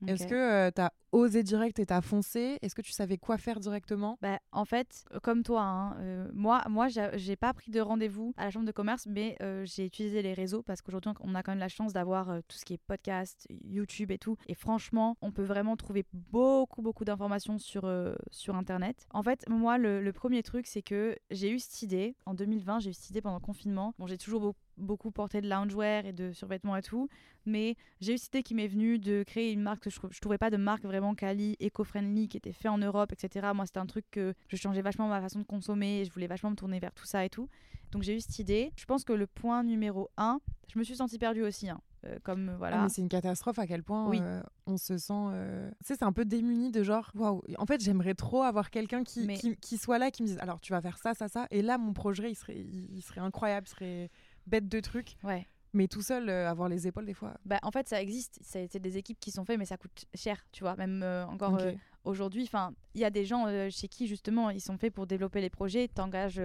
Est-ce 0.07 0.27
que 0.27 0.71
tu 0.71 0.81
as 0.81 0.93
osé 1.12 1.42
direct 1.42 1.79
et 1.79 1.87
t'as 1.87 2.01
foncé 2.01 2.59
Est-ce 2.62 2.75
que 2.75 2.83
tu 2.83 2.92
savais 2.92 3.18
quoi 3.18 3.38
faire 3.38 3.61
directement? 3.61 4.18
Bah, 4.23 4.40
En 4.53 4.64
fait, 4.64 5.05
euh, 5.12 5.20
comme 5.20 5.42
toi, 5.42 5.62
hein, 5.62 5.96
euh, 6.01 6.29
moi, 6.33 6.62
moi 6.68 6.88
j'ai 6.88 7.37
pas 7.37 7.53
pris 7.53 7.70
de 7.70 7.81
rendez-vous 7.81 8.35
à 8.37 8.44
la 8.44 8.51
chambre 8.51 8.66
de 8.66 8.73
commerce, 8.73 9.07
mais 9.07 9.37
euh, 9.42 9.64
j'ai 9.64 9.87
utilisé 9.87 10.23
les 10.23 10.35
réseaux 10.35 10.62
parce 10.62 10.83
qu'aujourd'hui, 10.83 11.12
on 11.20 11.35
a 11.35 11.42
quand 11.42 11.53
même 11.53 11.59
la 11.59 11.68
chance 11.68 11.92
d'avoir 11.92 12.27
tout 12.49 12.57
ce 12.57 12.64
qui 12.64 12.75
est 12.75 12.81
podcast, 12.87 13.46
YouTube 13.64 14.11
et 14.11 14.18
tout. 14.18 14.37
Et 14.46 14.55
franchement, 14.55 15.16
on 15.23 15.33
peut 15.33 15.42
vraiment 15.42 15.77
trouver 15.77 16.05
beaucoup, 16.12 16.83
beaucoup 16.83 17.05
d'informations 17.05 17.59
sur, 17.59 17.90
sur 18.31 18.57
Internet. 18.57 19.07
En 19.11 19.23
fait, 19.23 19.49
moi, 19.49 19.79
le, 19.79 20.11
premier 20.12 20.42
truc, 20.42 20.66
c'est 20.66 20.83
que 20.83 21.16
j'ai 21.31 21.51
eu 21.51 21.59
cette 21.59 21.83
idée. 21.83 22.14
En 22.27 22.35
2020, 22.35 22.81
j'ai 22.81 22.90
eu 22.90 22.92
cette 22.92 23.11
idée 23.11 23.20
pendant 23.23 23.37
le 23.37 23.40
confinement. 23.40 23.94
Bon, 23.99 24.07
j'ai 24.07 24.18
toujours 24.18 24.55
beaucoup 24.77 25.11
porté 25.11 25.40
de 25.40 25.49
loungewear 25.49 26.07
et 26.07 26.12
de 26.12 26.33
survêtements 26.33 26.77
et 26.77 26.83
tout, 26.83 27.09
mais 27.46 27.77
j'ai 28.01 28.14
eu 28.14 28.18
cette 28.18 28.35
idée 28.35 28.42
qui 28.42 28.55
m'est 28.55 28.66
venue 28.66 28.99
de 28.99 29.23
créer 29.23 29.53
une 29.53 29.62
marque 29.62 29.85
que 29.85 29.90
je, 29.90 29.99
je 30.11 30.20
trouvais 30.20 30.38
pas 30.38 30.51
de 30.51 30.57
marque 30.57 30.85
vraiment 30.85 31.00
vraiment 31.01 31.15
quali, 31.15 31.57
éco-friendly, 31.61 32.29
qui 32.29 32.37
était 32.37 32.53
fait 32.53 32.69
en 32.69 32.79
Europe, 32.79 33.13
etc. 33.13 33.49
Moi, 33.55 33.67
c'était 33.67 33.81
un 33.81 33.87
truc 33.87 34.05
que 34.11 34.35
je 34.49 34.57
changeais 34.57 34.83
vachement 34.83 35.09
ma 35.09 35.21
façon 35.21 35.41
de 35.41 35.45
consommer 35.45 36.01
et 36.01 36.05
je 36.05 36.13
voulais 36.13 36.27
vachement 36.27 36.51
me 36.51 36.57
tourner 36.57 36.79
vers 36.79 36.93
tout 36.93 37.07
ça 37.07 37.25
et 37.25 37.31
tout. 37.31 37.49
Donc 37.91 38.03
j'ai 38.03 38.17
eu 38.17 38.21
cette 38.21 38.39
idée. 38.39 38.73
Je 38.77 38.85
pense 38.85 39.05
que 39.05 39.13
le 39.13 39.27
point 39.27 39.63
numéro 39.65 40.11
un, 40.17 40.41
je 40.73 40.79
me 40.79 40.85
suis 40.85 40.97
sentie 40.97 41.19
perdue 41.19 41.43
aussi. 41.43 41.69
Hein. 41.69 41.81
Euh, 42.07 42.19
comme 42.23 42.55
voilà. 42.57 42.85
Ah, 42.85 42.89
c'est 42.89 43.03
une 43.03 43.09
catastrophe 43.09 43.59
à 43.59 43.67
quel 43.67 43.83
point 43.83 44.09
oui. 44.09 44.19
Euh, 44.23 44.43
on 44.67 44.79
se 44.79 44.97
sent. 44.97 45.13
Euh, 45.13 45.69
tu 45.81 45.89
sais, 45.89 45.97
c'est 45.97 46.05
un 46.05 46.13
peu 46.13 46.25
démuni 46.25 46.71
de 46.71 46.83
genre, 46.83 47.11
waouh. 47.15 47.43
En 47.59 47.67
fait, 47.67 47.83
j'aimerais 47.83 48.15
trop 48.15 48.43
avoir 48.43 48.71
quelqu'un 48.71 49.05
qui, 49.05 49.27
qui, 49.35 49.57
qui, 49.57 49.77
soit 49.77 49.99
là, 49.99 50.11
qui 50.11 50.23
me 50.23 50.29
dise, 50.29 50.39
alors 50.39 50.61
tu 50.61 50.73
vas 50.73 50.81
faire 50.81 50.97
ça, 50.97 51.13
ça, 51.15 51.29
ça. 51.29 51.47
Et 51.51 51.61
là, 51.61 51.77
mon 51.77 51.93
projet, 51.93 52.31
il 52.31 52.35
serait, 52.35 52.57
il, 52.57 53.03
serait 53.03 53.21
incroyable, 53.21 53.67
il 53.67 53.71
serait 53.71 54.11
bête 54.47 54.69
de 54.69 54.81
trucs. 54.81 55.17
Ouais. 55.25 55.47
Mais 55.73 55.87
tout 55.89 56.03
seul, 56.03 56.29
euh, 56.29 56.49
avoir 56.51 56.69
les 56.69 56.87
épaules 56.87 57.07
des 57.07 57.15
fois. 57.15 57.35
Bah, 57.45 57.59
en 57.63 57.71
fait, 57.71 57.89
ça 57.89 58.03
existe. 58.03 58.39
C'est 58.43 58.77
des 58.79 58.99
équipes 58.99 59.21
qui 59.21 59.31
sont 59.31 59.45
faites, 59.45 59.59
mais 59.59 59.65
ça 59.67 59.77
coûte 59.77 60.05
cher, 60.15 60.45
tu 60.53 60.65
vois. 60.65 60.75
Même 60.77 61.03
euh, 61.05 61.25
encore 61.27 61.57
euh, 61.61 61.73
aujourd'hui, 62.05 62.43
enfin, 62.45 62.73
il 62.95 63.01
y 63.01 63.05
a 63.05 63.11
des 63.11 63.25
gens 63.25 63.47
chez 63.71 63.87
qui 63.89 64.07
justement 64.09 64.51
ils 64.51 64.61
sont 64.61 64.77
faits 64.79 64.93
pour 64.93 65.07
développer 65.07 65.41
les 65.41 65.51
projets. 65.51 65.87
T'engages 65.87 66.41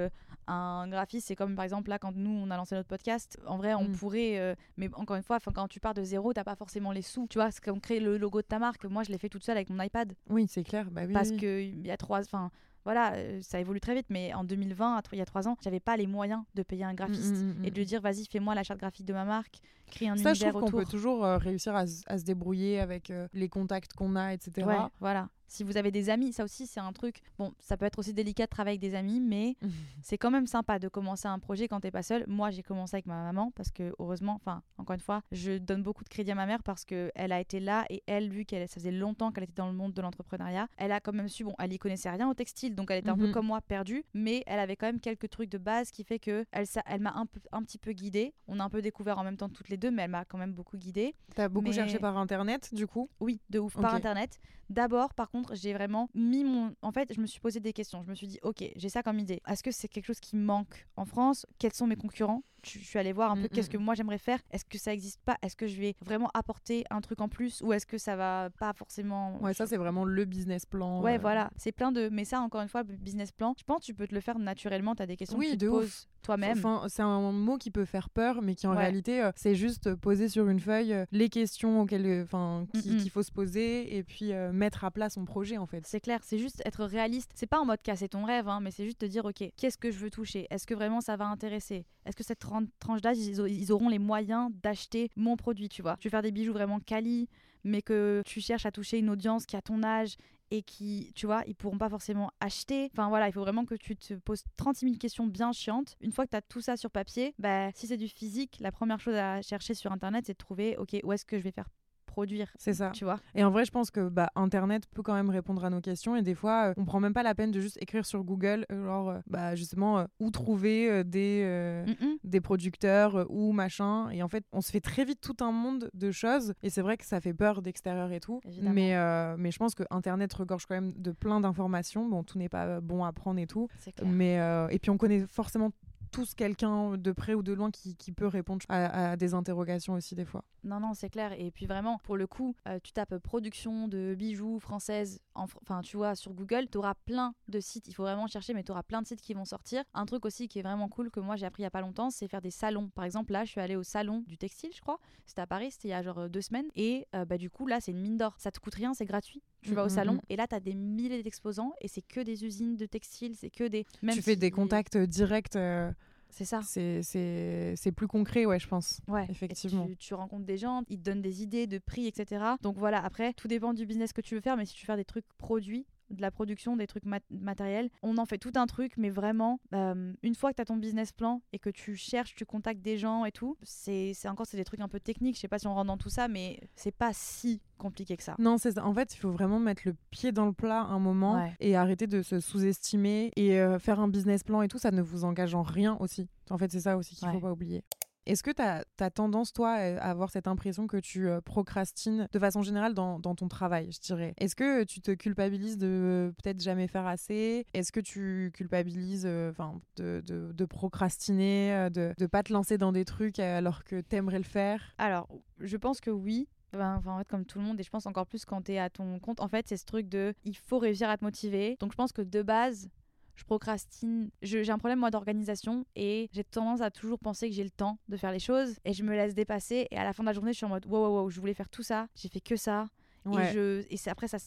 un 0.47 0.87
graphiste, 0.87 1.27
c'est 1.27 1.35
comme 1.35 1.55
par 1.55 1.63
exemple 1.65 1.89
là 1.89 1.97
quand 1.97 2.13
nous 2.15 2.29
on 2.29 2.51
a 2.51 2.57
lancé 2.57 2.75
notre 2.75 2.87
podcast. 2.87 3.39
En 3.47 3.57
vrai, 3.57 3.73
on 3.73 3.85
Mm. 3.85 3.91
pourrait, 3.93 4.55
mais 4.77 4.89
encore 4.93 5.15
une 5.15 5.23
fois, 5.23 5.39
quand 5.39 5.67
tu 5.67 5.79
pars 5.79 5.93
de 5.95 6.03
zéro, 6.03 6.33
t'as 6.33 6.43
pas 6.43 6.55
forcément 6.55 6.91
les 6.91 7.01
sous. 7.01 7.25
Tu 7.27 7.39
vois, 7.39 7.49
c'est 7.51 7.63
comme 7.63 7.79
créer 7.81 7.99
le 7.99 8.17
logo 8.17 8.41
de 8.41 8.47
ta 8.47 8.59
marque. 8.59 8.83
Moi, 8.85 9.01
je 9.03 9.11
l'ai 9.11 9.17
fait 9.17 9.29
toute 9.29 9.43
seule 9.43 9.57
avec 9.57 9.69
mon 9.69 9.81
iPad 9.81 10.13
Oui, 10.29 10.45
c'est 10.47 10.63
clair. 10.63 10.91
Bah 10.91 11.01
oui. 11.07 11.13
parce 11.13 11.29
oui. 11.29 11.37
que 11.37 11.61
il 11.61 11.85
y 11.87 11.91
a 11.91 11.97
trois, 11.97 12.19
enfin. 12.19 12.51
Voilà, 12.85 13.13
euh, 13.15 13.39
ça 13.41 13.59
évolue 13.59 13.79
très 13.81 13.95
vite, 13.95 14.05
mais 14.09 14.33
en 14.33 14.43
2020, 14.43 14.95
à 14.95 15.01
tro- 15.01 15.15
il 15.15 15.19
y 15.19 15.21
a 15.21 15.25
trois 15.25 15.47
ans, 15.47 15.57
j'avais 15.61 15.79
pas 15.79 15.97
les 15.97 16.05
moyens 16.07 16.43
de 16.53 16.61
payer 16.63 16.83
un 16.83 16.93
graphiste 16.93 17.33
Mm, 17.33 17.47
mm, 17.53 17.59
mm, 17.61 17.65
et 17.65 17.71
de 17.71 17.75
lui 17.75 17.85
dire 17.85 17.99
vas-y, 17.99 18.25
fais-moi 18.25 18.53
la 18.55 18.61
charte 18.63 18.79
graphique 18.79 19.05
de 19.07 19.13
ma 19.13 19.25
marque, 19.25 19.57
crée 19.91 20.07
un 20.07 20.15
Ça, 20.17 20.33
je 20.33 20.39
univers 20.39 20.51
trouve 20.51 20.61
qu'on 20.61 20.71
peut 20.71 20.85
toujours 20.91 21.25
euh, 21.25 21.37
réussir 21.39 21.75
à 21.75 21.85
se 21.87 22.23
débrouiller 22.23 22.79
avec 22.79 23.09
euh, 23.09 23.27
les 23.33 23.49
contacts 23.49 23.93
qu'on 23.93 24.15
a, 24.15 24.33
etc. 24.33 24.65
Ouais, 24.67 24.87
voilà. 24.99 25.29
Si 25.47 25.63
vous 25.63 25.77
avez 25.77 25.91
des 25.91 26.09
amis, 26.09 26.33
ça 26.33 26.43
aussi 26.43 26.67
c'est 26.67 26.79
un 26.79 26.91
truc. 26.93 27.21
Bon, 27.37 27.53
ça 27.59 27.77
peut 27.77 27.85
être 27.85 27.99
aussi 27.99 28.13
délicat 28.13 28.45
de 28.45 28.49
travailler 28.49 28.77
avec 28.79 28.89
des 28.89 28.95
amis, 28.95 29.19
mais 29.19 29.55
c'est 30.03 30.17
quand 30.17 30.31
même 30.31 30.47
sympa 30.47 30.79
de 30.79 30.87
commencer 30.87 31.27
un 31.27 31.39
projet 31.39 31.67
quand 31.67 31.79
t'es 31.79 31.91
pas 31.91 32.03
seul. 32.03 32.23
Moi, 32.27 32.49
j'ai 32.51 32.63
commencé 32.63 32.95
avec 32.95 33.05
ma 33.05 33.23
maman 33.23 33.51
parce 33.51 33.71
que 33.71 33.93
heureusement, 33.99 34.33
enfin, 34.35 34.61
encore 34.77 34.93
une 34.95 34.99
fois, 34.99 35.21
je 35.31 35.57
donne 35.57 35.83
beaucoup 35.83 36.03
de 36.03 36.09
crédit 36.09 36.31
à 36.31 36.35
ma 36.35 36.45
mère 36.45 36.63
parce 36.63 36.85
que 36.85 37.11
elle 37.15 37.31
a 37.31 37.39
été 37.39 37.59
là 37.59 37.85
et 37.89 38.03
elle, 38.07 38.29
vu 38.29 38.45
qu'elle, 38.45 38.67
ça 38.67 38.75
faisait 38.75 38.91
longtemps 38.91 39.31
qu'elle 39.31 39.43
était 39.45 39.53
dans 39.53 39.67
le 39.67 39.73
monde 39.73 39.93
de 39.93 40.01
l'entrepreneuriat, 40.01 40.67
elle 40.77 40.91
a 40.91 40.99
quand 40.99 41.13
même 41.13 41.29
su. 41.29 41.43
Bon, 41.43 41.53
elle 41.59 41.73
y 41.73 41.77
connaissait 41.77 42.09
rien 42.09 42.29
au 42.29 42.33
textile, 42.33 42.75
donc 42.75 42.89
elle 42.91 42.99
était 42.99 43.09
un 43.09 43.17
peu 43.17 43.27
Mhm. 43.27 43.31
comme 43.33 43.45
moi 43.47 43.61
perdue, 43.61 44.03
mais 44.13 44.43
elle 44.47 44.59
avait 44.59 44.75
quand 44.75 44.87
même 44.87 44.99
quelques 44.99 45.29
trucs 45.29 45.49
de 45.49 45.57
base 45.57 45.91
qui 45.91 46.03
fait 46.03 46.19
que 46.19 46.45
elle, 46.51 46.67
ça- 46.67 46.83
elle 46.85 47.01
m'a 47.01 47.13
un 47.13 47.25
peu, 47.25 47.39
un 47.51 47.61
petit 47.63 47.77
peu 47.77 47.91
guidée. 47.91 48.33
On 48.47 48.59
a 48.59 48.63
un 48.63 48.69
peu 48.69 48.81
découvert 48.81 49.17
en 49.19 49.23
même 49.23 49.37
temps 49.37 49.49
toutes 49.49 49.69
les 49.69 49.77
deux, 49.77 49.91
mais 49.91 50.03
elle 50.03 50.11
m'a 50.11 50.25
quand 50.25 50.37
même 50.37 50.53
beaucoup 50.53 50.77
guidée. 50.77 51.13
T'as 51.35 51.49
beaucoup 51.49 51.67
Mais- 51.67 51.73
cherché 51.73 51.99
par 51.99 52.17
internet, 52.17 52.73
du 52.73 52.87
coup? 52.87 53.09
Oui, 53.19 53.39
de 53.49 53.59
ouf, 53.59 53.75
par 53.75 53.93
internet. 53.95 54.39
D'abord, 54.69 55.13
par 55.13 55.29
j'ai 55.53 55.73
vraiment 55.73 56.09
mis 56.13 56.43
mon. 56.43 56.75
En 56.81 56.91
fait, 56.91 57.13
je 57.13 57.19
me 57.19 57.25
suis 57.25 57.39
posé 57.39 57.59
des 57.59 57.73
questions. 57.73 58.03
Je 58.03 58.09
me 58.09 58.15
suis 58.15 58.27
dit, 58.27 58.39
ok, 58.41 58.63
j'ai 58.75 58.89
ça 58.89 59.03
comme 59.03 59.19
idée. 59.19 59.41
Est-ce 59.47 59.63
que 59.63 59.71
c'est 59.71 59.87
quelque 59.87 60.05
chose 60.05 60.19
qui 60.19 60.35
manque 60.35 60.87
en 60.95 61.05
France? 61.05 61.45
Quels 61.59 61.73
sont 61.73 61.87
mes 61.87 61.95
concurrents? 61.95 62.43
Je 62.67 62.79
je 62.79 62.83
suis 62.85 62.99
allée 62.99 63.13
voir 63.13 63.31
un 63.31 63.35
peu 63.35 63.43
Mm, 63.45 63.49
qu'est-ce 63.49 63.69
mm. 63.69 63.71
que 63.73 63.77
moi 63.77 63.93
j'aimerais 63.95 64.17
faire. 64.17 64.39
Est-ce 64.51 64.65
que 64.65 64.77
ça 64.77 64.93
existe 64.93 65.19
pas? 65.23 65.37
Est-ce 65.41 65.55
que 65.55 65.67
je 65.67 65.79
vais 65.79 65.95
vraiment 66.01 66.29
apporter 66.33 66.83
un 66.89 67.01
truc 67.01 67.21
en 67.21 67.27
plus? 67.29 67.61
Ou 67.61 67.73
est-ce 67.73 67.85
que 67.85 67.97
ça 67.97 68.15
va 68.15 68.49
pas 68.59 68.73
forcément 68.73 69.41
Ouais, 69.41 69.53
ça, 69.53 69.65
c'est 69.67 69.77
vraiment 69.77 70.05
le 70.05 70.25
business 70.25 70.65
plan. 70.65 71.01
Ouais, 71.01 71.15
euh, 71.15 71.19
voilà, 71.21 71.49
c'est 71.57 71.71
plein 71.71 71.91
de. 71.91 72.09
Mais 72.09 72.25
ça, 72.25 72.39
encore 72.41 72.61
une 72.61 72.67
fois, 72.69 72.83
le 72.83 72.95
business 72.95 73.31
plan, 73.31 73.53
je 73.57 73.63
pense 73.63 73.79
que 73.81 73.85
tu 73.85 73.93
peux 73.93 74.07
te 74.07 74.15
le 74.15 74.21
faire 74.21 74.37
naturellement. 74.39 74.95
Tu 74.95 75.03
as 75.03 75.07
des 75.07 75.17
questions 75.17 75.37
Oui, 75.37 75.47
que 75.47 75.51
tu 75.51 75.57
de 75.57 75.65
te 75.67 75.71
poses 75.71 76.07
toi-même. 76.21 76.57
Enfin, 76.57 76.85
c'est 76.89 77.03
un 77.03 77.31
mot 77.31 77.57
qui 77.57 77.69
peut 77.71 77.85
faire 77.85 78.09
peur, 78.09 78.41
mais 78.41 78.55
qui 78.55 78.65
en 78.67 78.71
Ouais. 78.71 78.77
réalité, 78.77 79.21
euh, 79.21 79.31
c'est 79.35 79.53
juste 79.55 79.93
poser 79.95 80.27
sur 80.29 80.47
une 80.49 80.59
feuille 80.59 80.93
euh, 80.93 81.05
les 81.11 81.29
questions 81.29 81.81
auxquelles, 81.81 82.23
enfin, 82.23 82.65
Mm, 82.73 82.77
mm. 82.79 82.97
qu'il 82.97 83.09
faut 83.11 83.21
se 83.23 83.31
poser 83.31 83.95
et 83.95 84.03
puis 84.03 84.33
mettre 84.53 84.83
à 84.83 84.91
plat 84.91 85.09
son 85.09 85.25
projet, 85.25 85.57
en 85.57 85.65
fait. 85.67 85.85
C'est 85.85 85.99
clair, 85.99 86.19
c'est 86.23 86.39
juste 86.39 86.61
être 86.65 86.83
réaliste. 86.85 87.31
C'est 87.35 87.45
pas 87.47 87.59
en 87.59 87.65
mode 87.65 87.81
casser 87.81 88.09
ton 88.09 88.23
rêve, 88.25 88.47
hein, 88.47 88.59
mais 88.61 88.71
c'est 88.71 88.85
juste 88.85 88.99
te 88.99 89.05
dire, 89.05 89.25
ok, 89.25 89.43
qu'est-ce 89.55 89.77
que 89.77 89.91
je 89.91 89.97
veux 89.99 90.09
toucher? 90.09 90.47
Est-ce 90.49 90.65
que 90.65 90.73
vraiment 90.73 91.01
ça 91.01 91.15
va 91.15 91.25
intéresser? 91.25 91.85
Est-ce 92.05 92.15
que 92.15 92.23
cette 92.23 92.39
tran- 92.61 92.67
tranche 92.79 93.01
d'âge, 93.01 93.17
ils, 93.17 93.41
au- 93.41 93.47
ils 93.47 93.71
auront 93.71 93.89
les 93.89 93.99
moyens 93.99 94.51
d'acheter 94.63 95.09
mon 95.15 95.35
produit, 95.35 95.69
tu 95.69 95.81
vois 95.81 95.97
Tu 95.99 96.07
veux 96.07 96.11
faire 96.11 96.21
des 96.21 96.31
bijoux 96.31 96.53
vraiment 96.53 96.79
quali, 96.79 97.27
mais 97.63 97.81
que 97.81 98.21
tu 98.25 98.41
cherches 98.41 98.65
à 98.65 98.71
toucher 98.71 98.99
une 98.99 99.09
audience 99.09 99.45
qui 99.45 99.55
a 99.55 99.61
ton 99.61 99.83
âge 99.83 100.15
et 100.51 100.61
qui, 100.61 101.11
tu 101.15 101.25
vois, 101.25 101.43
ils 101.47 101.55
pourront 101.55 101.77
pas 101.79 101.89
forcément 101.89 102.29
acheter. 102.39 102.89
Enfin 102.93 103.09
voilà, 103.09 103.27
il 103.27 103.31
faut 103.33 103.41
vraiment 103.41 103.65
que 103.65 103.73
tu 103.75 103.95
te 103.95 104.13
poses 104.13 104.43
36 104.57 104.85
000 104.85 104.97
questions 104.97 105.25
bien 105.25 105.51
chiantes. 105.51 105.95
Une 106.01 106.11
fois 106.11 106.25
que 106.25 106.31
tu 106.31 106.37
as 106.37 106.41
tout 106.41 106.61
ça 106.61 106.77
sur 106.77 106.91
papier, 106.91 107.33
bah, 107.39 107.71
si 107.73 107.87
c'est 107.87 107.97
du 107.97 108.07
physique, 108.07 108.57
la 108.59 108.71
première 108.71 108.99
chose 108.99 109.15
à 109.15 109.41
chercher 109.41 109.73
sur 109.73 109.91
Internet, 109.91 110.25
c'est 110.27 110.33
de 110.33 110.37
trouver, 110.37 110.77
ok, 110.77 110.97
où 111.03 111.11
est-ce 111.13 111.25
que 111.25 111.37
je 111.39 111.43
vais 111.43 111.51
faire 111.51 111.67
produire 112.15 112.47
C'est 112.57 112.73
ça. 112.73 112.91
tu 112.91 113.03
vois 113.03 113.19
Et 113.35 113.43
en 113.43 113.51
vrai, 113.51 113.65
je 113.65 113.71
pense 113.71 113.91
que 113.91 114.07
bah, 114.07 114.29
Internet 114.37 114.83
peut 114.93 115.01
quand 115.03 115.13
même 115.13 115.29
répondre 115.29 115.65
à 115.65 115.69
nos 115.69 115.81
questions. 115.81 116.15
Et 116.15 116.21
des 116.21 116.33
fois, 116.33 116.69
euh, 116.69 116.73
on 116.77 116.85
prend 116.85 117.01
même 117.01 117.13
pas 117.13 117.23
la 117.23 117.35
peine 117.35 117.51
de 117.51 117.59
juste 117.59 117.77
écrire 117.81 118.05
sur 118.05 118.23
Google, 118.23 118.65
euh, 118.71 118.85
genre, 118.85 119.09
euh, 119.09 119.19
bah, 119.27 119.55
justement, 119.55 119.99
euh, 119.99 120.05
où 120.21 120.31
trouver 120.31 121.03
des, 121.03 121.41
euh, 121.43 121.85
Mm-mm. 121.85 122.17
des 122.23 122.39
producteurs 122.39 123.25
ou 123.29 123.51
machin. 123.51 124.09
Et 124.11 124.23
en 124.23 124.29
fait, 124.29 124.45
on 124.53 124.61
se 124.61 124.71
fait 124.71 124.79
très 124.79 125.03
vite 125.03 125.19
tout 125.19 125.35
un 125.43 125.51
monde 125.51 125.89
de 125.93 126.11
choses. 126.11 126.53
Et 126.63 126.69
c'est 126.69 126.81
vrai 126.81 126.95
que 126.95 127.05
ça 127.05 127.19
fait 127.19 127.33
peur 127.33 127.61
d'extérieur 127.61 128.11
et 128.13 128.21
tout. 128.21 128.39
Évidemment. 128.45 128.73
Mais, 128.73 129.35
mais 129.37 129.51
je 129.51 129.57
pense 129.59 129.75
que 129.75 129.83
Internet 129.89 130.33
regorge 130.33 130.65
quand 130.65 130.75
même 130.75 130.93
de 130.93 131.11
plein 131.11 131.41
d'informations. 131.41 132.07
Bon, 132.07 132.23
tout 132.23 132.37
n'est 132.37 132.47
pas 132.49 132.79
bon 132.79 133.03
à 133.03 133.11
prendre 133.11 133.39
et 133.41 133.47
tout. 133.47 133.67
Mais, 134.05 134.35
et 134.71 134.79
puis, 134.79 134.89
on 134.89 134.97
connaît 134.97 135.25
forcément 135.27 135.71
tous 136.15 136.33
quelqu'un 136.33 136.97
de 136.97 137.11
près 137.11 137.33
ou 137.33 137.43
de 137.43 137.51
loin 137.51 137.71
qui, 137.71 137.95
qui 137.97 138.13
peut 138.13 138.27
répondre 138.27 138.65
à, 138.69 139.17
des 139.17 139.33
interrogations 139.33 139.93
aussi 139.93 140.15
des 140.15 140.23
fois. 140.23 140.45
Non, 140.63 140.79
non, 140.79 140.93
c'est 140.93 141.09
clair. 141.09 141.33
Et 141.37 141.51
puis 141.51 141.65
vraiment, 141.65 141.97
pour 141.99 142.15
le 142.15 142.25
coup, 142.25 142.55
euh, 142.67 142.79
tu 142.81 142.93
tapes 142.93 143.17
production 143.17 143.87
de 143.89 144.15
bijoux 144.17 144.59
françaises, 144.59 145.19
en 145.35 145.45
fr- 145.45 145.57
enfin, 145.61 145.81
tu 145.81 145.97
vois, 145.97 146.15
sur 146.15 146.33
Google, 146.33 146.67
tu 146.71 146.77
auras 146.77 146.93
plein 147.05 147.33
de 147.49 147.59
sites. 147.59 147.87
Il 147.89 147.93
faut 147.93 148.03
vraiment 148.03 148.27
chercher, 148.27 148.53
mais 148.53 148.63
tu 148.63 148.71
auras 148.71 148.83
plein 148.83 149.01
de 149.01 149.07
sites 149.07 149.21
qui 149.21 149.33
vont 149.33 149.45
sortir. 149.45 149.83
Un 149.93 150.05
truc 150.05 150.25
aussi 150.25 150.47
qui 150.47 150.59
est 150.59 150.63
vraiment 150.63 150.87
cool 150.87 151.11
que 151.11 151.19
moi 151.19 151.35
j'ai 151.35 151.45
appris 151.45 151.63
il 151.63 151.65
y 151.65 151.67
a 151.67 151.71
pas 151.71 151.81
longtemps, 151.81 152.09
c'est 152.09 152.27
faire 152.27 152.41
des 152.41 152.51
salons. 152.51 152.89
Par 152.95 153.03
exemple, 153.03 153.33
là, 153.33 153.43
je 153.43 153.51
suis 153.51 153.61
allée 153.61 153.75
au 153.75 153.83
salon 153.83 154.23
du 154.25 154.37
textile, 154.37 154.71
je 154.73 154.81
crois. 154.81 154.99
C'était 155.25 155.41
à 155.41 155.47
Paris, 155.47 155.71
c'était 155.71 155.89
il 155.89 155.91
y 155.91 155.93
a 155.93 156.01
genre 156.01 156.19
euh, 156.19 156.29
deux 156.29 156.41
semaines. 156.41 156.67
Et 156.75 157.07
euh, 157.13 157.25
bah, 157.25 157.37
du 157.37 157.49
coup, 157.49 157.67
là, 157.67 157.81
c'est 157.81 157.91
une 157.91 158.01
mine 158.01 158.17
d'or. 158.17 158.35
Ça 158.37 158.51
te 158.51 158.59
coûte 158.59 158.75
rien, 158.75 158.93
c'est 158.93 159.05
gratuit. 159.05 159.43
Tu 159.65 159.73
vas 159.75 159.83
au 159.83 159.85
Mm, 159.85 159.87
mm, 159.87 159.95
salon 159.95 160.13
mm. 160.13 160.21
et 160.29 160.35
là, 160.35 160.47
tu 160.47 160.55
as 160.55 160.59
des 160.59 160.73
milliers 160.73 161.21
d'exposants 161.23 161.73
et 161.81 161.87
c'est 161.87 162.01
que 162.01 162.19
des 162.21 162.43
usines 162.45 162.75
de 162.75 162.85
textile, 162.85 163.35
c'est 163.35 163.49
que 163.49 163.65
des. 163.67 163.85
Même 164.01 164.15
tu 164.15 164.21
fais 164.21 164.35
des 164.35 164.51
contacts 164.51 164.97
directs. 164.97 165.55
euh, 165.55 165.91
C'est 166.29 166.45
ça. 166.45 166.61
c'est 166.63 167.91
plus 167.95 168.07
concret, 168.07 168.45
ouais, 168.45 168.59
je 168.59 168.67
pense. 168.67 168.99
Ouais, 169.07 169.25
Effectivement. 169.29 169.87
Tu 169.99 170.13
rencontres 170.13 170.45
des 170.45 170.57
gens, 170.57 170.83
ils 170.89 170.97
te 170.99 171.03
donnent 171.03 171.21
des 171.21 171.43
idées 171.43 171.67
de 171.67 171.77
prix, 171.77 172.07
etc. 172.07 172.43
Donc 172.61 172.77
voilà, 172.77 173.03
après, 173.03 173.33
tout 173.33 173.47
dépend 173.47 173.73
du 173.73 173.85
business 173.85 174.11
que 174.13 174.21
tu 174.21 174.35
veux 174.35 174.41
faire, 174.41 174.57
mais 174.57 174.65
si 174.65 174.73
tu 174.73 174.81
veux 174.83 174.87
faire 174.87 174.97
des 174.97 175.05
trucs 175.05 175.25
produits, 175.37 175.85
de 176.09 176.21
la 176.21 176.31
production, 176.31 176.75
des 176.77 176.87
trucs 176.87 177.05
mat- 177.05 177.23
matériels, 177.29 177.89
on 178.03 178.17
en 178.17 178.25
fait 178.25 178.37
tout 178.37 178.51
un 178.55 178.67
truc, 178.67 178.93
mais 178.97 179.09
vraiment, 179.09 179.59
euh, 179.73 180.13
une 180.23 180.35
fois 180.35 180.51
que 180.51 180.55
tu 180.57 180.61
as 180.61 180.65
ton 180.65 180.77
business 180.77 181.11
plan 181.11 181.41
et 181.53 181.59
que 181.59 181.69
tu 181.69 181.95
cherches, 181.95 182.35
tu 182.35 182.45
contactes 182.45 182.81
des 182.81 182.97
gens 182.97 183.25
et 183.25 183.31
tout, 183.31 183.57
c'est 183.63 184.13
encore 184.27 184.45
c'est 184.45 184.57
des 184.57 184.63
trucs 184.65 184.79
un 184.81 184.87
peu 184.87 184.99
techniques, 184.99 185.35
je 185.35 185.41
sais 185.41 185.47
pas 185.47 185.59
si 185.59 185.67
on 185.67 185.73
rentre 185.73 185.87
dans 185.87 185.97
tout 185.97 186.09
ça, 186.09 186.27
mais 186.27 186.59
c'est 186.75 186.95
pas 186.95 187.11
si 187.13 187.61
compliqué 187.77 188.15
que 188.15 188.23
ça. 188.23 188.35
Non, 188.39 188.57
c'est. 188.57 188.77
En 188.79 188.93
fait, 188.93 189.13
il 189.13 189.17
faut 189.17 189.31
vraiment 189.31 189.59
mettre 189.59 189.81
le 189.85 189.95
pied 190.11 190.31
dans 190.31 190.45
le 190.45 190.53
plat 190.53 190.81
un 190.81 190.99
moment 190.99 191.35
Ouais. 191.35 191.53
et 191.59 191.75
arrêter 191.75 192.07
de 192.07 192.21
se 192.21 192.39
sous-estimer 192.39 193.31
et 193.35 193.59
euh, 193.59 193.79
faire 193.79 193.99
un 193.99 194.07
business 194.07 194.43
plan 194.43 194.61
et 194.61 194.67
tout, 194.67 194.77
ça 194.77 194.91
ne 194.91 195.01
vous 195.01 195.25
engage 195.25 195.53
en 195.55 195.61
rien 195.63 195.97
aussi. 195.99 196.27
En 196.49 196.57
fait, 196.57 196.71
c'est 196.71 196.79
ça 196.81 196.95
aussi 196.97 197.15
qu'il 197.15 197.27
Ouais. 197.27 197.33
faut 197.33 197.39
pas 197.41 197.51
oublier. 197.51 197.83
Est-ce 198.25 198.41
que 198.41 198.51
tu 198.51 198.61
as, 198.61 199.09
tendance, 199.11 199.53
toi, 199.53 199.73
à 199.73 200.09
avoir 200.09 200.31
cette 200.31 200.47
impression 200.47 200.87
que 200.87 200.97
tu 200.97 201.27
euh, 201.27 201.41
procrastines 201.41 202.27
de 202.31 202.39
façon 202.39 202.63
générale 202.63 202.93
dans, 202.93 203.19
dans 203.19 203.35
ton 203.35 203.47
travail, 203.47 203.91
je 203.91 203.99
dirais? 203.99 204.33
Est-ce 204.37 204.55
que 204.55 204.83
tu 204.83 204.99
te 204.99 205.11
culpabilises 205.11 205.77
de 205.77 205.87
euh, 205.87 206.31
peut-être 206.31 206.61
jamais 206.61 206.87
faire 206.87 207.05
assez? 207.05 207.65
Est-ce 207.73 207.91
que 207.91 207.99
tu 207.99 208.51
culpabilises 208.53 209.25
euh, 209.27 209.51
de, 209.97 210.21
de, 210.25 210.65
procrastiner, 210.65 211.89
de 211.91 212.13
ne 212.19 212.25
pas 212.25 212.41
te 212.41 212.51
lancer 212.51 212.77
dans 212.77 212.91
des 212.91 213.05
trucs 213.05 213.37
alors 213.39 213.83
que 213.83 214.01
t'aimerais 214.01 214.39
le 214.39 214.43
faire? 214.43 214.81
Alors, 214.97 215.29
je 215.59 215.77
pense 215.77 216.01
que 216.01 216.09
oui. 216.09 216.47
Enfin, 216.73 217.01
en 217.05 217.19
fait, 217.19 217.27
comme 217.27 217.45
tout 217.45 217.59
le 217.59 217.65
monde, 217.65 217.79
et 217.79 217.83
je 217.83 217.89
pense 217.89 218.05
encore 218.05 218.25
plus 218.25 218.43
quand 218.43 218.63
tu 218.63 218.73
es 218.73 218.79
à 218.79 218.89
ton 218.89 219.19
compte, 219.19 219.39
en 219.39 219.47
fait, 219.47 219.67
c'est 219.67 219.77
ce 219.77 219.85
truc 219.85 220.09
de 220.09 220.33
il 220.43 220.57
faut 220.57 220.79
réussir 220.79 221.09
à 221.09 221.17
te 221.17 221.23
motiver. 221.23 221.77
Donc, 221.79 221.91
je 221.91 221.95
pense 221.95 222.11
que 222.11 222.21
de 222.21 222.41
base, 222.41 222.89
je 223.35 223.43
procrastine. 223.43 224.29
J'ai 224.41 224.69
un 224.69 224.77
problème, 224.77 224.99
moi, 224.99 225.11
d'organisation 225.11 225.85
et 225.95 226.29
j'ai 226.31 226.43
tendance 226.43 226.81
à 226.81 226.91
toujours 226.91 227.19
penser 227.19 227.49
que 227.49 227.55
j'ai 227.55 227.63
le 227.63 227.69
temps 227.69 227.97
de 228.07 228.17
faire 228.17 228.31
les 228.31 228.39
choses 228.39 228.77
et 228.85 228.93
je 228.93 229.03
me 229.03 229.13
laisse 229.13 229.33
dépasser. 229.35 229.87
Et 229.91 229.97
à 229.97 230.03
la 230.03 230.13
fin 230.13 230.23
de 230.23 230.27
la 230.27 230.33
journée, 230.33 230.53
je 230.53 230.57
suis 230.57 230.65
en 230.65 230.69
mode 230.69 230.85
wow, 230.85 230.99
wow, 231.07 231.21
wow, 231.23 231.29
je 231.29 231.39
voulais 231.39 231.53
faire 231.53 231.69
tout 231.69 231.83
ça, 231.83 232.07
j'ai 232.15 232.29
fait 232.29 232.41
que 232.41 232.55
ça. 232.55 232.87
Ouais. 233.25 233.49
Et, 233.49 233.53
je, 233.53 233.85
et 233.89 233.97
c'est- 233.97 234.09
après, 234.09 234.27
ça 234.27 234.37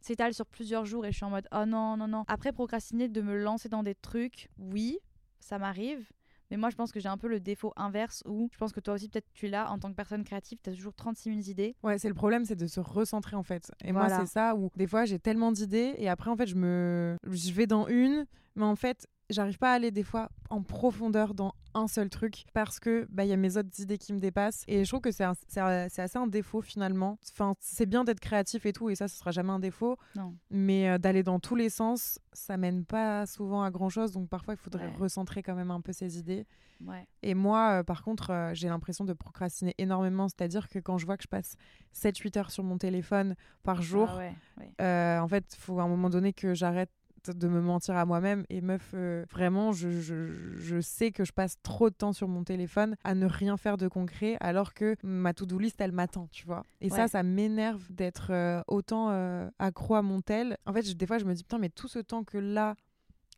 s'étale 0.00 0.32
sur 0.34 0.46
plusieurs 0.46 0.84
jours 0.84 1.04
et 1.04 1.10
je 1.12 1.16
suis 1.16 1.24
en 1.24 1.30
mode 1.30 1.48
oh 1.52 1.64
non, 1.66 1.96
non, 1.96 2.08
non. 2.08 2.24
Après, 2.28 2.52
procrastiner 2.52 3.08
de 3.08 3.20
me 3.20 3.36
lancer 3.36 3.68
dans 3.68 3.82
des 3.82 3.94
trucs, 3.94 4.48
oui, 4.58 4.98
ça 5.40 5.58
m'arrive. 5.58 6.08
Mais 6.50 6.56
moi, 6.56 6.70
je 6.70 6.76
pense 6.76 6.92
que 6.92 7.00
j'ai 7.00 7.08
un 7.08 7.18
peu 7.18 7.28
le 7.28 7.40
défaut 7.40 7.72
inverse 7.76 8.22
où 8.26 8.48
je 8.52 8.58
pense 8.58 8.72
que 8.72 8.80
toi 8.80 8.94
aussi, 8.94 9.08
peut-être, 9.08 9.28
tu 9.34 9.48
l'as 9.48 9.70
en 9.70 9.78
tant 9.78 9.90
que 9.90 9.94
personne 9.96 10.24
créative, 10.24 10.58
tu 10.62 10.70
as 10.70 10.72
toujours 10.72 10.94
36 10.94 11.34
000 11.34 11.50
idées. 11.50 11.76
Ouais, 11.82 11.98
c'est 11.98 12.08
le 12.08 12.14
problème, 12.14 12.44
c'est 12.44 12.56
de 12.56 12.66
se 12.66 12.80
recentrer 12.80 13.36
en 13.36 13.42
fait. 13.42 13.70
Et 13.84 13.92
moi, 13.92 14.08
c'est 14.08 14.26
ça 14.26 14.54
où 14.54 14.70
des 14.76 14.86
fois 14.86 15.04
j'ai 15.04 15.18
tellement 15.18 15.52
d'idées 15.52 15.94
et 15.98 16.08
après 16.08 16.30
en 16.30 16.36
fait 16.36 16.46
je 16.46 16.54
me, 16.54 17.16
je 17.30 17.52
vais 17.52 17.66
dans 17.66 17.86
une, 17.88 18.26
mais 18.56 18.64
en 18.64 18.76
fait 18.76 19.06
j'arrive 19.30 19.58
pas 19.58 19.72
à 19.72 19.74
aller 19.74 19.90
des 19.90 20.02
fois 20.02 20.30
en 20.50 20.62
profondeur 20.62 21.34
dans 21.34 21.54
un 21.74 21.86
seul 21.86 22.08
truc 22.08 22.44
parce 22.54 22.80
que 22.80 23.06
bah 23.10 23.24
il 23.24 23.28
y 23.28 23.32
a 23.32 23.36
mes 23.36 23.56
autres 23.56 23.78
idées 23.78 23.98
qui 23.98 24.12
me 24.12 24.18
dépassent 24.18 24.64
et 24.66 24.84
je 24.84 24.90
trouve 24.90 25.00
que 25.02 25.12
c'est 25.12 25.24
c'est 25.48 25.60
c'est 25.90 26.02
assez 26.02 26.18
un 26.18 26.26
défaut 26.26 26.60
finalement. 26.62 27.18
Enfin, 27.32 27.54
c'est 27.60 27.86
bien 27.86 28.04
d'être 28.04 28.20
créatif 28.20 28.64
et 28.66 28.72
tout 28.72 28.88
et 28.90 28.94
ça 28.94 29.06
ce 29.06 29.16
sera 29.18 29.30
jamais 29.30 29.50
un 29.52 29.58
défaut, 29.60 29.96
Non. 30.16 30.34
mais 30.50 30.88
euh, 30.88 30.98
d'aller 30.98 31.22
dans 31.22 31.38
tous 31.38 31.54
les 31.54 31.68
sens, 31.68 32.18
ça 32.32 32.56
mène 32.56 32.84
pas 32.84 33.26
souvent 33.26 33.62
à 33.62 33.70
grand 33.70 33.90
chose 33.90 34.12
donc 34.12 34.28
parfois 34.28 34.54
il 34.54 34.56
faudrait 34.58 34.86
Ouais. 34.86 34.96
recentrer 34.96 35.42
quand 35.42 35.54
même 35.54 35.70
un 35.70 35.80
peu 35.80 35.92
ses 35.92 36.18
idées. 36.18 36.46
Ouais. 36.86 37.06
Et 37.22 37.34
moi, 37.34 37.80
euh, 37.80 37.82
par 37.82 38.02
contre, 38.04 38.30
euh, 38.30 38.54
j'ai 38.54 38.68
l'impression 38.68 39.04
de 39.04 39.12
procrastiner 39.12 39.74
énormément. 39.78 40.28
C'est-à-dire 40.28 40.68
que 40.68 40.78
quand 40.78 40.96
je 40.96 41.06
vois 41.06 41.16
que 41.16 41.24
je 41.24 41.28
passe 41.28 41.56
7-8 41.92 42.36
heures 42.38 42.50
sur 42.52 42.62
mon 42.62 42.78
téléphone 42.78 43.34
par 43.64 43.82
jour, 43.82 44.08
Ah 44.12 44.16
ouais, 44.18 44.34
ouais. 44.58 44.72
euh, 44.80 45.18
en 45.18 45.26
fait, 45.26 45.44
il 45.54 45.58
faut 45.58 45.80
à 45.80 45.82
un 45.82 45.88
moment 45.88 46.08
donné 46.08 46.32
que 46.32 46.54
j'arrête 46.54 46.90
de 47.26 47.48
me 47.48 47.60
mentir 47.60 47.96
à 47.96 48.04
moi-même. 48.04 48.44
Et 48.48 48.60
meuf, 48.60 48.92
euh, 48.94 49.24
vraiment, 49.30 49.72
je, 49.72 49.90
je, 50.00 50.54
je, 50.56 50.80
sais 50.80 51.10
que 51.10 51.24
je 51.24 51.32
passe 51.32 51.56
trop 51.62 51.90
de 51.90 51.94
temps 51.94 52.12
sur 52.12 52.28
mon 52.28 52.44
téléphone 52.44 52.96
à 53.04 53.14
ne 53.14 53.26
rien 53.26 53.56
faire 53.56 53.76
de 53.76 53.88
concret, 53.88 54.36
alors 54.40 54.74
que 54.74 54.96
ma 55.02 55.34
to-do 55.34 55.58
list, 55.58 55.80
elle 55.80 55.92
m'attend, 55.92 56.28
tu 56.28 56.46
vois. 56.46 56.62
Et 56.80 56.90
ça, 56.90 57.08
ça 57.08 57.22
m'énerve 57.22 57.84
d'être 57.90 58.30
euh, 58.30 58.62
autant 58.66 59.10
euh, 59.10 59.48
accro 59.58 59.94
à 59.94 60.02
mon 60.02 60.20
tel. 60.20 60.56
En 60.66 60.72
fait, 60.72 60.96
des 60.96 61.06
fois, 61.06 61.18
je 61.18 61.24
me 61.24 61.34
dis, 61.34 61.42
putain, 61.42 61.58
mais 61.58 61.70
tout 61.70 61.88
ce 61.88 61.98
temps 61.98 62.24
que 62.24 62.38
là, 62.38 62.74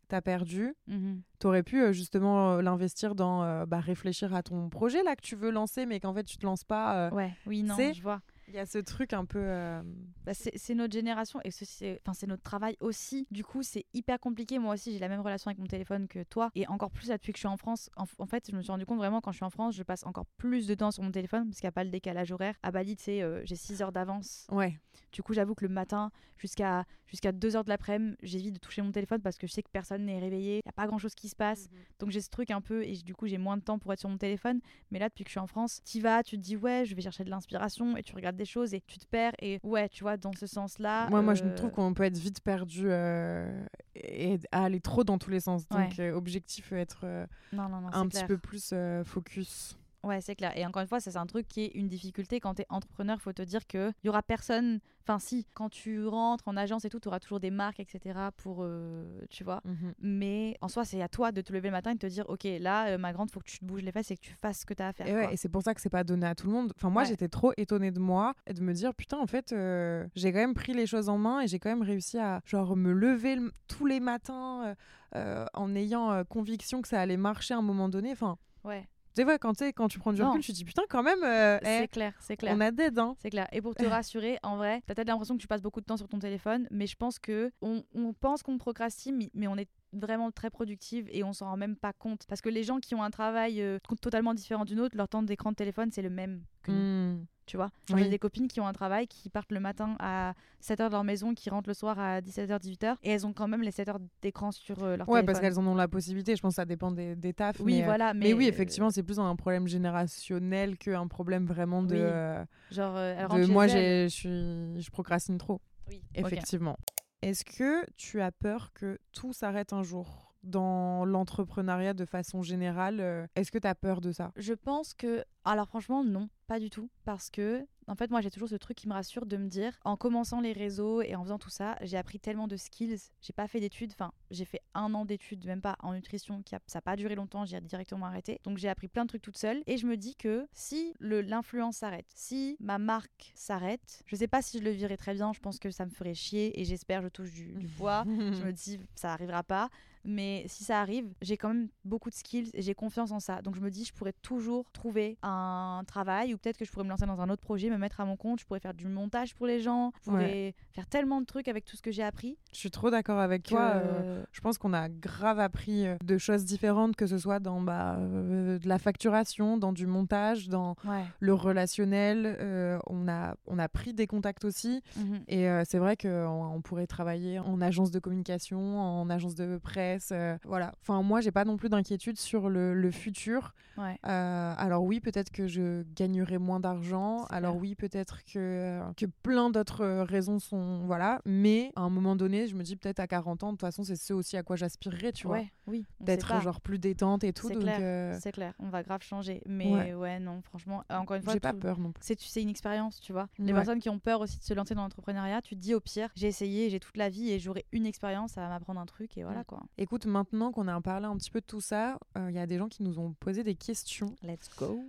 t'as 0.07 0.21
perdu, 0.21 0.73
mmh 0.87 1.19
t'aurais 1.39 1.63
pu 1.63 1.91
justement 1.91 2.57
l'investir 2.57 3.15
dans 3.15 3.65
bah, 3.65 3.79
réfléchir 3.79 4.35
à 4.35 4.43
ton 4.43 4.69
projet 4.69 5.01
là 5.01 5.15
que 5.15 5.21
tu 5.21 5.35
veux 5.35 5.49
lancer, 5.49 5.87
mais 5.87 5.99
qu'en 5.99 6.13
fait, 6.13 6.23
tu 6.23 6.37
te 6.37 6.45
lances 6.45 6.63
pas. 6.63 7.09
ouais, 7.09 7.33
oui, 7.47 7.63
non, 7.63 7.75
je 7.75 8.01
vois. 8.03 8.21
Il 8.51 8.57
y 8.57 8.59
a 8.59 8.65
ce 8.65 8.79
truc 8.79 9.13
un 9.13 9.23
peu. 9.23 9.39
Euh, 9.39 9.81
bah, 10.25 10.33
c'est 10.33 10.75
notre 10.75 10.91
génération 10.91 11.39
et 11.45 11.51
c'est 11.51 12.27
notre 12.27 12.43
travail 12.43 12.75
aussi. 12.81 13.25
Du 13.31 13.45
coup, 13.45 13.63
c'est 13.63 13.85
hyper 13.93 14.19
compliqué. 14.19 14.59
Moi 14.59 14.73
aussi, 14.73 14.91
j'ai 14.91 14.99
la 14.99 15.07
même 15.07 15.21
relation 15.21 15.49
avec 15.49 15.59
mon 15.59 15.67
téléphone 15.67 16.09
que 16.09 16.23
toi. 16.23 16.51
Et 16.55 16.67
encore 16.67 16.91
plus 16.91 17.07
là, 17.07 17.17
depuis 17.17 17.31
que 17.31 17.37
je 17.37 17.41
suis 17.41 17.47
en 17.47 17.55
France. 17.55 17.89
En, 17.95 18.25
fait, 18.25 18.49
je 18.51 18.55
me 18.55 18.61
suis 18.61 18.71
rendu 18.71 18.85
compte 18.85 18.97
vraiment 18.97 19.21
quand 19.21 19.31
je 19.31 19.37
suis 19.37 19.45
en 19.45 19.49
France, 19.49 19.75
je 19.75 19.83
passe 19.83 20.05
encore 20.05 20.25
plus 20.37 20.67
de 20.67 20.75
temps 20.75 20.91
sur 20.91 21.01
mon 21.01 21.11
téléphone 21.11 21.47
parce 21.47 21.61
qu'il 21.61 21.67
n'y 21.67 21.69
a 21.69 21.73
pas 21.73 21.85
le 21.85 21.91
décalage 21.91 22.31
horaire. 22.33 22.55
À 22.61 22.71
Bali, 22.71 22.97
tu 22.97 23.03
sais, 23.03 23.21
euh, 23.21 23.41
j'ai 23.45 23.55
6 23.55 23.81
heures 23.81 23.93
d'avance. 23.93 24.47
Ouais. 24.51 24.77
Du 25.13 25.23
coup, 25.23 25.33
j'avoue 25.33 25.55
que 25.55 25.65
le 25.65 25.73
matin, 25.73 26.11
jusqu'à 26.37 26.85
jusqu'à 27.07 27.31
2 27.31 27.55
heures 27.55 27.63
de 27.63 27.69
l'après-midi, 27.69 28.17
j'évite 28.21 28.53
de 28.53 28.59
toucher 28.59 28.81
mon 28.81 28.91
téléphone 28.91 29.21
parce 29.21 29.37
que 29.37 29.47
je 29.47 29.51
sais 29.51 29.63
que 29.63 29.69
personne 29.71 30.05
n'est 30.05 30.19
réveillé. 30.19 30.55
Il 30.55 30.65
n'y 30.65 30.69
a 30.69 30.73
pas 30.73 30.87
grand 30.87 30.97
chose 30.97 31.15
qui 31.15 31.29
se 31.29 31.35
passe. 31.35 31.69
Mhm. 31.69 31.77
Donc, 31.99 32.09
j'ai 32.11 32.21
ce 32.21 32.29
truc 32.29 32.51
un 32.51 32.61
peu 32.61 32.83
et 32.83 32.97
du 32.97 33.13
coup, 33.13 33.27
j'ai 33.27 33.37
moins 33.37 33.57
de 33.57 33.63
temps 33.63 33.79
pour 33.79 33.93
être 33.93 33.99
sur 33.99 34.09
mon 34.09 34.17
téléphone. 34.17 34.59
Mais 34.91 34.99
là, 34.99 35.07
depuis 35.07 35.23
que 35.23 35.29
je 35.29 35.33
suis 35.33 35.39
en 35.39 35.47
France, 35.47 35.81
tu 35.85 36.01
vas, 36.01 36.23
tu 36.23 36.37
te 36.37 36.41
dis, 36.41 36.57
ouais, 36.57 36.85
je 36.85 36.95
vais 36.95 37.01
chercher 37.01 37.23
de 37.23 37.29
l'inspiration 37.29 37.95
et 37.95 38.03
tu 38.03 38.13
regardes 38.13 38.35
des 38.41 38.45
choses 38.45 38.73
et 38.73 38.81
tu 38.81 38.97
te 38.97 39.05
perds 39.05 39.33
et 39.39 39.59
ouais, 39.63 39.87
tu 39.89 40.03
vois, 40.03 40.17
dans 40.17 40.33
ce 40.33 40.47
sens-là. 40.47 41.09
Moi, 41.09 41.21
moi, 41.21 41.33
je 41.35 41.43
trouve 41.55 41.69
euh, 41.69 41.73
qu'on 41.73 41.93
peut 41.93 42.03
être 42.03 42.17
vite 42.17 42.41
perdu 42.41 42.85
euh, 42.85 43.65
et 43.95 44.39
aller 44.51 44.79
trop 44.79 45.03
dans 45.03 45.17
tous 45.17 45.29
les 45.29 45.39
sens. 45.39 45.67
Donc, 45.67 45.99
euh, 45.99 46.13
objectif, 46.13 46.71
être 46.71 47.05
un 47.53 48.07
petit 48.07 48.25
peu 48.25 48.37
plus 48.37 48.73
focus. 49.05 49.77
Ouais, 50.03 50.19
c'est 50.21 50.35
clair. 50.35 50.57
Et 50.57 50.65
encore 50.65 50.81
une 50.81 50.87
fois, 50.87 50.99
ça 50.99 51.11
c'est 51.11 51.17
un 51.17 51.27
truc 51.27 51.47
qui 51.47 51.61
est 51.61 51.71
une 51.75 51.87
difficulté 51.87 52.39
quand 52.39 52.55
tu 52.55 52.63
es 52.63 52.65
entrepreneur. 52.69 53.17
Il 53.19 53.21
faut 53.21 53.33
te 53.33 53.41
dire 53.43 53.65
qu'il 53.67 53.93
y 54.03 54.09
aura 54.09 54.23
personne. 54.23 54.79
Enfin, 55.03 55.19
si, 55.19 55.45
quand 55.53 55.69
tu 55.69 56.05
rentres 56.07 56.47
en 56.47 56.57
agence 56.57 56.85
et 56.85 56.89
tout, 56.89 56.99
tu 56.99 57.07
auras 57.07 57.19
toujours 57.19 57.39
des 57.39 57.51
marques, 57.51 57.79
etc. 57.79 58.19
pour. 58.37 58.59
Euh, 58.61 59.21
tu 59.29 59.43
vois. 59.43 59.61
Mhm. 59.65 59.93
Mais 59.99 60.57
en 60.61 60.67
soi, 60.67 60.85
c'est 60.85 61.01
à 61.01 61.07
toi 61.07 61.31
de 61.31 61.41
te 61.41 61.53
lever 61.53 61.69
le 61.69 61.73
matin 61.73 61.91
et 61.91 61.93
de 61.95 61.99
te 61.99 62.07
dire 62.07 62.25
Ok, 62.29 62.43
là, 62.59 62.87
euh, 62.87 62.97
ma 62.97 63.13
grande, 63.13 63.29
faut 63.29 63.39
que 63.39 63.49
tu 63.49 63.59
te 63.59 63.65
bouges 63.65 63.83
les 63.83 63.91
fesses 63.91 64.11
et 64.11 64.15
que 64.15 64.21
tu 64.21 64.33
fasses 64.33 64.61
ce 64.61 64.65
que 64.65 64.73
tu 64.73 64.81
as 64.81 64.87
à 64.87 64.93
faire. 64.93 65.07
Et, 65.07 65.13
ouais, 65.13 65.33
et 65.33 65.37
c'est 65.37 65.49
pour 65.49 65.61
ça 65.61 65.73
que 65.75 65.81
c'est 65.81 65.89
pas 65.89 66.03
donné 66.03 66.25
à 66.25 66.35
tout 66.35 66.47
le 66.47 66.53
monde. 66.53 66.73
Enfin, 66.75 66.89
moi, 66.89 67.03
j'étais 67.03 67.27
trop 67.27 67.53
étonnée 67.57 67.91
de 67.91 67.99
moi 67.99 68.33
et 68.47 68.53
de 68.53 68.61
me 68.61 68.73
dire 68.73 68.95
Putain, 68.95 69.17
en 69.19 69.27
fait, 69.27 69.51
euh, 69.51 70.07
j'ai 70.15 70.31
quand 70.31 70.39
même 70.39 70.55
pris 70.55 70.73
les 70.73 70.87
choses 70.87 71.09
en 71.09 71.17
main 71.17 71.41
et 71.41 71.47
j'ai 71.47 71.59
quand 71.59 71.69
même 71.69 71.83
réussi 71.83 72.17
à, 72.17 72.41
genre, 72.45 72.75
me 72.75 72.91
lever 72.91 73.37
tous 73.67 73.85
les 73.85 73.99
matins 73.99 74.75
en 75.13 75.75
ayant 75.75 76.23
conviction 76.25 76.81
que 76.81 76.87
ça 76.87 77.01
allait 77.01 77.17
marcher 77.17 77.53
à 77.53 77.57
un 77.57 77.63
moment 77.63 77.89
donné. 77.89 78.11
Enfin. 78.11 78.37
Ouais. 78.63 78.87
Tu 79.15 79.23
sais, 79.23 79.39
quand, 79.39 79.61
quand 79.75 79.87
tu 79.87 79.99
prends 79.99 80.13
du 80.13 80.23
recul, 80.23 80.41
tu 80.41 80.51
te 80.51 80.57
dis 80.57 80.65
putain, 80.65 80.83
quand 80.89 81.03
même, 81.03 81.23
euh, 81.23 81.59
c'est 81.61 81.83
eh, 81.83 81.87
clair, 81.87 82.13
c'est 82.19 82.37
clair. 82.37 82.53
On 82.55 82.61
a 82.61 82.71
d'aide, 82.71 82.97
hein. 82.97 83.15
C'est 83.19 83.29
clair. 83.29 83.47
Et 83.51 83.61
pour 83.61 83.75
te 83.75 83.83
rassurer, 83.85 84.39
en 84.43 84.57
vrai, 84.57 84.81
t'as 84.87 84.95
peut-être 84.95 85.07
l'impression 85.07 85.35
que 85.35 85.41
tu 85.41 85.47
passes 85.47 85.61
beaucoup 85.61 85.81
de 85.81 85.85
temps 85.85 85.97
sur 85.97 86.07
ton 86.07 86.19
téléphone, 86.19 86.67
mais 86.71 86.87
je 86.87 86.95
pense 86.95 87.19
que 87.19 87.51
on, 87.61 87.83
on 87.93 88.13
pense 88.13 88.43
qu'on 88.43 88.57
procrastine, 88.57 89.27
mais 89.33 89.47
on 89.47 89.57
est 89.57 89.69
vraiment 89.93 90.31
très 90.31 90.49
productive 90.49 91.07
et 91.11 91.23
on 91.23 91.33
s'en 91.33 91.47
rend 91.47 91.57
même 91.57 91.75
pas 91.75 91.93
compte. 91.93 92.25
Parce 92.27 92.41
que 92.41 92.49
les 92.49 92.63
gens 92.63 92.79
qui 92.79 92.95
ont 92.95 93.03
un 93.03 93.11
travail 93.11 93.61
euh, 93.61 93.79
totalement 94.01 94.33
différent 94.33 94.65
d'une 94.65 94.79
autre, 94.79 94.95
leur 94.95 95.07
temps 95.07 95.23
d'écran 95.23 95.51
de 95.51 95.55
téléphone, 95.55 95.89
c'est 95.91 96.01
le 96.01 96.09
même 96.09 96.43
que 96.63 96.71
mmh. 96.71 97.25
Tu 97.45 97.57
vois 97.57 97.69
J'ai 97.95 98.09
des 98.09 98.19
copines 98.19 98.47
qui 98.47 98.59
ont 98.61 98.67
un 98.67 98.73
travail, 98.73 99.07
qui 99.07 99.29
partent 99.29 99.51
le 99.51 99.59
matin 99.59 99.95
à 99.99 100.33
7h 100.63 100.87
de 100.87 100.91
leur 100.91 101.03
maison, 101.03 101.33
qui 101.33 101.49
rentrent 101.49 101.69
le 101.69 101.73
soir 101.73 101.99
à 101.99 102.21
17h, 102.21 102.59
18h, 102.59 102.95
et 103.03 103.11
elles 103.11 103.25
ont 103.25 103.33
quand 103.33 103.47
même 103.47 103.61
les 103.61 103.71
7 103.71 103.89
heures 103.89 103.99
d'écran 104.21 104.51
sur 104.51 104.83
euh, 104.83 104.97
leur 104.97 105.09
ouais, 105.09 105.23
parce 105.23 105.39
qu'elles 105.39 105.59
en 105.59 105.65
ont 105.67 105.75
la 105.75 105.87
possibilité. 105.87 106.35
Je 106.35 106.41
pense 106.41 106.53
que 106.53 106.55
ça 106.55 106.65
dépend 106.65 106.91
des, 106.91 107.15
des 107.15 107.33
tafs. 107.33 107.59
Oui, 107.59 107.75
mais, 107.75 107.81
euh, 107.81 107.85
voilà. 107.85 108.13
Mais, 108.13 108.33
oui, 108.33 108.47
effectivement, 108.47 108.89
c'est 108.89 109.03
plus 109.03 109.19
un 109.19 109.35
problème 109.35 109.67
générationnel 109.67 110.77
qu'un 110.77 111.07
problème 111.07 111.45
vraiment 111.45 111.83
de. 111.83 112.43
Genre, 112.71 112.93
de 112.95 113.45
moi, 113.47 113.67
je, 113.67 114.07
suis, 114.07 114.81
je 114.81 114.91
procrastine 114.91 115.37
trop. 115.37 115.61
Oui, 115.89 116.01
effectivement. 116.15 116.77
Est-ce 117.21 117.45
que 117.45 117.85
tu 117.97 118.21
as 118.21 118.31
peur 118.31 118.71
que 118.73 118.99
tout 119.11 119.33
s'arrête 119.33 119.73
un 119.73 119.83
jour? 119.83 120.30
Dans 120.43 121.05
l'entrepreneuriat 121.05 121.93
de 121.93 122.05
façon 122.05 122.41
générale 122.41 122.99
euh, 122.99 123.27
Est-ce 123.35 123.51
que 123.51 123.57
tu 123.57 123.67
as 123.67 123.75
peur 123.75 124.01
de 124.01 124.11
ça? 124.11 124.31
Je 124.35 124.53
pense 124.53 124.93
que... 124.93 125.23
Alors 125.43 125.67
franchement, 125.67 126.03
non, 126.03 126.29
pas 126.47 126.59
du 126.59 126.69
tout. 126.69 126.89
Parce 127.03 127.29
que 127.29 127.65
en 127.87 127.95
fait, 127.95 128.09
moi, 128.09 128.21
j'ai 128.21 128.31
toujours 128.31 128.47
ce 128.47 128.55
truc 128.55 128.77
qui 128.77 128.87
me 128.87 128.93
rassure 128.93 129.25
de 129.25 129.35
me 129.35 129.47
dire, 129.47 129.77
en 129.83 129.97
commençant 129.97 130.39
les 130.39 130.53
réseaux 130.53 131.01
et 131.01 131.13
en 131.15 131.23
faisant 131.23 131.39
tout 131.39 131.49
ça, 131.49 131.77
j'ai 131.81 131.97
appris 131.97 132.19
tellement 132.19 132.47
de 132.47 132.55
skills. 132.55 133.09
J'ai 133.21 133.33
pas 133.33 133.49
fait 133.49 133.59
d'études, 133.59 133.91
enfin, 133.93 134.13
j'ai 134.29 134.45
fait 134.45 134.61
un 134.73 134.93
an 134.93 135.03
d'études, 135.03 135.45
même 135.45 135.61
pas 135.61 135.75
en 135.79 135.93
nutrition, 135.93 136.41
qui 136.41 136.55
a, 136.55 136.59
ça 136.67 136.77
n'a 136.77 136.81
pas 136.81 136.95
duré 136.95 137.15
longtemps, 137.15 137.43
j'ai 137.43 137.59
directement 137.59 138.05
arrêté. 138.05 138.39
Donc, 138.43 138.59
j'ai 138.59 138.69
appris 138.69 138.87
plein 138.87 139.03
de 139.03 139.09
trucs 139.09 139.21
toute 139.21 139.37
seule. 139.37 139.61
Et 139.67 139.77
je 139.77 139.87
me 139.87 139.97
dis 139.97 140.15
que 140.15 140.47
si 140.53 140.93
l'influence 141.01 141.77
s'arrête, 141.77 142.07
si 142.15 142.55
ma 142.61 142.77
marque 142.77 143.33
s'arrête, 143.35 144.03
je 144.05 144.15
sais 144.15 144.27
pas 144.27 144.41
si 144.41 144.59
je 144.59 144.63
le 144.63 144.71
virais 144.71 144.97
très 144.97 145.13
bien, 145.13 145.33
je 145.33 145.39
pense 145.39 145.59
que 145.59 145.69
ça 145.69 145.85
me 145.85 145.91
ferait 145.91 146.13
chier 146.13 146.59
et 146.61 146.63
j'espère 146.63 147.01
je 147.01 147.09
touche 147.09 147.31
du, 147.31 147.53
du 147.53 147.67
bois. 147.67 148.03
je 148.07 148.43
me 148.43 148.51
dis, 148.53 148.79
ça 148.95 149.11
arrivera 149.11 149.43
pas. 149.43 149.69
Mais 150.03 150.43
si 150.47 150.63
ça 150.63 150.79
arrive, 150.79 151.07
j'ai 151.21 151.37
quand 151.37 151.49
même 151.49 151.67
beaucoup 151.85 152.09
de 152.09 152.15
skills 152.15 152.49
et 152.53 152.61
j'ai 152.61 152.73
confiance 152.73 153.11
en 153.11 153.19
ça. 153.19 153.41
Donc 153.41 153.55
je 153.55 153.61
me 153.61 153.69
dis, 153.69 153.85
je 153.85 153.93
pourrais 153.93 154.13
toujours 154.21 154.71
trouver 154.71 155.17
un 155.21 155.83
travail 155.85 156.33
ou 156.33 156.37
peut-être 156.37 156.57
que 156.57 156.65
je 156.65 156.71
pourrais 156.71 156.85
me 156.85 156.89
lancer 156.89 157.05
dans 157.05 157.19
un 157.21 157.29
autre 157.29 157.41
projet, 157.41 157.69
me 157.69 157.77
mettre 157.77 157.99
à 157.99 158.05
mon 158.05 158.15
compte. 158.15 158.39
Je 158.39 158.45
pourrais 158.45 158.59
faire 158.59 158.73
du 158.73 158.87
montage 158.87 159.35
pour 159.35 159.47
les 159.47 159.59
gens. 159.59 159.91
Je 159.99 160.09
pourrais 160.09 160.55
faire 160.71 160.87
tellement 160.87 161.21
de 161.21 161.25
trucs 161.25 161.47
avec 161.47 161.65
tout 161.65 161.75
ce 161.75 161.81
que 161.81 161.91
j'ai 161.91 162.03
appris. 162.03 162.37
Je 162.53 162.57
suis 162.57 162.71
trop 162.71 162.89
d'accord 162.89 163.19
avec 163.19 163.43
toi. 163.43 163.73
Euh, 163.75 164.23
je 164.31 164.41
pense 164.41 164.57
qu'on 164.57 164.73
a 164.73 164.89
grave 164.89 165.39
appris 165.39 165.87
euh, 165.87 165.95
de 166.03 166.17
choses 166.17 166.45
différentes, 166.45 166.95
que 166.95 167.07
ce 167.07 167.17
soit 167.17 167.39
dans 167.39 167.61
bah, 167.61 167.97
euh, 167.97 168.59
de 168.59 168.67
la 168.67 168.79
facturation, 168.79 169.57
dans 169.57 169.73
du 169.73 169.87
montage, 169.87 170.47
dans 170.47 170.75
le 171.19 171.33
relationnel. 171.33 172.79
on, 172.87 173.07
a, 173.07 173.35
on 173.47 173.59
a 173.59 173.69
pris 173.69 173.93
des 173.93 174.07
contacts 174.07 174.45
aussi. 174.45 174.81
Mhm. 174.97 175.23
Et 175.27 175.47
c'est 175.65 175.77
vrai 175.77 175.95
qu'on 175.97 176.51
on 176.55 176.61
pourrait 176.61 176.87
travailler 176.87 177.39
en 177.39 177.61
agence 177.61 177.91
de 177.91 177.99
communication, 177.99 178.79
en 178.79 179.09
agence 179.09 179.35
de 179.35 179.57
presse 179.57 179.90
euh, 180.11 180.37
voilà. 180.45 180.73
Enfin, 180.81 181.01
moi, 181.01 181.21
j'ai 181.21 181.31
pas 181.31 181.45
non 181.45 181.57
plus 181.57 181.69
d'inquiétude 181.69 182.17
sur 182.17 182.49
le, 182.49 182.91
futur. 182.91 183.53
Euh, 183.79 184.53
alors 184.57 184.83
oui, 184.83 184.99
peut-être 184.99 185.31
que 185.31 185.47
je 185.47 185.83
gagnerai 185.95 186.37
moins 186.37 186.59
d'argent. 186.59 187.25
Alors 187.29 187.55
oui, 187.55 187.75
peut-être 187.75 188.23
que, 188.25 188.81
que 188.95 189.05
plein 189.23 189.49
d'autres 189.49 190.03
raisons 190.03 190.39
sont... 190.39 190.81
Voilà. 190.85 191.21
Mais 191.25 191.71
à 191.75 191.81
un 191.81 191.89
moment 191.89 192.15
donné, 192.15 192.47
je 192.47 192.55
me 192.55 192.63
dis 192.63 192.75
peut-être 192.75 192.99
à 192.99 193.07
40 193.07 193.43
ans, 193.43 193.47
de 193.47 193.51
toute 193.53 193.61
façon, 193.61 193.83
c'est 193.83 193.95
ce 193.95 194.13
aussi 194.13 194.37
à 194.37 194.43
quoi 194.43 194.55
j'aspirerais, 194.55 195.11
tu 195.11 195.27
vois. 195.27 195.41
oui. 195.67 195.85
D'être 195.99 196.41
genre 196.41 196.61
plus 196.61 196.79
détente 196.79 197.23
et 197.23 197.33
tout. 197.33 197.47
C'est 197.47 197.55
clair. 197.55 197.79
Euh, 197.81 198.17
c'est 198.19 198.31
clair. 198.31 198.53
On 198.59 198.69
va 198.69 198.83
grave 198.83 199.01
changer. 199.01 199.41
Mais 199.45 199.93
ouais, 199.93 200.19
non, 200.19 200.41
franchement, 200.41 200.83
encore 200.89 201.17
une 201.17 201.23
fois... 201.23 201.33
J'ai 201.33 201.39
pas 201.39 201.53
peur 201.53 201.79
non 201.79 201.91
plus. 201.91 202.03
C'est 202.03 202.41
une 202.41 202.49
expérience, 202.49 202.99
tu 202.99 203.13
vois. 203.13 203.27
Les 203.39 203.53
personnes 203.53 203.79
qui 203.79 203.89
ont 203.89 203.99
peur 203.99 204.21
aussi 204.21 204.37
de 204.37 204.43
se 204.43 204.53
lancer 204.53 204.75
dans 204.75 204.83
l'entrepreneuriat, 204.83 205.41
tu 205.41 205.55
te 205.55 205.61
dis 205.61 205.73
au 205.73 205.79
pire, 205.79 206.09
j'ai 206.15 206.27
essayé, 206.27 206.69
j'ai 206.69 206.79
toute 206.79 206.97
la 206.97 207.09
vie 207.09 207.31
et 207.31 207.39
j'aurai 207.39 207.65
une 207.71 207.85
expérience, 207.85 208.31
ça 208.33 208.41
va 208.41 208.49
m'apprendre 208.49 208.79
un 208.79 208.85
truc 208.85 209.17
et 209.17 209.23
voilà 209.23 209.43
quoi. 209.43 209.61
Écoute, 209.81 210.05
maintenant 210.05 210.51
qu'on 210.51 210.67
a 210.67 210.79
parlé 210.79 211.07
un 211.07 211.17
petit 211.17 211.31
peu 211.31 211.41
de 211.41 211.45
tout 211.47 211.59
ça, 211.59 211.97
il 212.15 212.21
euh, 212.21 212.31
y 212.31 212.37
a 212.37 212.45
des 212.45 212.59
gens 212.59 212.69
qui 212.69 212.83
nous 212.83 212.99
ont 212.99 213.13
posé 213.13 213.43
des 213.43 213.55
questions. 213.55 214.15
Let's 214.21 214.47
go. 214.55 214.79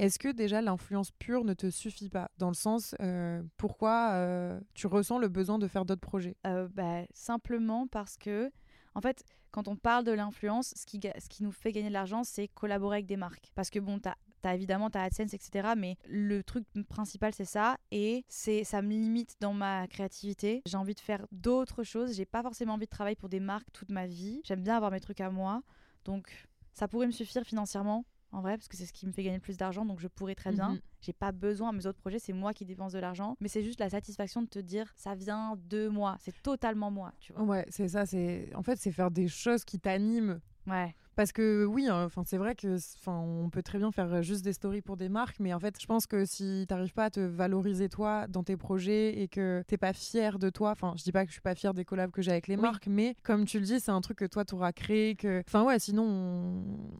Est-ce 0.00 0.18
que 0.18 0.26
déjà 0.26 0.60
l'influence 0.60 1.12
pure 1.12 1.44
ne 1.44 1.54
te 1.54 1.70
suffit 1.70 2.08
pas? 2.08 2.28
Dans 2.36 2.48
le 2.48 2.54
sens, 2.54 2.96
euh, 2.98 3.40
pourquoi 3.58 4.10
euh, 4.14 4.58
tu 4.74 4.88
ressens 4.88 5.20
le 5.20 5.28
besoin 5.28 5.60
de 5.60 5.68
faire 5.68 5.84
d'autres 5.84 6.00
projets? 6.00 6.36
Bah, 6.42 7.04
Simplement 7.14 7.86
parce 7.86 8.16
que, 8.16 8.50
en 8.96 9.00
fait, 9.00 9.22
quand 9.52 9.68
on 9.68 9.76
parle 9.76 10.02
de 10.02 10.10
l'influence, 10.10 10.74
ce 10.74 10.84
qui, 10.84 10.98
ce 11.00 11.28
qui 11.28 11.44
nous 11.44 11.52
fait 11.52 11.70
gagner 11.70 11.86
de 11.86 11.92
l'argent, 11.92 12.24
c'est 12.24 12.48
collaborer 12.48 12.96
avec 12.96 13.06
des 13.06 13.16
marques. 13.16 13.52
Parce 13.54 13.70
que 13.70 13.78
bon, 13.78 14.00
tu 14.00 14.08
as 14.08 14.16
T'as 14.40 14.54
évidemment 14.54 14.90
ta 14.90 15.02
AdSense, 15.02 15.34
etc. 15.34 15.70
Mais 15.76 15.96
le 16.08 16.42
truc 16.42 16.64
principal, 16.88 17.32
c'est 17.34 17.44
ça. 17.44 17.76
Et 17.90 18.24
c'est 18.28 18.64
ça 18.64 18.82
me 18.82 18.90
limite 18.90 19.36
dans 19.40 19.52
ma 19.52 19.86
créativité. 19.88 20.62
J'ai 20.66 20.76
envie 20.76 20.94
de 20.94 21.00
faire 21.00 21.26
d'autres 21.32 21.82
choses. 21.82 22.14
J'ai 22.14 22.26
pas 22.26 22.42
forcément 22.42 22.74
envie 22.74 22.86
de 22.86 22.90
travailler 22.90 23.16
pour 23.16 23.28
des 23.28 23.40
marques 23.40 23.68
toute 23.72 23.90
ma 23.90 24.06
vie. 24.06 24.40
J'aime 24.44 24.62
bien 24.62 24.76
avoir 24.76 24.90
mes 24.90 25.00
trucs 25.00 25.20
à 25.20 25.30
moi. 25.30 25.62
Donc, 26.04 26.48
ça 26.72 26.88
pourrait 26.88 27.06
me 27.06 27.12
suffire 27.12 27.42
financièrement, 27.42 28.04
en 28.30 28.40
vrai, 28.40 28.56
parce 28.56 28.68
que 28.68 28.76
c'est 28.76 28.86
ce 28.86 28.92
qui 28.92 29.06
me 29.06 29.12
fait 29.12 29.22
gagner 29.22 29.36
le 29.36 29.42
plus 29.42 29.56
d'argent. 29.56 29.84
Donc, 29.84 30.00
je 30.00 30.08
pourrais 30.08 30.34
très 30.34 30.52
bien. 30.52 30.70
Mhm. 30.70 30.80
J'ai 31.00 31.12
pas 31.12 31.32
besoin. 31.32 31.72
Mes 31.72 31.86
autres 31.86 31.98
projets, 31.98 32.18
c'est 32.18 32.32
moi 32.32 32.52
qui 32.54 32.64
dépense 32.64 32.92
de 32.92 32.98
l'argent. 32.98 33.36
Mais 33.40 33.48
c'est 33.48 33.64
juste 33.64 33.80
la 33.80 33.90
satisfaction 33.90 34.42
de 34.42 34.48
te 34.48 34.58
dire, 34.58 34.92
ça 34.96 35.14
vient 35.14 35.56
de 35.68 35.88
moi. 35.88 36.16
C'est 36.20 36.40
totalement 36.42 36.90
moi, 36.90 37.12
tu 37.20 37.32
vois. 37.32 37.42
Ouais, 37.42 37.66
c'est 37.68 37.88
ça. 37.88 38.06
C'est 38.06 38.50
En 38.54 38.62
fait, 38.62 38.76
c'est 38.78 38.92
faire 38.92 39.10
des 39.10 39.28
choses 39.28 39.64
qui 39.64 39.78
t'animent. 39.78 40.40
Ouais. 40.66 40.94
Parce 41.18 41.32
que 41.32 41.64
oui, 41.64 41.88
hein, 41.88 42.04
enfin 42.04 42.22
c'est 42.24 42.36
vrai 42.36 42.54
que 42.54 42.76
enfin 43.00 43.18
on 43.18 43.50
peut 43.50 43.64
très 43.64 43.78
bien 43.78 43.90
faire 43.90 44.22
juste 44.22 44.44
des 44.44 44.52
stories 44.52 44.82
pour 44.82 44.96
des 44.96 45.08
marques, 45.08 45.40
mais 45.40 45.52
en 45.52 45.58
fait 45.58 45.74
je 45.80 45.84
pense 45.84 46.06
que 46.06 46.24
si 46.24 46.64
t'arrives 46.68 46.92
pas 46.92 47.06
à 47.06 47.10
te 47.10 47.18
valoriser 47.18 47.88
toi 47.88 48.28
dans 48.28 48.44
tes 48.44 48.56
projets 48.56 49.20
et 49.20 49.26
que 49.26 49.64
t'es 49.66 49.78
pas 49.78 49.92
fier 49.92 50.38
de 50.38 50.48
toi, 50.48 50.70
enfin 50.70 50.94
je 50.96 51.02
dis 51.02 51.10
pas 51.10 51.24
que 51.24 51.30
je 51.30 51.32
suis 51.32 51.40
pas 51.40 51.56
fière 51.56 51.74
des 51.74 51.84
collabs 51.84 52.12
que 52.12 52.22
j'ai 52.22 52.30
avec 52.30 52.46
les 52.46 52.56
marques, 52.56 52.86
mais 52.86 53.16
comme 53.24 53.46
tu 53.46 53.58
le 53.58 53.64
dis, 53.64 53.80
c'est 53.80 53.90
un 53.90 54.00
truc 54.00 54.18
que 54.18 54.26
toi 54.26 54.44
t'auras 54.44 54.70
créé, 54.70 55.16
que 55.16 55.42
enfin 55.44 55.64
ouais, 55.64 55.80
sinon 55.80 56.04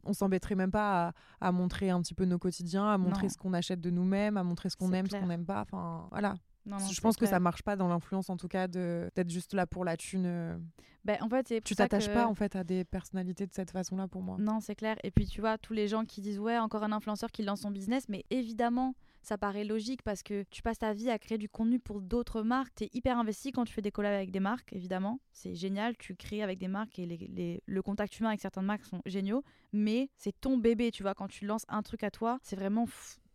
on, 0.04 0.12
s'embêterait 0.12 0.56
même 0.56 0.72
pas 0.72 1.10
à, 1.40 1.46
à, 1.46 1.52
montrer 1.52 1.90
un 1.90 2.02
petit 2.02 2.14
peu 2.14 2.24
nos 2.24 2.40
quotidiens, 2.40 2.88
à 2.88 2.98
montrer 2.98 3.28
ce 3.28 3.38
qu'on 3.38 3.52
achète 3.52 3.80
de 3.80 3.90
nous-mêmes, 3.90 4.36
à 4.36 4.42
montrer 4.42 4.68
ce 4.68 4.76
qu'on 4.76 4.92
aime, 4.94 5.06
ce 5.08 5.14
qu'on 5.14 5.28
n'aime 5.28 5.46
pas, 5.46 5.60
enfin 5.60 6.08
voilà. 6.10 6.34
Non, 6.68 6.76
non, 6.78 6.86
je 6.86 7.00
pense 7.00 7.16
que 7.16 7.24
ça 7.30 7.40
marche 7.40 7.62
pas 7.62 7.76
dans 7.76 7.88
l'influence, 7.88 8.28
en 8.30 8.36
tout 8.36 8.48
cas, 8.48 8.68
de- 8.68 9.10
d'être 9.14 9.30
juste 9.30 9.54
là 9.54 9.66
pour 9.66 9.84
la 9.84 9.96
thune. 9.96 10.60
Ben, 11.04 11.16
en 11.22 11.28
fait, 11.28 11.62
Tu 11.64 11.74
t'attaches 11.74 12.08
que- 12.08 12.12
pas, 12.14 12.26
en 12.26 12.34
fait, 12.34 12.54
à 12.56 12.64
des 12.64 12.84
personnalités 12.84 13.46
de 13.46 13.52
cette 13.54 13.70
façon-là, 13.70 14.08
pour 14.08 14.20
moi. 14.22 14.36
Non, 14.38 14.60
c'est 14.60 14.74
clair. 14.74 14.96
Et 15.02 15.10
puis, 15.10 15.26
tu 15.26 15.40
vois, 15.40 15.56
tous 15.56 15.72
les 15.72 15.88
gens 15.88 16.04
qui 16.04 16.20
disent, 16.20 16.38
ouais, 16.38 16.58
encore 16.58 16.82
un 16.82 16.92
influenceur 16.92 17.30
qui 17.30 17.42
lance 17.42 17.62
son 17.62 17.70
business, 17.70 18.08
mais 18.08 18.24
évidemment, 18.30 18.94
ça 19.22 19.38
paraît 19.38 19.64
logique 19.64 20.02
parce 20.02 20.22
que 20.22 20.44
tu 20.50 20.60
passes 20.62 20.78
ta 20.78 20.92
vie 20.92 21.08
à 21.10 21.18
créer 21.18 21.38
du 21.38 21.48
contenu 21.48 21.78
pour 21.78 22.00
d'autres 22.02 22.42
marques. 22.42 22.74
Tu 22.76 22.84
es 22.84 22.90
hyper 22.92 23.18
investi 23.18 23.52
quand 23.52 23.64
tu 23.64 23.72
fais 23.72 23.82
des 23.82 23.90
collabs 23.90 24.12
avec 24.14 24.30
des 24.30 24.40
marques, 24.40 24.72
évidemment. 24.72 25.20
C'est 25.32 25.54
génial, 25.54 25.96
tu 25.96 26.14
crées 26.14 26.42
avec 26.42 26.58
des 26.58 26.68
marques 26.68 26.98
et 26.98 27.06
les, 27.06 27.16
les- 27.16 27.62
le 27.64 27.82
contact 27.82 28.18
humain 28.18 28.28
avec 28.30 28.40
certaines 28.40 28.64
marques 28.64 28.84
sont 28.84 29.00
géniaux. 29.06 29.42
Mais 29.72 30.10
c'est 30.16 30.38
ton 30.40 30.58
bébé, 30.58 30.90
tu 30.90 31.02
vois, 31.02 31.14
quand 31.14 31.28
tu 31.28 31.46
lances 31.46 31.64
un 31.68 31.82
truc 31.82 32.02
à 32.04 32.10
toi, 32.10 32.38
c'est 32.42 32.56
vraiment. 32.56 32.86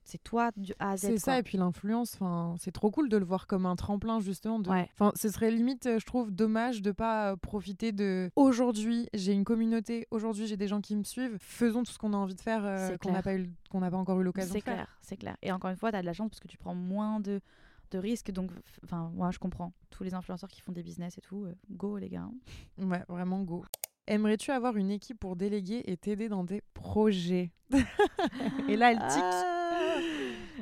C'est 0.06 0.22
toi 0.22 0.52
du 0.58 0.74
A 0.80 0.92
à 0.92 0.98
Z. 0.98 1.02
C'est 1.02 1.18
ça, 1.18 1.40
et 1.40 1.44
puis 1.44 1.58
l'influence, 1.58 2.18
c'est 2.60 2.72
trop 2.72 2.92
cool 2.92 3.08
de 3.10 3.18
le 3.18 3.26
voir 3.26 3.48
comme 3.48 3.66
un 3.66 3.76
tremplin, 3.76 4.20
justement. 4.20 4.60
De... 4.60 4.70
Ouais. 4.70 4.90
Ce 5.16 5.30
serait 5.30 5.50
limite, 5.52 5.86
euh, 5.86 5.98
je 6.00 6.06
trouve, 6.06 6.30
dommage 6.32 6.82
de 6.82 6.92
pas 6.92 7.32
euh, 7.32 7.36
profiter 7.38 7.92
de. 7.92 8.30
Aujourd'hui, 8.36 9.08
j'ai 9.14 9.32
une 9.34 9.44
communauté, 9.46 10.08
aujourd'hui, 10.12 10.46
j'ai 10.48 10.58
des 10.58 10.68
gens 10.68 10.82
qui 10.82 10.96
me 10.96 11.04
suivent. 11.04 11.38
Faisons 11.40 11.84
tout 11.84 11.92
ce 11.92 11.98
qu'on 11.98 12.14
a 12.14 12.18
envie 12.18 12.36
de 12.36 12.42
faire, 12.42 12.66
euh, 12.66 12.90
C'est 12.90 12.98
qu'on 12.98 13.12
n'a 13.14 13.22
pas, 13.24 13.36
eu... 13.36 13.50
pas 13.72 13.96
encore 13.96 14.20
eu 14.20 14.24
l'occasion 14.24 14.54
de 14.54 14.60
C'est 14.60 14.64
faire. 14.66 14.74
clair, 14.76 14.98
c'est 15.02 15.18
clair. 15.18 15.38
Et 15.42 15.52
encore 15.52 15.70
une 15.70 15.78
fois, 15.78 15.92
tu 15.92 15.98
as 15.98 16.02
de 16.02 16.06
la 16.06 16.14
chance 16.14 16.30
parce 16.30 16.40
que 16.42 16.48
tu 16.50 16.58
prends 16.58 16.76
moins 16.76 17.20
de, 17.22 17.40
de 17.92 17.98
risques. 17.98 18.32
Donc, 18.32 18.52
enfin, 18.84 19.10
moi, 19.16 19.32
je 19.32 19.40
comprends. 19.40 19.72
Tous 19.90 20.04
les 20.04 20.14
influenceurs 20.14 20.50
qui 20.50 20.60
font 20.62 20.72
des 20.74 20.84
business 20.84 21.18
et 21.18 21.22
tout, 21.22 21.46
euh, 21.46 21.54
go 21.72 21.98
les 21.98 22.10
gars. 22.10 22.28
hein. 22.28 22.88
Ouais, 22.90 23.04
vraiment 23.08 23.42
go. 23.44 23.64
Aimerais-tu 24.08 24.52
avoir 24.52 24.76
une 24.76 24.92
équipe 24.92 25.20
pour 25.20 25.36
déléguer 25.36 25.82
et 25.86 25.96
t'aider 25.98 26.28
dans 26.28 26.44
des 26.44 26.62
projets? 26.74 27.52
Et 28.68 28.76
là, 28.76 28.92
elle 28.92 28.98
tique. 29.00 29.24
Ah. 29.24 30.00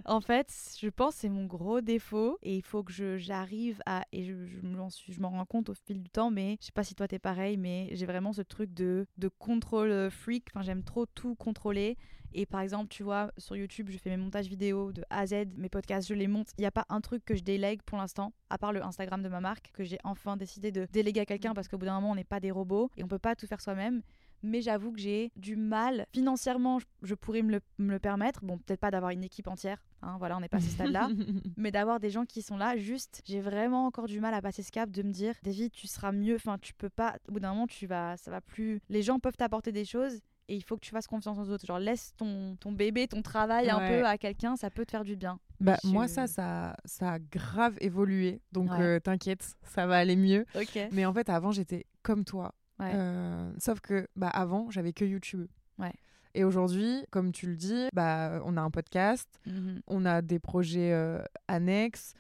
En 0.05 0.21
fait, 0.21 0.47
je 0.79 0.87
pense 0.89 1.15
que 1.15 1.21
c'est 1.21 1.29
mon 1.29 1.45
gros 1.45 1.81
défaut 1.81 2.37
et 2.43 2.55
il 2.55 2.61
faut 2.63 2.81
que 2.83 3.17
j'arrive 3.17 3.81
à 3.85 4.03
et 4.11 4.23
je, 4.23 4.45
je 4.45 4.59
m'en 4.61 4.89
suis- 4.89 5.11
je 5.13 5.19
m'en 5.19 5.29
rends 5.29 5.45
compte 5.45 5.69
au 5.69 5.73
fil 5.73 6.01
du 6.01 6.09
temps 6.09 6.31
mais 6.31 6.57
je 6.59 6.67
sais 6.67 6.71
pas 6.71 6.83
si 6.83 6.95
toi 6.95 7.07
t'es 7.07 7.19
pareil 7.19 7.57
mais 7.57 7.89
j'ai 7.91 8.05
vraiment 8.05 8.31
ce 8.33 8.41
truc 8.41 8.73
de 8.73 9.05
de 9.17 9.27
contrôle 9.27 9.91
euh, 9.91 10.09
freak, 10.09 10.47
enfin 10.53 10.63
j'aime 10.63 10.83
trop 10.83 11.05
tout 11.05 11.35
contrôler 11.35 11.97
et 12.33 12.45
par 12.45 12.61
exemple, 12.61 12.87
tu 12.89 13.03
vois, 13.03 13.31
sur 13.37 13.55
YouTube, 13.55 13.89
je 13.89 13.97
fais 13.97 14.09
mes 14.09 14.17
montages 14.17 14.47
vidéo 14.47 14.91
de 14.91 15.03
A 15.09 15.19
à 15.19 15.27
Z, 15.27 15.33
mes 15.57 15.69
podcasts, 15.69 16.07
je 16.07 16.13
les 16.13 16.27
monte. 16.27 16.49
Il 16.57 16.61
n'y 16.61 16.67
a 16.67 16.71
pas 16.71 16.85
un 16.89 17.01
truc 17.01 17.23
que 17.25 17.35
je 17.35 17.43
délègue 17.43 17.81
pour 17.83 17.97
l'instant, 17.97 18.33
à 18.49 18.57
part 18.57 18.73
le 18.73 18.83
Instagram 18.83 19.21
de 19.21 19.29
ma 19.29 19.41
marque, 19.41 19.71
que 19.73 19.83
j'ai 19.83 19.97
enfin 20.03 20.37
décidé 20.37 20.71
de 20.71 20.87
déléguer 20.91 21.21
à 21.21 21.25
quelqu'un 21.25 21.53
parce 21.53 21.67
qu'au 21.67 21.77
bout 21.77 21.85
d'un 21.85 21.95
moment, 21.95 22.11
on 22.11 22.15
n'est 22.15 22.23
pas 22.23 22.39
des 22.39 22.51
robots 22.51 22.89
et 22.97 23.03
on 23.03 23.07
peut 23.07 23.19
pas 23.19 23.35
tout 23.35 23.47
faire 23.47 23.61
soi-même 23.61 24.01
mais 24.43 24.61
j'avoue 24.61 24.91
que 24.91 24.99
j'ai 24.99 25.31
du 25.35 25.55
mal. 25.55 26.05
Financièrement, 26.13 26.79
je, 26.79 26.85
je 27.03 27.15
pourrais 27.15 27.41
me 27.41 27.51
le, 27.51 27.61
me 27.77 27.91
le 27.91 27.99
permettre. 27.99 28.43
Bon, 28.43 28.57
peut-être 28.57 28.79
pas 28.79 28.91
d'avoir 28.91 29.11
une 29.11 29.23
équipe 29.23 29.47
entière, 29.47 29.83
hein, 30.01 30.15
voilà, 30.17 30.37
on 30.37 30.39
n'est 30.39 30.49
pas 30.49 30.57
à 30.57 30.61
ce 30.61 30.69
stade-là, 30.69 31.09
mais 31.57 31.71
d'avoir 31.71 31.99
des 31.99 32.09
gens 32.09 32.25
qui 32.25 32.41
sont 32.41 32.57
là. 32.57 32.77
Juste, 32.77 33.21
j'ai 33.25 33.41
vraiment 33.41 33.85
encore 33.85 34.07
du 34.07 34.19
mal 34.19 34.33
à 34.33 34.41
passer 34.41 34.63
ce 34.63 34.71
cap 34.71 34.89
de 34.89 35.03
me 35.03 35.11
dire, 35.11 35.35
David, 35.43 35.71
tu 35.71 35.87
seras 35.87 36.11
mieux. 36.11 36.35
Enfin, 36.35 36.57
tu 36.59 36.73
peux 36.73 36.89
pas. 36.89 37.17
Au 37.27 37.33
bout 37.33 37.39
d'un 37.39 37.53
moment, 37.53 37.67
tu 37.67 37.87
vas, 37.87 38.17
ça 38.17 38.31
va 38.31 38.41
plus. 38.41 38.81
Les 38.89 39.01
gens 39.01 39.19
peuvent 39.19 39.37
t'apporter 39.37 39.71
des 39.71 39.85
choses. 39.85 40.19
Et 40.51 40.55
il 40.55 40.61
faut 40.63 40.75
que 40.75 40.81
tu 40.81 40.91
fasses 40.91 41.07
confiance 41.07 41.37
aux 41.39 41.49
autres. 41.49 41.65
Genre, 41.65 41.79
laisse 41.79 42.13
ton, 42.17 42.57
ton 42.59 42.73
bébé, 42.73 43.07
ton 43.07 43.21
travail 43.21 43.69
un 43.69 43.79
peu 43.87 44.05
à 44.05 44.17
quelqu'un, 44.17 44.57
ça 44.57 44.69
peut 44.69 44.85
te 44.85 44.91
faire 44.91 45.05
du 45.05 45.15
bien. 45.15 45.39
Bah, 45.61 45.77
Je- 45.81 45.87
Moi, 45.89 46.09
ça, 46.09 46.27
ça, 46.27 46.75
ça 46.83 47.13
a 47.13 47.19
grave 47.19 47.77
évolué. 47.79 48.41
Donc, 48.51 48.69
Ouais. 48.71 48.81
euh, 48.81 48.99
t'inquiète, 48.99 49.55
ça 49.63 49.87
va 49.87 49.95
aller 49.97 50.17
mieux. 50.17 50.45
Mais 50.91 51.05
en 51.05 51.13
fait, 51.13 51.29
avant, 51.29 51.51
j'étais 51.51 51.85
comme 52.03 52.25
toi. 52.25 52.53
Ouais. 52.79 52.91
Euh, 52.93 53.49
sauf 53.59 53.79
que 53.79 54.07
bah, 54.17 54.27
avant, 54.29 54.69
j'avais 54.71 54.91
que 54.91 55.05
YouTube. 55.05 55.47
Ouais. 55.79 55.93
Et 56.33 56.43
aujourd'hui, 56.43 57.05
comme 57.11 57.31
tu 57.31 57.45
le 57.47 57.55
dis, 57.55 57.87
bah, 57.93 58.41
on 58.43 58.57
a 58.57 58.61
un 58.61 58.71
podcast, 58.71 59.29
Mhm. 59.45 59.81
on 59.87 60.05
a 60.05 60.21
des 60.21 60.39
projets 60.39 60.91
euh, 60.91 61.21
annexes. 61.47 62.13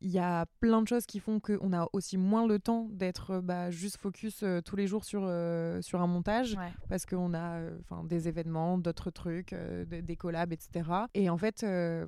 Il 0.00 0.10
y 0.10 0.18
a 0.18 0.46
plein 0.60 0.82
de 0.82 0.88
choses 0.88 1.06
qui 1.06 1.18
font 1.18 1.40
qu'on 1.40 1.72
a 1.72 1.88
aussi 1.92 2.16
moins 2.18 2.46
le 2.46 2.58
temps 2.58 2.88
d'être 2.90 3.32
euh, 3.32 3.40
bah, 3.40 3.70
juste 3.70 3.96
focus 3.98 4.42
euh, 4.42 4.60
tous 4.60 4.76
les 4.76 4.86
jours 4.86 5.04
sur, 5.04 5.22
euh, 5.24 5.82
sur 5.82 6.00
un 6.00 6.06
montage 6.06 6.54
Ouais. 6.54 6.72
parce 6.88 7.04
qu'on 7.04 7.34
a 7.34 7.60
des 8.04 8.28
événements, 8.28 8.78
d'autres 8.78 9.10
trucs, 9.10 9.54
des, 9.54 10.16
collabs, 10.16 10.52
etc. 10.52 10.90
Et 11.14 11.28
en 11.30 11.36
fait, 11.36 11.60
je 11.62 12.06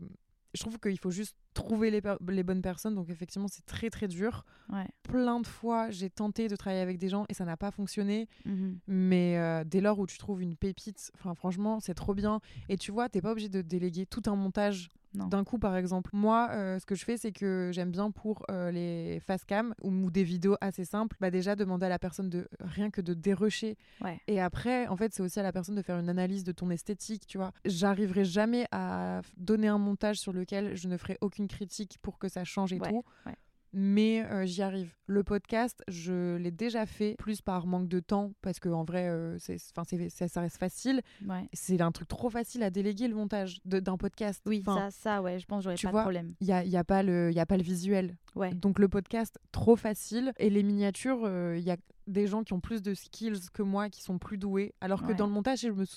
trouve 0.60 0.78
qu'il 0.78 0.98
faut 0.98 1.10
juste 1.10 1.36
trouver 1.54 1.90
les, 1.90 2.42
bonnes 2.42 2.62
personnes. 2.62 2.94
Donc 2.94 3.10
effectivement, 3.10 3.48
c'est 3.48 3.64
très 3.66 3.90
très 3.90 4.08
dur. 4.08 4.44
Ouais. 4.72 4.86
Plein 5.02 5.40
de 5.40 5.46
fois, 5.46 5.90
j'ai 5.90 6.10
tenté 6.10 6.48
de 6.48 6.56
travailler 6.56 6.82
avec 6.82 6.98
des 6.98 7.08
gens 7.08 7.24
et 7.28 7.34
ça 7.34 7.44
n'a 7.44 7.56
pas 7.56 7.70
fonctionné. 7.70 8.28
Mhm. 8.44 8.78
Mais 8.86 9.36
euh, 9.38 9.64
dès 9.64 9.80
lors 9.80 9.98
où 9.98 10.06
tu 10.06 10.18
trouves 10.18 10.42
une 10.42 10.56
pépite, 10.56 11.10
enfin 11.14 11.34
franchement, 11.34 11.80
c'est 11.80 11.94
trop 11.94 12.14
bien. 12.14 12.40
Et 12.68 12.76
tu 12.76 12.92
vois, 12.92 13.08
t'es 13.08 13.20
pas 13.20 13.32
obligé 13.32 13.48
de 13.48 13.62
déléguer 13.62 14.06
tout 14.06 14.22
un 14.26 14.36
montage 14.36 14.90
d'un 15.14 15.44
coup, 15.44 15.58
par 15.58 15.76
exemple. 15.76 16.10
Moi, 16.12 16.48
euh, 16.52 16.78
ce 16.78 16.86
que 16.86 16.94
je 16.94 17.04
fais, 17.04 17.16
c'est 17.16 17.32
que 17.32 17.70
j'aime 17.72 17.90
bien 17.90 18.10
pour 18.10 18.44
euh, 18.50 18.70
les 18.70 19.20
face 19.20 19.44
cam 19.44 19.74
ou, 19.82 19.90
ou 19.90 20.10
des 20.10 20.22
vidéos 20.22 20.56
assez 20.60 20.84
simples, 20.84 21.16
bah 21.20 21.30
déjà 21.30 21.56
demander 21.56 21.86
à 21.86 21.88
la 21.88 21.98
personne 21.98 22.30
de 22.30 22.48
rien 22.60 22.90
que 22.90 23.00
de. 23.00 23.16
Ouais. 23.30 24.20
Et 24.26 24.40
après, 24.40 24.86
en 24.88 24.96
fait, 24.96 25.12
c'est 25.12 25.22
aussi 25.22 25.38
à 25.38 25.42
la 25.42 25.52
personne 25.52 25.74
de 25.74 25.82
faire 25.82 25.98
une 25.98 26.08
analyse 26.08 26.42
de 26.42 26.52
ton 26.52 26.70
esthétique, 26.70 27.26
tu 27.26 27.38
vois. 27.38 27.52
J'arriverai 27.64 28.24
jamais 28.24 28.66
à 28.72 29.20
donner 29.36 29.68
un 29.68 29.78
montage 29.78 30.18
sur 30.18 30.32
lequel 30.32 30.76
je 30.76 30.88
ne 30.88 30.96
ferai 30.96 31.18
aucune 31.20 31.39
critique 31.48 31.98
pour 32.02 32.18
que 32.18 32.28
ça 32.28 32.44
change 32.44 32.72
et 32.72 32.78
Ouais, 32.80 32.88
tout. 32.90 33.02
ouais. 33.26 33.36
Mais 33.72 34.24
euh, 34.24 34.44
j'y 34.46 34.62
arrive. 34.62 34.96
Le 35.06 35.22
podcast, 35.22 35.80
je 35.86 36.34
l'ai 36.34 36.50
déjà 36.50 36.86
fait, 36.86 37.14
plus 37.18 37.40
par 37.40 37.68
manque 37.68 37.86
de 37.86 38.00
temps, 38.00 38.32
parce 38.42 38.58
que 38.58 38.68
en 38.68 38.82
vrai, 38.82 39.08
euh, 39.08 39.38
c'est, 39.38 39.58
c'est- 39.58 40.26
ça, 40.28 40.40
reste 40.40 40.56
facile. 40.56 41.02
Ouais. 41.24 41.48
C'est 41.52 41.80
un 41.80 41.92
truc 41.92 42.08
trop 42.08 42.30
facile 42.30 42.64
à 42.64 42.70
déléguer 42.70 43.06
le 43.06 43.14
montage 43.14 43.60
de- 43.66 43.78
d'un 43.78 43.96
podcast. 43.96 44.42
Oui, 44.46 44.64
Enfin, 44.66 44.90
ça, 44.90 45.14
ça, 45.18 45.22
ouais, 45.22 45.38
je 45.38 45.46
pense 45.46 45.58
que 45.60 45.64
j'aurais 45.64 45.76
tu 45.76 45.86
pas 45.86 45.92
vois, 45.92 46.00
de 46.00 46.04
problème. 46.06 46.34
il 46.40 46.48
n'y 46.48 46.52
a, 46.52 46.64
il 46.64 46.70
y 46.70 46.76
a, 46.76 46.82
pas 46.82 47.04
le- 47.04 47.30
il 47.30 47.36
y 47.36 47.40
a 47.40 47.46
pas 47.46 47.56
le 47.56 47.62
visuel. 47.62 48.16
Ouais. 48.34 48.52
Donc 48.54 48.80
le 48.80 48.88
podcast, 48.88 49.38
trop 49.52 49.76
facile. 49.76 50.32
Et 50.38 50.50
les 50.50 50.64
miniatures, 50.64 51.20
euh, 51.24 51.56
il 51.56 51.62
y 51.62 51.70
a 51.70 51.76
des 52.08 52.26
gens 52.26 52.42
qui 52.42 52.54
ont 52.54 52.60
plus 52.60 52.82
de 52.82 52.92
skills 52.92 53.50
que 53.52 53.62
moi, 53.62 53.88
qui 53.88 54.02
sont 54.02 54.18
plus 54.18 54.36
doués. 54.36 54.74
Alors 54.80 55.06
que 55.06 55.12
dans 55.12 55.26
le 55.28 55.32
montage, 55.32 55.60
je 55.60 55.68
me 55.68 55.86
tu 55.86 55.92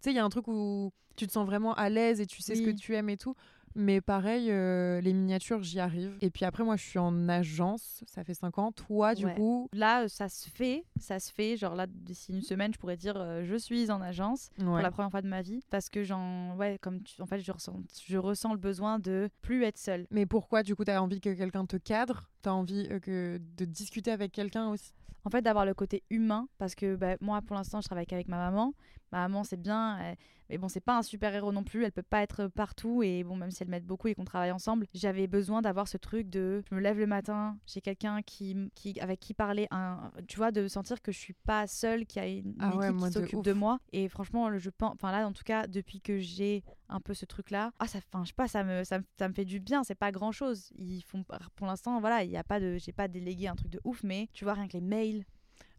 sais, 0.00 0.12
il 0.12 0.16
y 0.16 0.20
a 0.20 0.24
un 0.24 0.28
truc 0.30 0.48
où 0.48 0.92
tu 1.16 1.26
te 1.26 1.32
sens 1.32 1.44
vraiment 1.44 1.74
à 1.74 1.90
l'aise 1.90 2.20
et 2.22 2.26
tu 2.26 2.40
sais 2.40 2.54
ce 2.54 2.62
que 2.62 2.70
tu 2.70 2.94
aimes 2.94 3.10
et 3.10 3.16
tout. 3.18 3.34
Mais 3.80 4.00
pareil, 4.00 4.50
euh, 4.50 5.00
les 5.00 5.12
miniatures, 5.12 5.62
j'y 5.62 5.78
arrive. 5.78 6.18
Et 6.20 6.30
puis 6.30 6.44
après, 6.44 6.64
moi, 6.64 6.74
je 6.76 6.82
suis 6.84 6.98
en 6.98 7.28
agence. 7.28 8.02
Ça 8.08 8.24
fait 8.24 8.34
5 8.34 8.58
ans. 8.58 8.72
Toi, 8.72 9.14
du 9.14 9.24
Ouais. 9.24 9.34
coup... 9.36 9.68
Là, 9.72 10.02
euh, 10.02 10.08
ça 10.08 10.28
se 10.28 10.48
fait, 10.50 10.84
ça 10.98 11.20
se 11.20 11.32
fait. 11.32 11.56
Genre 11.56 11.76
là, 11.76 11.86
d'ici 11.86 12.32
une 12.32 12.42
semaine, 12.42 12.72
je 12.74 12.78
pourrais 12.78 12.96
dire 12.96 13.14
euh, 13.16 13.44
je 13.44 13.54
suis 13.54 13.90
en 13.92 14.00
agence 14.00 14.50
pour 14.58 14.78
la 14.78 14.90
première 14.90 15.10
fois 15.12 15.22
de 15.22 15.28
ma 15.28 15.42
vie 15.42 15.60
parce 15.70 15.88
que 15.90 16.02
j'en, 16.02 16.56
ouais, 16.56 16.78
comme 16.80 17.02
tu, 17.02 17.22
en 17.22 17.26
fait, 17.26 17.38
je 17.38 17.52
ressens, 17.52 17.80
je 18.04 18.18
ressens 18.18 18.52
le 18.52 18.58
besoin 18.58 18.98
de 18.98 19.28
plus 19.42 19.62
être 19.62 19.78
seule. 19.78 20.06
Mais 20.10 20.26
pourquoi, 20.26 20.64
du 20.64 20.74
coup, 20.74 20.84
tu 20.84 20.90
as 20.90 21.00
envie 21.00 21.20
que 21.20 21.32
quelqu'un 21.32 21.64
te 21.64 21.76
cadre? 21.76 22.28
Tu 22.42 22.48
as 22.48 22.54
envie 22.54 22.88
euh, 22.90 22.98
que 22.98 23.40
de 23.56 23.64
discuter 23.64 24.10
avec 24.10 24.32
quelqu'un 24.32 24.70
aussi? 24.70 24.92
En 25.24 25.30
fait, 25.30 25.42
d'avoir 25.42 25.66
le 25.66 25.74
côté 25.74 26.02
humain 26.10 26.48
parce 26.58 26.74
que 26.74 26.96
bah, 26.96 27.16
moi, 27.20 27.42
pour 27.42 27.54
l'instant, 27.54 27.80
je 27.80 27.86
travaille 27.86 28.06
qu'avec 28.06 28.28
ma 28.28 28.38
maman. 28.38 28.72
Ma 29.12 29.20
maman, 29.20 29.42
c'est 29.44 29.56
bien, 29.60 29.98
euh, 30.00 30.14
mais 30.50 30.58
bon, 30.58 30.68
c'est 30.68 30.80
pas 30.80 30.96
un 30.98 31.02
super 31.02 31.34
héros 31.34 31.52
non 31.52 31.64
plus. 31.64 31.84
Elle 31.84 31.92
peut 31.92 32.02
pas 32.02 32.22
être 32.22 32.46
partout 32.48 33.02
et 33.02 33.24
bon, 33.24 33.36
même 33.36 33.50
si 33.50 33.62
elle 33.62 33.68
m'aide 33.68 33.84
beaucoup 33.86 34.08
et 34.08 34.14
qu'on 34.14 34.24
travaille 34.24 34.50
ensemble, 34.52 34.86
j'avais 34.94 35.26
besoin 35.26 35.62
d'avoir 35.62 35.88
ce 35.88 35.96
truc 35.96 36.28
de, 36.28 36.62
je 36.68 36.74
me 36.74 36.80
lève 36.80 36.98
le 36.98 37.06
matin, 37.06 37.58
j'ai 37.66 37.80
quelqu'un 37.80 38.22
qui, 38.22 38.70
qui, 38.74 38.98
avec 39.00 39.20
qui 39.20 39.32
parler, 39.34 39.66
un, 39.70 40.10
tu 40.26 40.36
vois, 40.36 40.50
de 40.50 40.68
sentir 40.68 41.00
que 41.02 41.10
je 41.12 41.18
suis 41.18 41.34
pas 41.44 41.66
seule, 41.66 42.04
qu'il 42.06 42.22
y 42.22 42.24
a 42.24 42.28
une 42.28 42.54
Ah 42.60 42.76
ouais, 42.76 42.86
équipe 42.86 42.98
moi, 42.98 43.08
qui 43.08 43.14
s'occupe 43.14 43.42
de 43.42 43.52
moi. 43.52 43.78
Et 43.92 44.08
franchement, 44.08 44.56
je 44.58 44.70
pense, 44.70 44.92
enfin 44.92 45.10
là, 45.12 45.26
en 45.26 45.32
tout 45.32 45.44
cas, 45.44 45.66
depuis 45.66 46.00
que 46.00 46.18
j'ai 46.18 46.62
un 46.90 47.00
peu 47.00 47.14
ce 47.14 47.24
truc-là, 47.26 47.72
ah 47.78 47.86
ça, 47.86 47.98
enfin, 48.12 48.24
je 48.24 48.28
sais 48.28 48.34
pas, 48.34 48.48
ça 48.48 48.64
me, 48.64 48.84
ça, 48.84 48.98
me- 48.98 49.04
ça 49.18 49.28
me 49.28 49.34
fait 49.34 49.44
du 49.44 49.60
bien. 49.60 49.84
C'est 49.84 49.94
pas 49.94 50.12
grand-chose. 50.12 50.70
Ils 50.76 51.02
font, 51.02 51.24
pour 51.56 51.66
l'instant, 51.66 52.00
voilà, 52.00 52.24
il 52.24 52.30
y 52.30 52.36
a 52.36 52.44
pas 52.44 52.60
de, 52.60 52.76
j'ai 52.78 52.92
pas 52.92 53.08
délégué 53.08 53.48
un 53.48 53.56
truc 53.56 53.70
de 53.70 53.80
ouf, 53.84 54.02
mais 54.02 54.28
tu 54.32 54.44
vois, 54.44 54.54
rien 54.54 54.68
que 54.68 54.72
les 54.74 54.80
mails. 54.82 55.24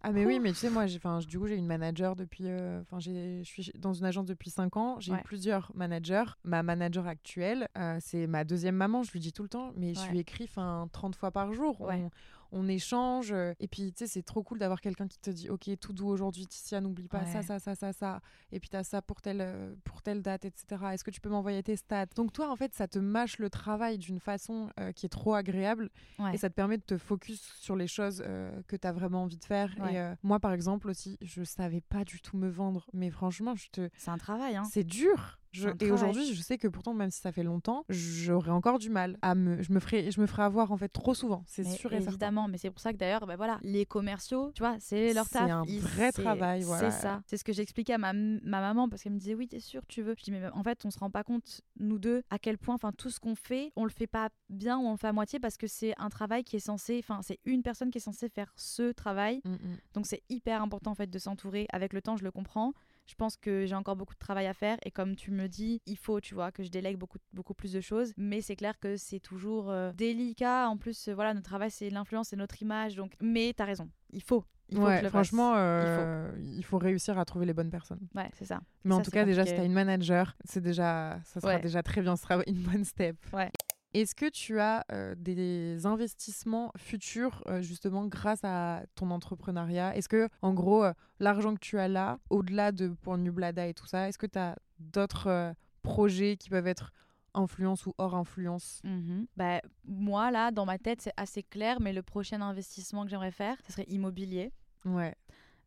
Ah 0.02 0.12
mais 0.12 0.26
oui, 0.26 0.40
mais 0.40 0.50
tu 0.52 0.56
sais, 0.60 0.70
moi, 0.70 0.86
j'ai- 0.88 0.98
'fin, 1.00 1.20
du 1.20 1.38
coup, 1.38 1.48
j'ai 1.48 1.56
une 1.58 1.66
manager 1.68 2.16
depuis... 2.16 2.46
euh, 2.48 2.80
Enfin, 2.82 3.00
j'ai 3.00 3.42
je 3.44 3.50
suis 3.50 3.72
dans 3.78 3.94
une 3.94 4.06
agence 4.06 4.26
depuis 4.26 4.50
5 4.50 4.78
ans. 4.78 4.98
J'ai 5.00 5.12
Ouais. 5.12 5.20
eu 5.20 5.24
plusieurs 5.24 5.72
managers. 5.76 6.24
Ma 6.46 6.64
manager 6.64 7.06
actuelle, 7.08 7.68
euh, 7.78 7.98
c'est 8.00 8.26
ma 8.26 8.44
deuxième 8.46 8.76
maman, 8.76 9.04
je 9.04 9.12
lui 9.12 9.20
dis 9.20 9.34
tout 9.34 9.44
le 9.44 9.50
temps. 9.50 9.74
Mais 9.76 9.94
je 9.94 10.10
lui 10.10 10.20
écris 10.20 10.48
'fin, 10.48 10.88
30 10.94 11.16
fois 11.16 11.32
par 11.32 11.52
jour. 11.54 11.82
Ouais. 11.82 11.96
On, 12.02 12.10
on 12.52 12.68
échange. 12.68 13.32
euh, 13.32 13.54
Et 13.60 13.68
puis, 13.68 13.92
tu 13.94 14.00
sais, 14.00 14.08
c'est 14.08 14.24
trop 14.24 14.44
cool 14.44 14.60
d'avoir 14.60 14.82
quelqu'un 14.82 15.08
qui 15.08 15.18
te 15.20 15.30
dit, 15.30 15.50
OK, 15.50 15.70
tout 15.80 15.94
doux 15.94 16.08
aujourd'hui, 16.08 16.46
Ticia, 16.48 16.82
n'oublie 16.82 17.08
pas 17.08 17.26
ça, 17.26 17.40
Ouais. 17.40 17.44
ça, 17.44 17.60
ça, 17.60 17.76
ça, 17.76 17.94
ça. 17.94 18.22
Et 18.52 18.60
puis, 18.60 18.70
t'as 18.70 18.84
ça 18.84 19.02
pour 19.02 19.22
telle, 19.22 19.42
euh, 19.42 19.74
pour 19.84 20.02
telle 20.02 20.22
date, 20.22 20.46
etc. 20.46 20.84
Est-ce 20.94 21.04
que 21.04 21.12
tu 21.12 21.22
peux 21.22 21.30
m'envoyer 21.30 21.62
tes 21.64 21.76
stats? 21.76 22.08
Donc, 22.16 22.34
toi, 22.34 22.50
en 22.52 22.56
fait, 22.56 22.74
ça 22.74 22.88
te 22.88 23.00
mâche 23.00 23.38
le 23.40 23.50
travail 23.50 23.98
d'une 23.98 24.20
façon 24.20 24.70
euh, 24.80 24.92
qui 24.92 25.06
est 25.06 25.10
trop 25.10 25.34
agréable. 25.34 25.90
Ouais. 26.18 26.34
Et 26.34 26.38
ça 26.38 26.50
te 26.50 26.56
permet 26.56 26.78
de 26.78 26.84
te 26.84 26.98
focus 26.98 27.42
sur 27.60 27.76
les 27.76 27.88
choses 27.88 28.24
euh, 28.26 28.52
que 28.68 28.76
tu 28.76 28.88
as 28.88 28.92
vraiment 28.92 29.24
envie 29.24 29.38
de 29.38 29.46
faire. 29.46 29.74
Ouais. 29.80 29.94
Et 29.94 30.00
euh, 30.00 30.16
moi, 30.24 30.40
par 30.40 30.54
exemple, 30.54 30.90
aussi, 30.90 31.18
je 31.22 31.44
savais 31.44 31.82
pas 31.82 32.04
du 32.04 32.22
tout 32.22 32.38
me 32.38 32.50
vendre. 32.50 32.88
Mais 32.94 33.10
franchement, 33.10 33.56
je 33.56 33.70
te... 33.70 33.90
C'est 33.98 34.12
un 34.12 34.18
travail, 34.18 34.56
hein. 34.56 34.64
c'est 34.72 34.84
dur. 34.84 35.39
Je- 35.52 35.64
C'est 35.64 35.84
un 35.84 35.88
et 35.88 35.92
aujourd'hui, 35.92 36.34
je 36.36 36.42
sais 36.42 36.58
que 36.58 36.68
pourtant, 36.68 36.94
même 36.94 37.10
si 37.10 37.22
ça 37.22 37.32
fait 37.32 37.44
longtemps, 37.44 37.84
j'aurais 37.90 38.52
encore 38.52 38.78
du 38.80 38.90
mal 38.90 39.18
à 39.22 39.34
me. 39.36 39.62
Je 39.64 39.72
me 39.74 39.80
ferais, 39.80 40.12
je 40.12 40.22
me 40.22 40.28
ferais 40.28 40.44
avoir 40.44 40.72
en 40.72 40.78
fait 40.78 40.90
trop 40.90 41.14
souvent. 41.14 41.44
C'est 41.48 41.64
sûr 41.64 41.92
et 41.92 41.96
certain. 41.98 42.10
évidemment, 42.12 42.48
mais 42.48 42.58
c'est 42.58 42.70
pour 42.70 42.80
ça 42.82 42.94
que 42.94 42.98
d'ailleurs, 42.98 43.26
bah 43.26 43.36
voilà, 43.36 43.60
les 43.64 43.86
commerciaux, 43.86 44.52
tu 44.54 44.62
vois, 44.62 44.76
c'est 44.80 45.14
leur 45.14 45.26
C'est 45.26 45.34
taf. 45.40 45.50
un 45.50 45.64
Ils- 45.68 45.80
vrai 45.80 46.12
c'est- 46.14 46.22
travail, 46.22 46.62
voilà. 46.64 46.92
C'est 46.92 47.02
ça. 47.02 47.22
C'est 47.26 47.38
ce 47.38 47.44
que 47.44 47.54
j'expliquais 47.54 47.94
à 47.94 47.98
ma, 47.98 48.14
ma 48.14 48.62
maman 48.62 48.88
parce 48.90 49.02
qu'elle 49.04 49.14
me 49.14 49.18
disait 49.20 49.34
oui, 49.36 49.48
t'es 49.48 49.60
sûre, 49.60 49.86
tu 49.88 50.02
veux. 50.02 50.14
Je 50.18 50.24
dis 50.24 50.32
mais 50.32 50.48
en 50.54 50.64
fait, 50.64 50.86
on 50.86 50.92
se 50.92 51.00
rend 51.00 51.10
pas 51.10 51.24
compte 51.24 51.62
nous 51.80 51.98
deux 52.00 52.22
à 52.30 52.38
quel 52.40 52.58
point, 52.58 52.76
enfin 52.76 52.92
tout 52.92 53.10
ce 53.10 53.20
qu'on 53.20 53.36
fait, 53.36 53.72
on 53.76 53.84
le 53.86 53.90
fait 53.92 54.08
pas 54.08 54.30
bien 54.50 54.78
ou 54.78 54.84
on 54.84 54.92
le 54.92 54.98
fait 54.98 55.08
à 55.08 55.14
moitié 55.14 55.40
parce 55.40 55.58
que 55.58 55.68
c'est 55.68 55.94
un 55.98 56.10
travail 56.10 56.44
qui 56.44 56.58
est 56.58 56.60
censé, 56.60 56.98
enfin 57.00 57.22
c'est 57.24 57.40
une 57.46 57.64
personne 57.64 57.90
qui 57.90 57.98
est 57.98 58.02
censée 58.02 58.30
faire 58.30 58.52
ce 58.56 58.92
travail. 58.92 59.42
Mm, 59.46 59.52
mm. 59.54 59.58
Donc 59.96 60.06
c'est 60.06 60.22
hyper 60.30 60.62
important 60.62 60.92
en 60.92 60.96
fait 60.96 61.10
de 61.10 61.20
s'entourer. 61.20 61.66
Avec 61.74 61.94
le 61.94 62.02
temps, 62.02 62.18
je 62.18 62.24
le 62.24 62.32
comprends. 62.32 62.74
Je 63.10 63.16
pense 63.16 63.38
que 63.38 63.66
j'ai 63.66 63.74
encore 63.74 63.96
beaucoup 63.96 64.14
de 64.14 64.20
travail 64.20 64.46
à 64.46 64.54
faire 64.54 64.78
et 64.86 64.92
comme 64.92 65.16
tu 65.16 65.32
me 65.32 65.48
dis, 65.48 65.82
il 65.88 65.98
faut, 65.98 66.20
tu 66.22 66.36
vois, 66.36 66.52
que 66.52 66.62
je 66.62 66.70
délègue 66.70 66.96
beaucoup, 66.98 67.18
beaucoup 67.34 67.56
plus 67.56 67.74
de 67.74 67.82
choses. 67.82 68.14
Mais 68.18 68.40
c'est 68.42 68.56
clair 68.56 68.80
que 68.80 68.98
c'est 68.98 69.20
toujours 69.20 69.72
euh, 69.72 69.92
délicat. 69.94 70.70
En 70.70 70.78
plus, 70.78 71.08
euh, 71.08 71.16
voilà, 71.16 71.34
notre 71.34 71.48
travail, 71.50 71.72
c'est 71.72 71.90
l'influence, 71.90 72.28
c'est 72.30 72.36
notre 72.36 72.62
image. 72.62 72.96
Donc, 72.96 73.14
mais 73.20 73.52
t'as 73.58 73.66
raison, 73.66 73.90
il 74.14 74.22
faut. 74.22 74.46
Il 74.72 74.76
faut 74.78 74.84
que 74.84 74.88
Ouais, 74.88 75.10
franchement, 75.10 75.54
euh, 75.56 76.32
il 76.40 76.64
faut. 76.64 76.78
réussir 76.78 77.18
à 77.18 77.26
trouver 77.26 77.48
les 77.48 77.54
bonnes 77.54 77.72
personnes. 77.72 78.08
Ouais, 78.14 78.30
c'est 78.34 78.46
ça. 78.46 78.62
Mais 78.84 78.94
en 78.94 79.02
tout 79.02 79.10
cas, 79.10 79.26
déjà, 79.26 79.42
si 79.42 79.48
compliqué. 79.54 79.62
t'as 79.62 79.66
une 79.66 79.74
manager, 79.74 80.38
c'est 80.46 80.62
déjà, 80.62 81.20
ça 81.24 81.42
sera 81.42 81.56
Ouais. 81.56 81.60
déjà 81.62 81.82
très 81.82 82.02
bien, 82.04 82.16
ce 82.16 82.22
sera 82.22 82.44
une 82.46 82.62
bonne 82.62 82.86
step. 82.86 83.18
Ouais. 83.34 83.50
Est-ce 83.94 84.14
que 84.14 84.30
tu 84.30 84.60
as 84.60 84.86
euh, 84.92 85.16
des 85.18 85.86
investissements 85.88 86.72
futurs 86.78 87.44
euh, 87.48 87.62
justement 87.62 88.06
grâce 88.06 88.44
à 88.44 88.84
ton 88.94 89.10
entrepreneuriat? 89.10 89.96
Est-ce 89.96 90.08
que, 90.08 90.30
en 90.44 90.54
gros, 90.54 90.84
euh, 90.84 90.94
l'argent 91.20 91.56
que 91.56 91.60
tu 91.60 91.80
as 91.80 91.88
là, 91.88 92.20
au-delà 92.30 92.72
de 92.72 92.90
pour 92.90 93.18
Nublada 93.18 93.66
et 93.66 93.74
tout 93.74 93.88
ça, 93.88 94.08
est-ce 94.08 94.20
que 94.20 94.28
tu 94.28 94.38
as 94.38 94.56
d'autres 94.78 95.54
projets 95.82 96.38
qui 96.38 96.50
peuvent 96.50 96.68
être 96.68 96.92
influence 97.34 97.88
ou 97.88 97.94
hors 97.98 98.16
influence? 98.16 98.80
Mhm. 98.84 99.26
Bah, 99.36 99.60
moi, 99.86 100.30
là, 100.30 100.52
dans 100.52 100.66
ma 100.66 100.78
tête, 100.78 101.02
c'est 101.02 101.14
assez 101.18 101.42
clair, 101.42 101.80
mais 101.80 101.92
le 101.92 102.04
prochain 102.04 102.42
investissement 102.42 103.06
que 103.06 103.10
j'aimerais 103.10 103.32
faire, 103.32 103.58
ce 103.66 103.72
serait 103.72 103.88
immobilier. 103.88 104.52
Ouais, 104.86 105.16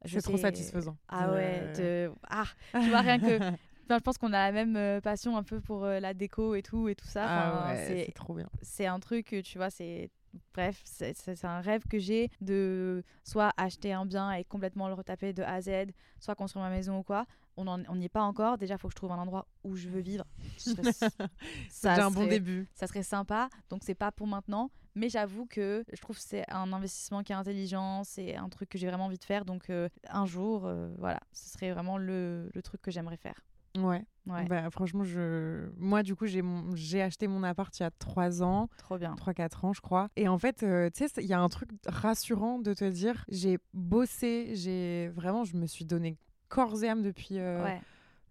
c'est 0.04 0.22
trop 0.22 0.38
satisfaisant. 0.38 0.96
Ah 1.08 1.32
ouais, 1.32 1.72
de... 1.76 2.12
ah, 2.30 2.44
tu 2.72 2.88
vois, 2.88 3.00
rien 3.00 3.18
que. 3.18 3.38
Je 3.98 4.02
pense 4.02 4.18
qu'on 4.18 4.32
a 4.32 4.46
la 4.46 4.52
même 4.52 4.76
euh, 4.76 5.00
passion 5.00 5.36
un 5.36 5.42
peu 5.42 5.60
pour 5.60 5.84
euh, 5.84 6.00
la 6.00 6.14
déco 6.14 6.54
et 6.54 6.62
tout 6.62 6.88
et 6.88 6.94
tout 6.94 7.06
ça. 7.06 7.24
Ah 7.28 7.72
ouais, 7.72 8.04
c'est 8.06 8.12
trop 8.12 8.34
bien. 8.34 8.48
c'est 8.62 8.86
un 8.86 9.00
truc, 9.00 9.34
tu 9.44 9.58
vois, 9.58 9.70
c'est. 9.70 10.10
Bref, 10.54 10.80
c'est 10.84 11.44
un 11.44 11.60
rêve 11.60 11.82
que 11.90 11.98
j'ai 11.98 12.30
de 12.40 13.04
soit 13.22 13.52
acheter 13.58 13.92
un 13.92 14.06
bien 14.06 14.32
et 14.32 14.44
complètement 14.44 14.88
le 14.88 14.94
retaper 14.94 15.34
de 15.34 15.42
A 15.42 15.54
à 15.56 15.60
Z, 15.60 15.70
soit 16.20 16.34
construire 16.34 16.64
ma 16.64 16.70
maison 16.70 16.98
ou 16.98 17.02
quoi. 17.02 17.26
On 17.58 17.66
n'y 17.96 18.06
est 18.06 18.08
pas 18.08 18.22
encore. 18.22 18.56
Déjà, 18.56 18.76
il 18.76 18.78
faut 18.78 18.88
que 18.88 18.92
je 18.92 18.96
trouve 18.96 19.12
un 19.12 19.18
endroit 19.18 19.46
où 19.62 19.76
je 19.76 19.90
veux 19.90 20.00
vivre. 20.00 20.24
C'est 21.68 21.88
un 21.88 22.10
bon 22.10 22.22
serait- 22.22 22.28
début. 22.28 22.66
ça 22.74 22.86
serait 22.86 23.02
sympa. 23.02 23.48
Donc, 23.68 23.82
c'est 23.84 23.94
pas 23.94 24.10
pour 24.10 24.26
maintenant. 24.26 24.70
Mais 24.94 25.08
j'avoue 25.10 25.46
que 25.46 25.84
je 25.92 26.00
trouve 26.00 26.16
que 26.16 26.22
c'est 26.22 26.50
un 26.50 26.72
investissement 26.72 27.22
qui 27.22 27.32
est 27.32 27.36
intelligent. 27.36 28.02
C'est 28.04 28.34
un 28.36 28.48
truc 28.48 28.68
que 28.68 28.78
j'ai 28.78 28.86
vraiment 28.86 29.06
envie 29.06 29.18
de 29.18 29.24
faire. 29.24 29.44
Donc, 29.44 29.68
euh, 29.70 29.88
un 30.08 30.24
jour, 30.26 30.64
euh, 30.66 30.88
voilà, 30.98 31.20
ce 31.32 31.50
serait 31.50 31.72
vraiment 31.72 31.98
le, 31.98 32.50
le 32.54 32.62
truc 32.62 32.80
que 32.82 32.90
j'aimerais 32.90 33.16
faire. 33.16 33.40
Ouais. 33.76 34.04
Ouais, 34.26 34.44
Bah, 34.44 34.70
franchement, 34.70 35.02
je... 35.02 35.68
moi, 35.78 36.02
du 36.02 36.14
coup, 36.14 36.26
j'ai 36.26 36.42
mon... 36.42 36.72
acheté 37.00 37.26
mon 37.26 37.42
appart 37.42 37.76
il 37.78 37.82
y 37.82 37.86
a 37.86 37.90
3 37.90 38.42
ans. 38.42 38.68
trop 38.78 38.96
bien. 38.98 39.14
3-4 39.14 39.64
ans, 39.64 39.72
je 39.72 39.80
crois. 39.80 40.08
Et 40.16 40.28
en 40.28 40.38
fait, 40.38 40.62
euh, 40.62 40.90
tu 40.94 41.08
sais, 41.08 41.22
il 41.22 41.26
y 41.26 41.32
a 41.32 41.40
un 41.40 41.48
truc 41.48 41.70
rassurant 41.86 42.58
de 42.60 42.72
te 42.72 42.84
dire, 42.84 43.24
j'ai 43.28 43.58
bossé, 43.74 44.52
j'ai 44.54 45.08
vraiment, 45.08 45.44
je 45.44 45.56
me 45.56 45.66
suis 45.66 45.84
donné 45.84 46.18
corps 46.48 46.84
et 46.84 46.88
âme 46.88 47.02
depuis, 47.02 47.38
euh, 47.38 47.64
Ouais, 47.64 47.80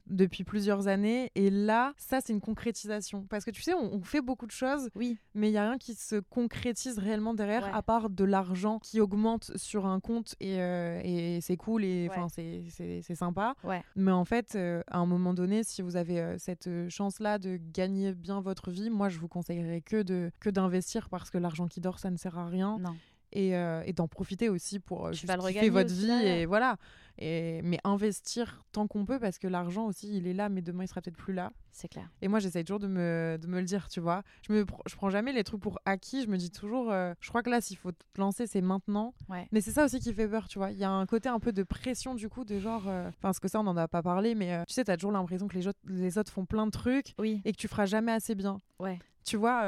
depuis 0.08 0.44
plusieurs 0.44 0.88
années. 0.88 1.32
Et 1.36 1.50
là, 1.50 1.94
ça, 1.98 2.20
c'est 2.22 2.34
une 2.34 2.42
concrétisation. 2.42 3.26
Parce 3.30 3.46
que 3.46 3.52
tu 3.52 3.62
sais, 3.62 3.74
on, 3.74 3.94
on 3.96 4.02
fait 4.02 4.22
beaucoup 4.22 4.46
de 4.46 4.52
choses, 4.52 4.90
oui, 4.96 5.18
mais 5.34 5.50
il 5.50 5.52
n'y 5.52 5.58
a 5.58 5.64
rien 5.70 5.78
qui 5.78 5.94
se 5.96 6.16
concrétise 6.20 6.98
réellement 7.00 7.34
derrière, 7.34 7.64
Ouais. 7.66 7.72
à 7.74 7.82
part 7.82 8.10
de 8.10 8.24
l'argent 8.24 8.80
qui 8.80 9.00
augmente 9.00 9.52
sur 9.58 9.86
un 9.86 10.00
compte 10.00 10.36
et, 10.40 10.60
euh, 10.62 11.02
et 11.04 11.40
c'est 11.42 11.58
cool 11.58 11.84
et 11.84 12.08
Ouais. 12.10 12.16
enfin 12.18 12.28
c'est 12.30 13.16
sympa. 13.16 13.56
ouais, 13.64 13.84
Mais 13.96 14.12
en 14.12 14.26
fait, 14.26 14.56
euh, 14.56 14.82
à 14.88 14.98
un 15.00 15.06
moment 15.06 15.34
donné, 15.34 15.64
si 15.64 15.82
vous 15.82 15.96
avez 15.96 16.20
euh, 16.20 16.38
cette 16.38 16.70
chance-là 16.90 17.40
de 17.40 17.58
gagner 17.74 18.14
bien 18.14 18.42
votre 18.42 18.72
vie, 18.72 18.90
moi, 18.90 19.10
je 19.10 19.20
vous 19.20 19.28
conseillerais 19.28 19.82
que 19.82 20.02
de 20.04 20.32
que 20.40 20.50
d'investir 20.50 21.10
parce 21.10 21.30
que 21.30 21.38
l'argent 21.38 21.68
qui 21.68 21.82
dort, 21.82 22.00
ça 22.00 22.10
ne 22.10 22.18
sert 22.18 22.38
à 22.38 22.48
rien. 22.48 22.78
non. 22.80 22.96
Et, 23.34 23.56
euh, 23.56 23.82
et 23.86 23.94
d'en 23.94 24.10
profiter 24.10 24.50
aussi 24.50 24.80
pour 24.80 25.06
euh, 25.08 25.14
juste 25.14 25.34
kiffer 25.48 25.70
votre 25.70 25.86
aussi 25.90 26.02
vie. 26.02 26.08
derrière. 26.08 26.38
Et 26.40 26.46
voilà. 26.46 26.76
Et, 27.18 27.62
mais 27.64 27.80
investir 27.84 28.64
tant 28.72 28.88
qu'on 28.88 29.06
peut 29.06 29.20
parce 29.20 29.38
que 29.38 29.48
l'argent 29.48 29.86
aussi, 29.86 30.16
il 30.18 30.28
est 30.28 30.34
là, 30.34 30.50
mais 30.50 30.62
demain, 30.62 30.84
il 30.84 30.88
sera 30.88 31.02
peut-être 31.02 31.18
plus 31.18 31.34
là. 31.34 31.52
C'est 31.72 31.88
clair. 31.88 32.10
Et 32.22 32.28
moi, 32.28 32.40
j'essaye 32.40 32.64
toujours 32.66 32.80
de 32.80 32.88
me, 32.88 33.38
de 33.40 33.48
me 33.48 33.60
le 33.60 33.66
dire, 33.66 33.88
tu 33.90 34.00
vois. 34.00 34.24
Je 34.48 34.54
me 34.54 34.64
pr- 34.64 34.82
je 34.88 34.96
prends 34.96 35.10
jamais 35.10 35.32
les 35.32 35.44
trucs 35.44 35.62
pour 35.62 35.80
acquis. 35.86 36.24
Je 36.24 36.28
me 36.28 36.38
dis 36.38 36.52
toujours, 36.52 36.92
euh, 36.92 37.14
je 37.22 37.30
crois 37.30 37.44
que 37.44 37.50
là, 37.50 37.62
s'il 37.62 37.78
faut 37.78 37.92
te 37.92 38.04
lancer, 38.18 38.48
c'est 38.48 38.62
maintenant. 38.62 39.14
Ouais. 39.30 39.48
Mais 39.52 39.62
c'est 39.62 39.72
ça 39.72 39.86
aussi 39.86 40.00
qui 40.00 40.14
fait 40.14 40.28
peur, 40.28 40.48
tu 40.48 40.58
vois. 40.58 40.72
Il 40.72 40.78
y 40.78 40.84
a 40.84 40.92
un 40.92 41.06
côté 41.06 41.30
un 41.30 41.40
peu 41.40 41.52
de 41.52 41.64
pression, 41.64 42.16
du 42.16 42.28
coup, 42.30 42.44
de 42.44 42.60
genre. 42.60 42.88
euh, 42.88 43.08
Enfin, 43.10 43.18
parce 43.22 43.40
que 43.40 43.48
ça, 43.48 43.60
on 43.60 43.64
n'en 43.64 43.78
a 43.78 43.88
pas 43.88 44.02
parlé, 44.02 44.36
mais 44.36 44.54
euh, 44.54 44.64
tu 44.68 44.74
sais, 44.74 44.84
t'as 44.84 44.96
toujours 44.98 45.12
l'impression 45.12 45.48
que 45.48 45.56
les, 45.56 45.68
autres- 45.68 45.80
les 45.88 46.18
autres 46.18 46.32
font 46.32 46.46
plein 46.46 46.66
de 46.66 46.72
trucs 46.72 47.14
Oui, 47.20 47.42
et 47.46 47.52
que 47.52 47.58
tu 47.58 47.68
feras 47.68 47.86
jamais 47.86 48.12
assez 48.12 48.36
bien. 48.36 48.60
ouais. 48.80 49.00
Tu 49.24 49.38
vois, 49.38 49.64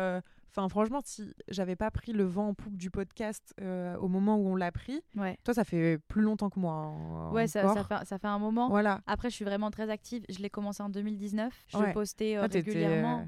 enfin, 0.56 0.70
franchement, 0.70 1.01
si 1.04 1.34
j'avais 1.47 1.76
pas 1.76 1.89
pris 1.91 2.12
le 2.14 2.24
vent 2.24 2.49
en 2.49 2.54
poupe 2.54 2.78
du 2.78 2.89
podcast 2.91 3.54
euh, 3.62 3.95
au 3.97 4.08
moment 4.08 4.38
où 4.38 4.47
on 4.49 4.56
l'a 4.56 4.72
pris, 4.72 5.01
Ouais, 5.16 5.38
toi, 5.43 5.54
ça 5.54 5.64
fait 5.64 5.99
plus 6.08 6.22
longtemps 6.22 6.49
que 6.49 6.60
moi. 6.60 6.74
hein, 6.74 7.32
ouais 7.32 7.47
ça, 7.47 7.62
fait, 7.84 8.06
ça 8.06 8.18
fait 8.18 8.28
un 8.28 8.39
moment. 8.39 8.70
Voilà. 8.70 9.01
Après, 9.08 9.30
je 9.30 9.36
suis 9.36 9.45
vraiment 9.45 9.72
très 9.72 9.89
active. 9.89 10.24
Je 10.30 10.39
l'ai 10.39 10.49
commencé 10.49 10.82
en 10.84 10.89
2019. 10.89 11.54
Je 11.68 11.78
Ouais. 11.78 11.93
postais 11.93 12.38
euh, 12.38 12.47
t'étais, 12.47 12.60
régulièrement. 12.72 13.28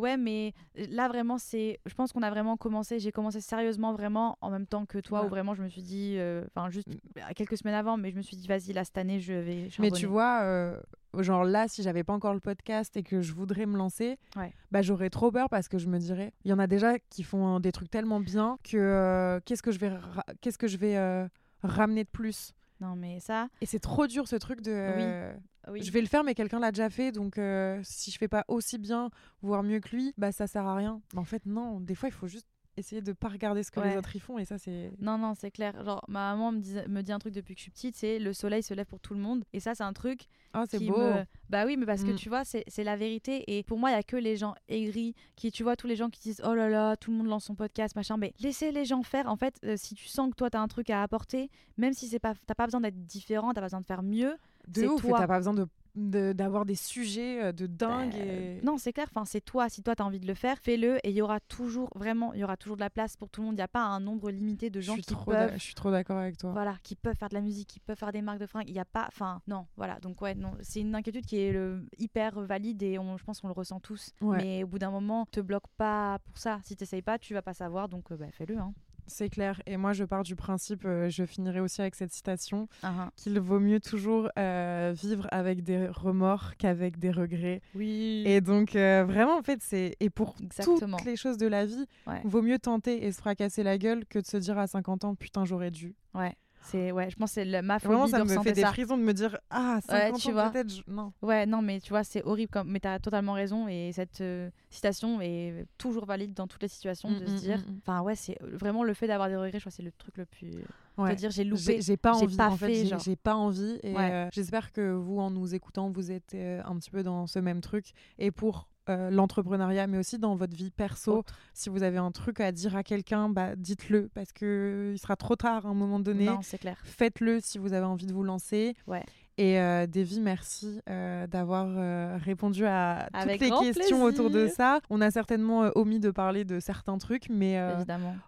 Ouais, 0.00 0.16
mais 0.16 0.52
euh, 0.78 0.86
là, 0.90 1.08
vraiment, 1.08 1.38
c'est. 1.38 1.78
Je 1.86 1.94
pense 1.94 2.12
qu'on 2.12 2.22
a 2.22 2.30
vraiment 2.30 2.56
commencé. 2.56 2.98
J'ai 2.98 3.12
commencé 3.12 3.40
sérieusement, 3.40 3.92
vraiment, 3.92 4.38
en 4.40 4.50
même 4.50 4.66
temps 4.66 4.86
que 4.86 4.98
toi, 4.98 5.20
Ouais. 5.20 5.26
où 5.26 5.28
vraiment 5.30 5.54
je 5.54 5.62
me 5.62 5.68
suis 5.68 5.82
dit. 5.82 6.14
euh, 6.18 6.44
Enfin, 6.54 6.70
juste 6.70 6.88
quelques 7.36 7.56
semaines 7.58 7.74
avant, 7.74 7.96
mais 7.96 8.10
je 8.10 8.16
me 8.16 8.22
suis 8.22 8.36
dit, 8.36 8.46
vas-y, 8.48 8.72
là, 8.72 8.84
cette 8.84 8.98
année, 8.98 9.20
je 9.20 9.32
vais. 9.34 9.68
Mais 9.78 9.90
tu 9.90 10.06
vois, 10.06 10.40
euh, 10.42 10.80
genre 11.18 11.44
là, 11.44 11.68
si 11.68 11.82
j'avais 11.82 12.02
pas 12.04 12.12
encore 12.12 12.34
le 12.34 12.40
podcast 12.40 12.96
et 12.96 13.02
que 13.02 13.20
je 13.20 13.32
voudrais 13.34 13.66
me 13.66 13.76
lancer, 13.76 14.18
Ouais. 14.36 14.52
bah 14.70 14.80
j'aurais 14.82 15.10
trop 15.10 15.30
peur 15.30 15.48
parce 15.48 15.68
que 15.68 15.76
je 15.78 15.86
me 15.88 15.98
dirais, 15.98 16.32
il 16.44 16.50
y 16.50 16.54
en 16.54 16.58
a 16.58 16.66
déjà 16.66 16.98
qui 16.98 17.22
font 17.22 17.60
des 17.60 17.72
trucs 17.72 17.90
tellement 17.90 18.20
bien 18.20 18.56
que 18.64 18.76
euh, 18.76 19.40
qu'est-ce 19.44 19.62
que 19.62 19.72
je 19.72 19.78
vais, 19.78 19.92
qu'est-ce 20.40 20.58
que 20.58 20.66
je 20.68 20.76
vais 20.78 21.28
ramener 21.62 22.04
de 22.04 22.08
plus? 22.08 22.52
Non, 22.80 22.96
mais 22.96 23.20
ça. 23.20 23.48
Et 23.60 23.66
c'est 23.66 23.78
trop 23.78 24.06
dur 24.06 24.26
ce 24.28 24.36
truc 24.36 24.60
de. 24.62 24.70
euh, 24.72 25.32
Oui. 25.68 25.82
Je 25.82 25.90
vais 25.92 26.00
le 26.00 26.06
faire, 26.06 26.24
mais 26.24 26.34
quelqu'un 26.34 26.58
l'a 26.60 26.72
déjà 26.72 26.88
fait, 26.90 27.12
donc 27.12 27.36
euh, 27.38 27.78
si 27.82 28.10
je 28.10 28.18
fais 28.18 28.28
pas 28.28 28.44
aussi 28.48 28.78
bien, 28.78 29.10
voire 29.42 29.62
mieux 29.62 29.80
que 29.80 29.94
lui, 29.94 30.14
bah 30.16 30.32
ça 30.32 30.46
sert 30.46 30.66
à 30.66 30.74
rien. 30.74 31.00
Mais 31.12 31.20
en 31.20 31.24
fait, 31.24 31.44
non. 31.46 31.80
Des 31.80 31.94
fois, 31.94 32.08
il 32.08 32.12
faut 32.12 32.26
juste 32.28 32.46
essayer 32.80 33.00
de 33.02 33.12
pas 33.12 33.28
regarder 33.28 33.62
ce 33.62 33.70
que 33.70 33.80
les 33.80 33.96
autres 33.96 34.14
y 34.16 34.18
font, 34.20 34.38
et 34.38 34.44
ça, 34.44 34.58
c'est. 34.58 34.90
Non, 35.00 35.16
non, 35.18 35.34
c'est 35.34 35.50
clair. 35.50 35.84
Genre, 35.84 36.02
ma 36.08 36.32
maman 36.34 36.52
me 36.52 36.58
dit, 36.60 36.74
me 36.88 37.02
dit 37.02 37.12
un 37.12 37.18
truc 37.18 37.32
depuis 37.34 37.54
que 37.54 37.60
je 37.60 37.62
suis 37.64 37.70
petite 37.70 37.96
c'est 37.96 38.18
le 38.18 38.32
soleil 38.32 38.62
se 38.62 38.74
lève 38.74 38.86
pour 38.86 39.00
tout 39.00 39.14
le 39.14 39.20
monde. 39.20 39.44
Et 39.52 39.60
ça, 39.60 39.74
c'est 39.74 39.84
un 39.84 39.92
truc 39.92 40.22
Oh, 40.54 40.64
c'est 40.68 40.80
beau. 40.84 40.98
me- 40.98 41.24
Bah 41.48 41.64
oui, 41.64 41.76
mais 41.76 41.86
parce 41.86 42.02
que 42.02 42.10
Mm. 42.10 42.16
tu 42.16 42.28
vois, 42.28 42.42
c'est 42.44 42.64
la 42.84 42.96
vérité. 42.96 43.44
Et 43.56 43.62
pour 43.62 43.78
moi, 43.78 43.90
il 43.90 43.92
y 43.92 43.96
a 43.96 44.02
que 44.02 44.16
les 44.16 44.36
gens 44.36 44.54
aigris 44.68 45.14
qui, 45.36 45.52
tu 45.52 45.62
vois, 45.62 45.76
tous 45.76 45.86
les 45.86 45.94
gens 45.96 46.10
qui 46.10 46.20
disent 46.20 46.42
oh 46.44 46.54
là 46.54 46.68
là, 46.68 46.96
tout 46.96 47.10
le 47.12 47.16
monde 47.18 47.28
lance 47.28 47.44
son 47.44 47.54
podcast, 47.54 47.94
machin. 47.94 48.16
Mais 48.16 48.32
laissez 48.40 48.72
les 48.72 48.84
gens 48.84 49.02
faire. 49.04 49.28
En 49.28 49.36
fait, 49.36 49.54
euh, 49.64 49.74
si 49.76 49.94
tu 49.94 50.08
sens 50.08 50.30
que 50.30 50.34
toi, 50.34 50.50
t'as 50.50 50.60
un 50.60 50.66
truc 50.68 50.90
à 50.90 51.02
apporter, 51.02 51.50
même 51.76 51.92
si 51.92 52.08
c'est 52.08 52.18
pas, 52.18 52.34
t'as 52.46 52.54
pas 52.54 52.64
besoin 52.66 52.80
d'être 52.80 53.06
différent, 53.06 53.52
t'as 53.52 53.60
pas 53.60 53.66
besoin 53.66 53.80
de 53.80 53.86
faire 53.86 54.02
mieux. 54.02 54.36
De 54.68 54.80
c'est 54.82 54.86
ouf, 54.88 55.02
t'as 55.06 55.26
pas 55.26 55.38
besoin 55.38 55.54
de 55.54 55.66
de- 55.94 56.32
d'avoir 56.32 56.64
des 56.64 56.74
sujets 56.74 57.42
euh, 57.42 57.52
de 57.52 57.66
dingue. 57.66 58.14
Et... 58.14 58.60
Non, 58.62 58.78
c'est 58.78 58.92
clair. 58.92 59.06
Enfin, 59.10 59.24
c'est 59.24 59.40
toi. 59.40 59.68
Si 59.68 59.82
toi, 59.82 59.94
t'as 59.94 60.04
envie 60.04 60.20
de 60.20 60.26
le 60.26 60.34
faire, 60.34 60.58
fais-le. 60.58 60.98
Et 61.06 61.10
il 61.10 61.16
y 61.16 61.22
aura 61.22 61.40
toujours, 61.40 61.90
vraiment, 61.94 62.32
il 62.32 62.40
y 62.40 62.44
aura 62.44 62.56
toujours 62.56 62.76
de 62.76 62.80
la 62.80 62.90
place 62.90 63.16
pour 63.16 63.30
tout 63.30 63.40
le 63.40 63.46
monde. 63.46 63.54
Il 63.54 63.58
n'y 63.58 63.62
a 63.62 63.68
pas 63.68 63.82
un 63.82 64.00
nombre 64.00 64.30
limité 64.30 64.70
de 64.70 64.80
gens 64.80 64.96
qui 64.96 65.14
peuvent. 65.14 65.52
je 65.54 65.58
suis 65.62 65.74
trop 65.74 65.90
d'accord 65.90 66.18
avec 66.18 66.36
toi. 66.36 66.52
Voilà, 66.52 66.76
qui 66.82 66.96
peuvent 66.96 67.16
faire 67.16 67.28
de 67.28 67.34
la 67.34 67.40
musique, 67.40 67.68
qui 67.68 67.80
peuvent 67.80 67.98
faire 67.98 68.12
des 68.12 68.22
marques 68.22 68.40
de 68.40 68.46
fringues. 68.46 68.68
Il 68.68 68.74
n'y 68.74 68.80
a 68.80 68.84
pas. 68.84 69.06
Enfin, 69.08 69.40
non, 69.46 69.66
voilà. 69.76 69.98
Donc, 70.00 70.20
ouais, 70.22 70.34
non, 70.34 70.52
c'est 70.60 70.80
une 70.80 70.94
inquiétude 70.94 71.26
qui 71.26 71.38
est 71.38 71.52
le, 71.52 71.86
hyper 71.98 72.40
valide 72.40 72.82
et 72.82 72.98
on, 72.98 73.16
je 73.16 73.24
pense 73.24 73.40
qu'on 73.40 73.48
le 73.48 73.54
ressent 73.54 73.80
tous. 73.80 74.10
Ouais. 74.20 74.38
Mais 74.38 74.64
au 74.64 74.66
bout 74.66 74.78
d'un 74.78 74.90
moment, 74.90 75.26
te 75.26 75.40
bloque 75.40 75.68
pas 75.76 76.18
pour 76.24 76.38
ça. 76.38 76.60
Si 76.64 76.76
t'essayes 76.76 77.02
pas, 77.02 77.18
tu 77.18 77.34
vas 77.34 77.42
pas 77.42 77.54
savoir. 77.54 77.88
Donc, 77.88 78.10
euh, 78.12 78.16
bah, 78.16 78.26
fais-le. 78.32 78.58
Hein. 78.58 78.72
C'est 79.10 79.28
clair. 79.28 79.60
Et 79.66 79.76
moi, 79.76 79.92
je 79.92 80.04
pars 80.04 80.22
du 80.22 80.36
principe, 80.36 80.84
euh, 80.84 81.10
je 81.10 81.24
finirai 81.26 81.60
aussi 81.60 81.80
avec 81.80 81.94
cette 81.96 82.12
citation, 82.12 82.68
Ah, 82.82 82.94
ah. 82.98 83.10
qu'il 83.16 83.38
vaut 83.40 83.58
mieux 83.60 83.80
toujours 83.80 84.30
euh, 84.38 84.94
vivre 84.96 85.26
avec 85.32 85.62
des 85.62 85.88
remords 85.88 86.56
qu'avec 86.56 86.98
des 86.98 87.10
regrets. 87.10 87.60
Oui. 87.74 88.22
Et 88.24 88.40
donc, 88.40 88.76
euh, 88.76 89.04
vraiment, 89.04 89.36
en 89.36 89.42
fait, 89.42 89.60
c'est. 89.62 89.96
Et 90.00 90.10
pour 90.10 90.36
Exactement. 90.42 90.96
toutes 90.96 91.06
les 91.06 91.16
choses 91.16 91.36
de 91.38 91.46
la 91.48 91.66
vie, 91.66 91.86
Ouais. 92.06 92.20
vaut 92.24 92.40
mieux 92.42 92.58
tenter 92.58 93.04
et 93.04 93.12
se 93.12 93.18
fracasser 93.20 93.62
la 93.62 93.76
gueule 93.78 94.06
que 94.06 94.18
de 94.20 94.26
se 94.26 94.36
dire 94.36 94.58
à 94.58 94.66
50 94.66 95.04
ans, 95.04 95.14
putain, 95.14 95.44
j'aurais 95.44 95.70
dû. 95.72 95.94
Ouais. 96.14 96.34
C'est 96.62 96.92
ouais, 96.92 97.08
je 97.10 97.16
pense 97.16 97.32
c'est 97.32 97.44
le- 97.44 97.62
ma 97.62 97.78
phobie 97.78 97.88
Vraiment, 97.94 98.04
de 98.06 98.10
ça 98.10 98.18
me 98.18 98.22
ressentir 98.24 98.42
fait 98.44 98.52
des 98.52 98.60
ça. 98.60 98.68
frissons 98.68 98.98
de 98.98 99.02
me 99.02 99.14
dire 99.14 99.38
Ah, 99.48 99.78
50 99.88 100.20
tu 100.20 100.28
ans 100.38 100.50
peut-être. 100.50 100.68
je- 100.70 100.82
Non. 100.86 101.12
Ouais, 101.22 101.46
non, 101.46 101.62
mais 101.62 101.80
tu 101.80 101.88
vois, 101.90 102.04
c'est 102.04 102.22
horrible. 102.24 102.50
Comme... 102.52 102.68
Mais 102.70 102.80
tu 102.80 102.86
as 102.88 102.98
totalement 102.98 103.32
raison. 103.32 103.66
Et 103.66 103.92
cette 103.92 104.20
euh, 104.20 104.50
citation 104.68 105.20
est 105.22 105.66
toujours 105.78 106.04
valide 106.04 106.34
dans 106.34 106.46
toutes 106.46 106.62
les 106.62 106.68
situations 106.68 107.10
de 107.10 107.24
Mm, 107.24 107.26
se 107.26 107.32
mm, 107.32 107.36
dire. 107.38 107.58
mm. 107.58 107.78
Enfin, 107.82 108.02
ouais, 108.02 108.14
c'est 108.14 108.36
vraiment 108.42 108.84
le 108.84 108.92
fait 108.94 109.06
d'avoir 109.06 109.28
des 109.28 109.36
regrets, 109.36 109.58
je 109.58 109.64
crois, 109.64 109.72
c'est 109.72 109.82
le 109.82 109.92
truc 109.92 110.16
le 110.18 110.26
plus. 110.26 110.52
Ouais. 110.98 111.14
Te 111.14 111.18
dire, 111.20 111.30
j'ai 111.30 111.44
loupé. 111.44 111.80
j'ai 111.80 111.96
pas 111.96 112.12
envie. 112.12 112.36
pas 112.36 112.48
en 112.50 112.56
fait, 112.56 112.84
fait, 112.84 112.98
j'ai- 113.04 113.16
pas 113.16 113.34
envie. 113.34 113.78
Et 113.82 113.94
Ouais. 113.94 114.10
euh, 114.12 114.28
j'espère 114.32 114.70
que 114.70 114.92
vous, 114.92 115.18
en 115.18 115.30
nous 115.30 115.54
écoutant, 115.54 115.90
vous 115.90 116.12
êtes 116.12 116.34
euh, 116.34 116.60
un 116.66 116.76
petit 116.76 116.90
peu 116.90 117.02
dans 117.02 117.26
ce 117.26 117.38
même 117.38 117.62
truc. 117.62 117.92
Et 118.18 118.30
pour 118.30 118.68
euh, 118.88 119.10
l'entrepreneuriat, 119.10 119.86
mais 119.86 119.98
aussi 119.98 120.18
dans 120.18 120.34
votre 120.34 120.56
vie 120.56 120.70
perso, 120.70 121.18
Autre. 121.18 121.34
si 121.52 121.68
vous 121.68 121.82
avez 121.82 121.98
un 121.98 122.10
truc 122.10 122.40
à 122.40 122.50
dire 122.50 122.74
à 122.76 122.82
quelqu'un, 122.82 123.28
bah, 123.28 123.54
dites-le 123.56 124.08
parce 124.14 124.32
que 124.32 124.92
il 124.94 124.98
sera 124.98 125.16
trop 125.16 125.36
tard 125.36 125.66
à 125.66 125.68
un 125.68 125.74
moment 125.74 126.00
donné. 126.00 126.26
Non, 126.26 126.40
c'est 126.42 126.58
clair. 126.58 126.78
Faites-le 126.84 127.40
si 127.40 127.58
vous 127.58 127.72
avez 127.72 127.86
envie 127.86 128.06
de 128.06 128.12
vous 128.12 128.22
lancer. 128.22 128.74
Ouais. 128.86 129.04
Et 129.40 129.58
euh, 129.58 129.86
Davy, 129.86 130.20
merci 130.20 130.82
euh, 130.90 131.26
d'avoir 131.26 131.66
euh, 131.66 132.18
répondu 132.22 132.66
à 132.66 133.08
toutes 133.22 133.40
les 133.40 133.50
questions 133.50 134.02
autour 134.04 134.28
de 134.28 134.48
ça. 134.48 134.80
On 134.90 135.00
a 135.00 135.10
certainement 135.10 135.64
euh, 135.64 135.70
omis 135.76 135.98
de 135.98 136.10
parler 136.10 136.44
de 136.44 136.60
certains 136.60 136.98
trucs, 136.98 137.30
mais 137.30 137.58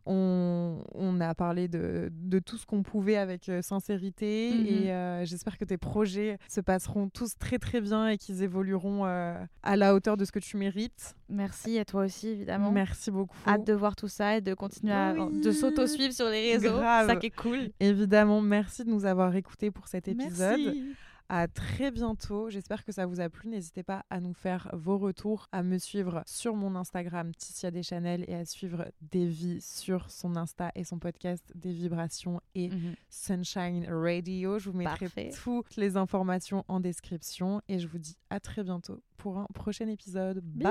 on, 0.06 0.82
on 0.94 1.20
a 1.20 1.34
parlé 1.34 1.68
de, 1.68 2.08
de 2.10 2.38
tout 2.38 2.56
ce 2.56 2.64
qu'on 2.64 2.82
pouvait 2.82 3.18
avec 3.18 3.50
sincérité. 3.60 4.52
Mhm. 4.54 4.66
Et 4.66 5.26
j'espère 5.26 5.58
que 5.58 5.66
tes 5.66 5.76
projets 5.76 6.38
se 6.48 6.62
passeront 6.62 7.10
tous 7.10 7.36
très 7.36 7.58
très 7.58 7.82
bien 7.82 8.08
et 8.08 8.16
qu'ils 8.16 8.42
évolueront 8.42 9.04
à 9.04 9.76
la 9.76 9.94
hauteur 9.94 10.16
de 10.16 10.24
ce 10.24 10.32
que 10.32 10.38
tu 10.38 10.56
mérites. 10.56 11.14
Merci 11.28 11.78
à 11.78 11.84
toi 11.84 12.04
aussi, 12.04 12.28
évidemment. 12.28 12.70
Merci 12.70 13.10
beaucoup. 13.10 13.36
Hâte 13.46 13.66
de 13.66 13.74
voir 13.74 13.96
tout 13.96 14.08
ça 14.08 14.38
et 14.38 14.40
de 14.40 14.54
continuer 14.54 14.92
à 14.94 15.12
de 15.14 15.52
s'auto-suivre 15.52 16.14
sur 16.14 16.28
les 16.28 16.52
réseaux. 16.52 16.76
Grave. 16.76 17.06
C'est 17.06 17.14
ça 17.14 17.20
qui 17.20 17.26
est 17.26 17.36
cool. 17.36 17.70
Évidemment, 17.80 18.40
merci 18.40 18.84
de 18.84 18.90
nous 18.90 19.04
avoir 19.04 19.34
écoutés 19.36 19.70
pour 19.70 19.88
cet 19.88 20.08
épisode. 20.08 20.58
Merci. 20.58 20.94
À 21.34 21.48
très 21.48 21.90
bientôt. 21.90 22.50
J'espère 22.50 22.84
que 22.84 22.92
ça 22.92 23.06
vous 23.06 23.18
a 23.20 23.30
plu. 23.30 23.48
N'hésitez 23.48 23.82
pas 23.82 24.04
à 24.10 24.20
nous 24.20 24.34
faire 24.34 24.68
vos 24.74 24.98
retours, 24.98 25.48
à 25.50 25.62
me 25.62 25.78
suivre 25.78 26.22
sur 26.26 26.54
mon 26.54 26.76
Instagram 26.76 27.34
Ticia 27.34 27.70
Deschanel 27.70 28.26
et 28.28 28.34
à 28.34 28.44
suivre 28.44 28.86
Davy 29.00 29.62
sur 29.62 30.10
son 30.10 30.36
Insta 30.36 30.70
et 30.74 30.84
son 30.84 30.98
podcast 30.98 31.42
Des 31.54 31.72
Vibrations 31.72 32.42
et 32.54 32.68
Mhm. 32.68 32.94
Sunshine 33.08 33.86
Radio. 33.88 34.58
Je 34.58 34.68
vous 34.68 34.76
mettrai 34.76 35.06
Parfait. 35.06 35.30
toutes 35.42 35.76
les 35.76 35.96
informations 35.96 36.66
en 36.68 36.80
description 36.80 37.62
et 37.66 37.78
je 37.78 37.88
vous 37.88 37.98
dis 37.98 38.18
à 38.28 38.38
très 38.38 38.62
bientôt 38.62 39.00
pour 39.16 39.38
un 39.38 39.46
prochain 39.54 39.88
épisode. 39.88 40.42
Bisous. 40.44 40.70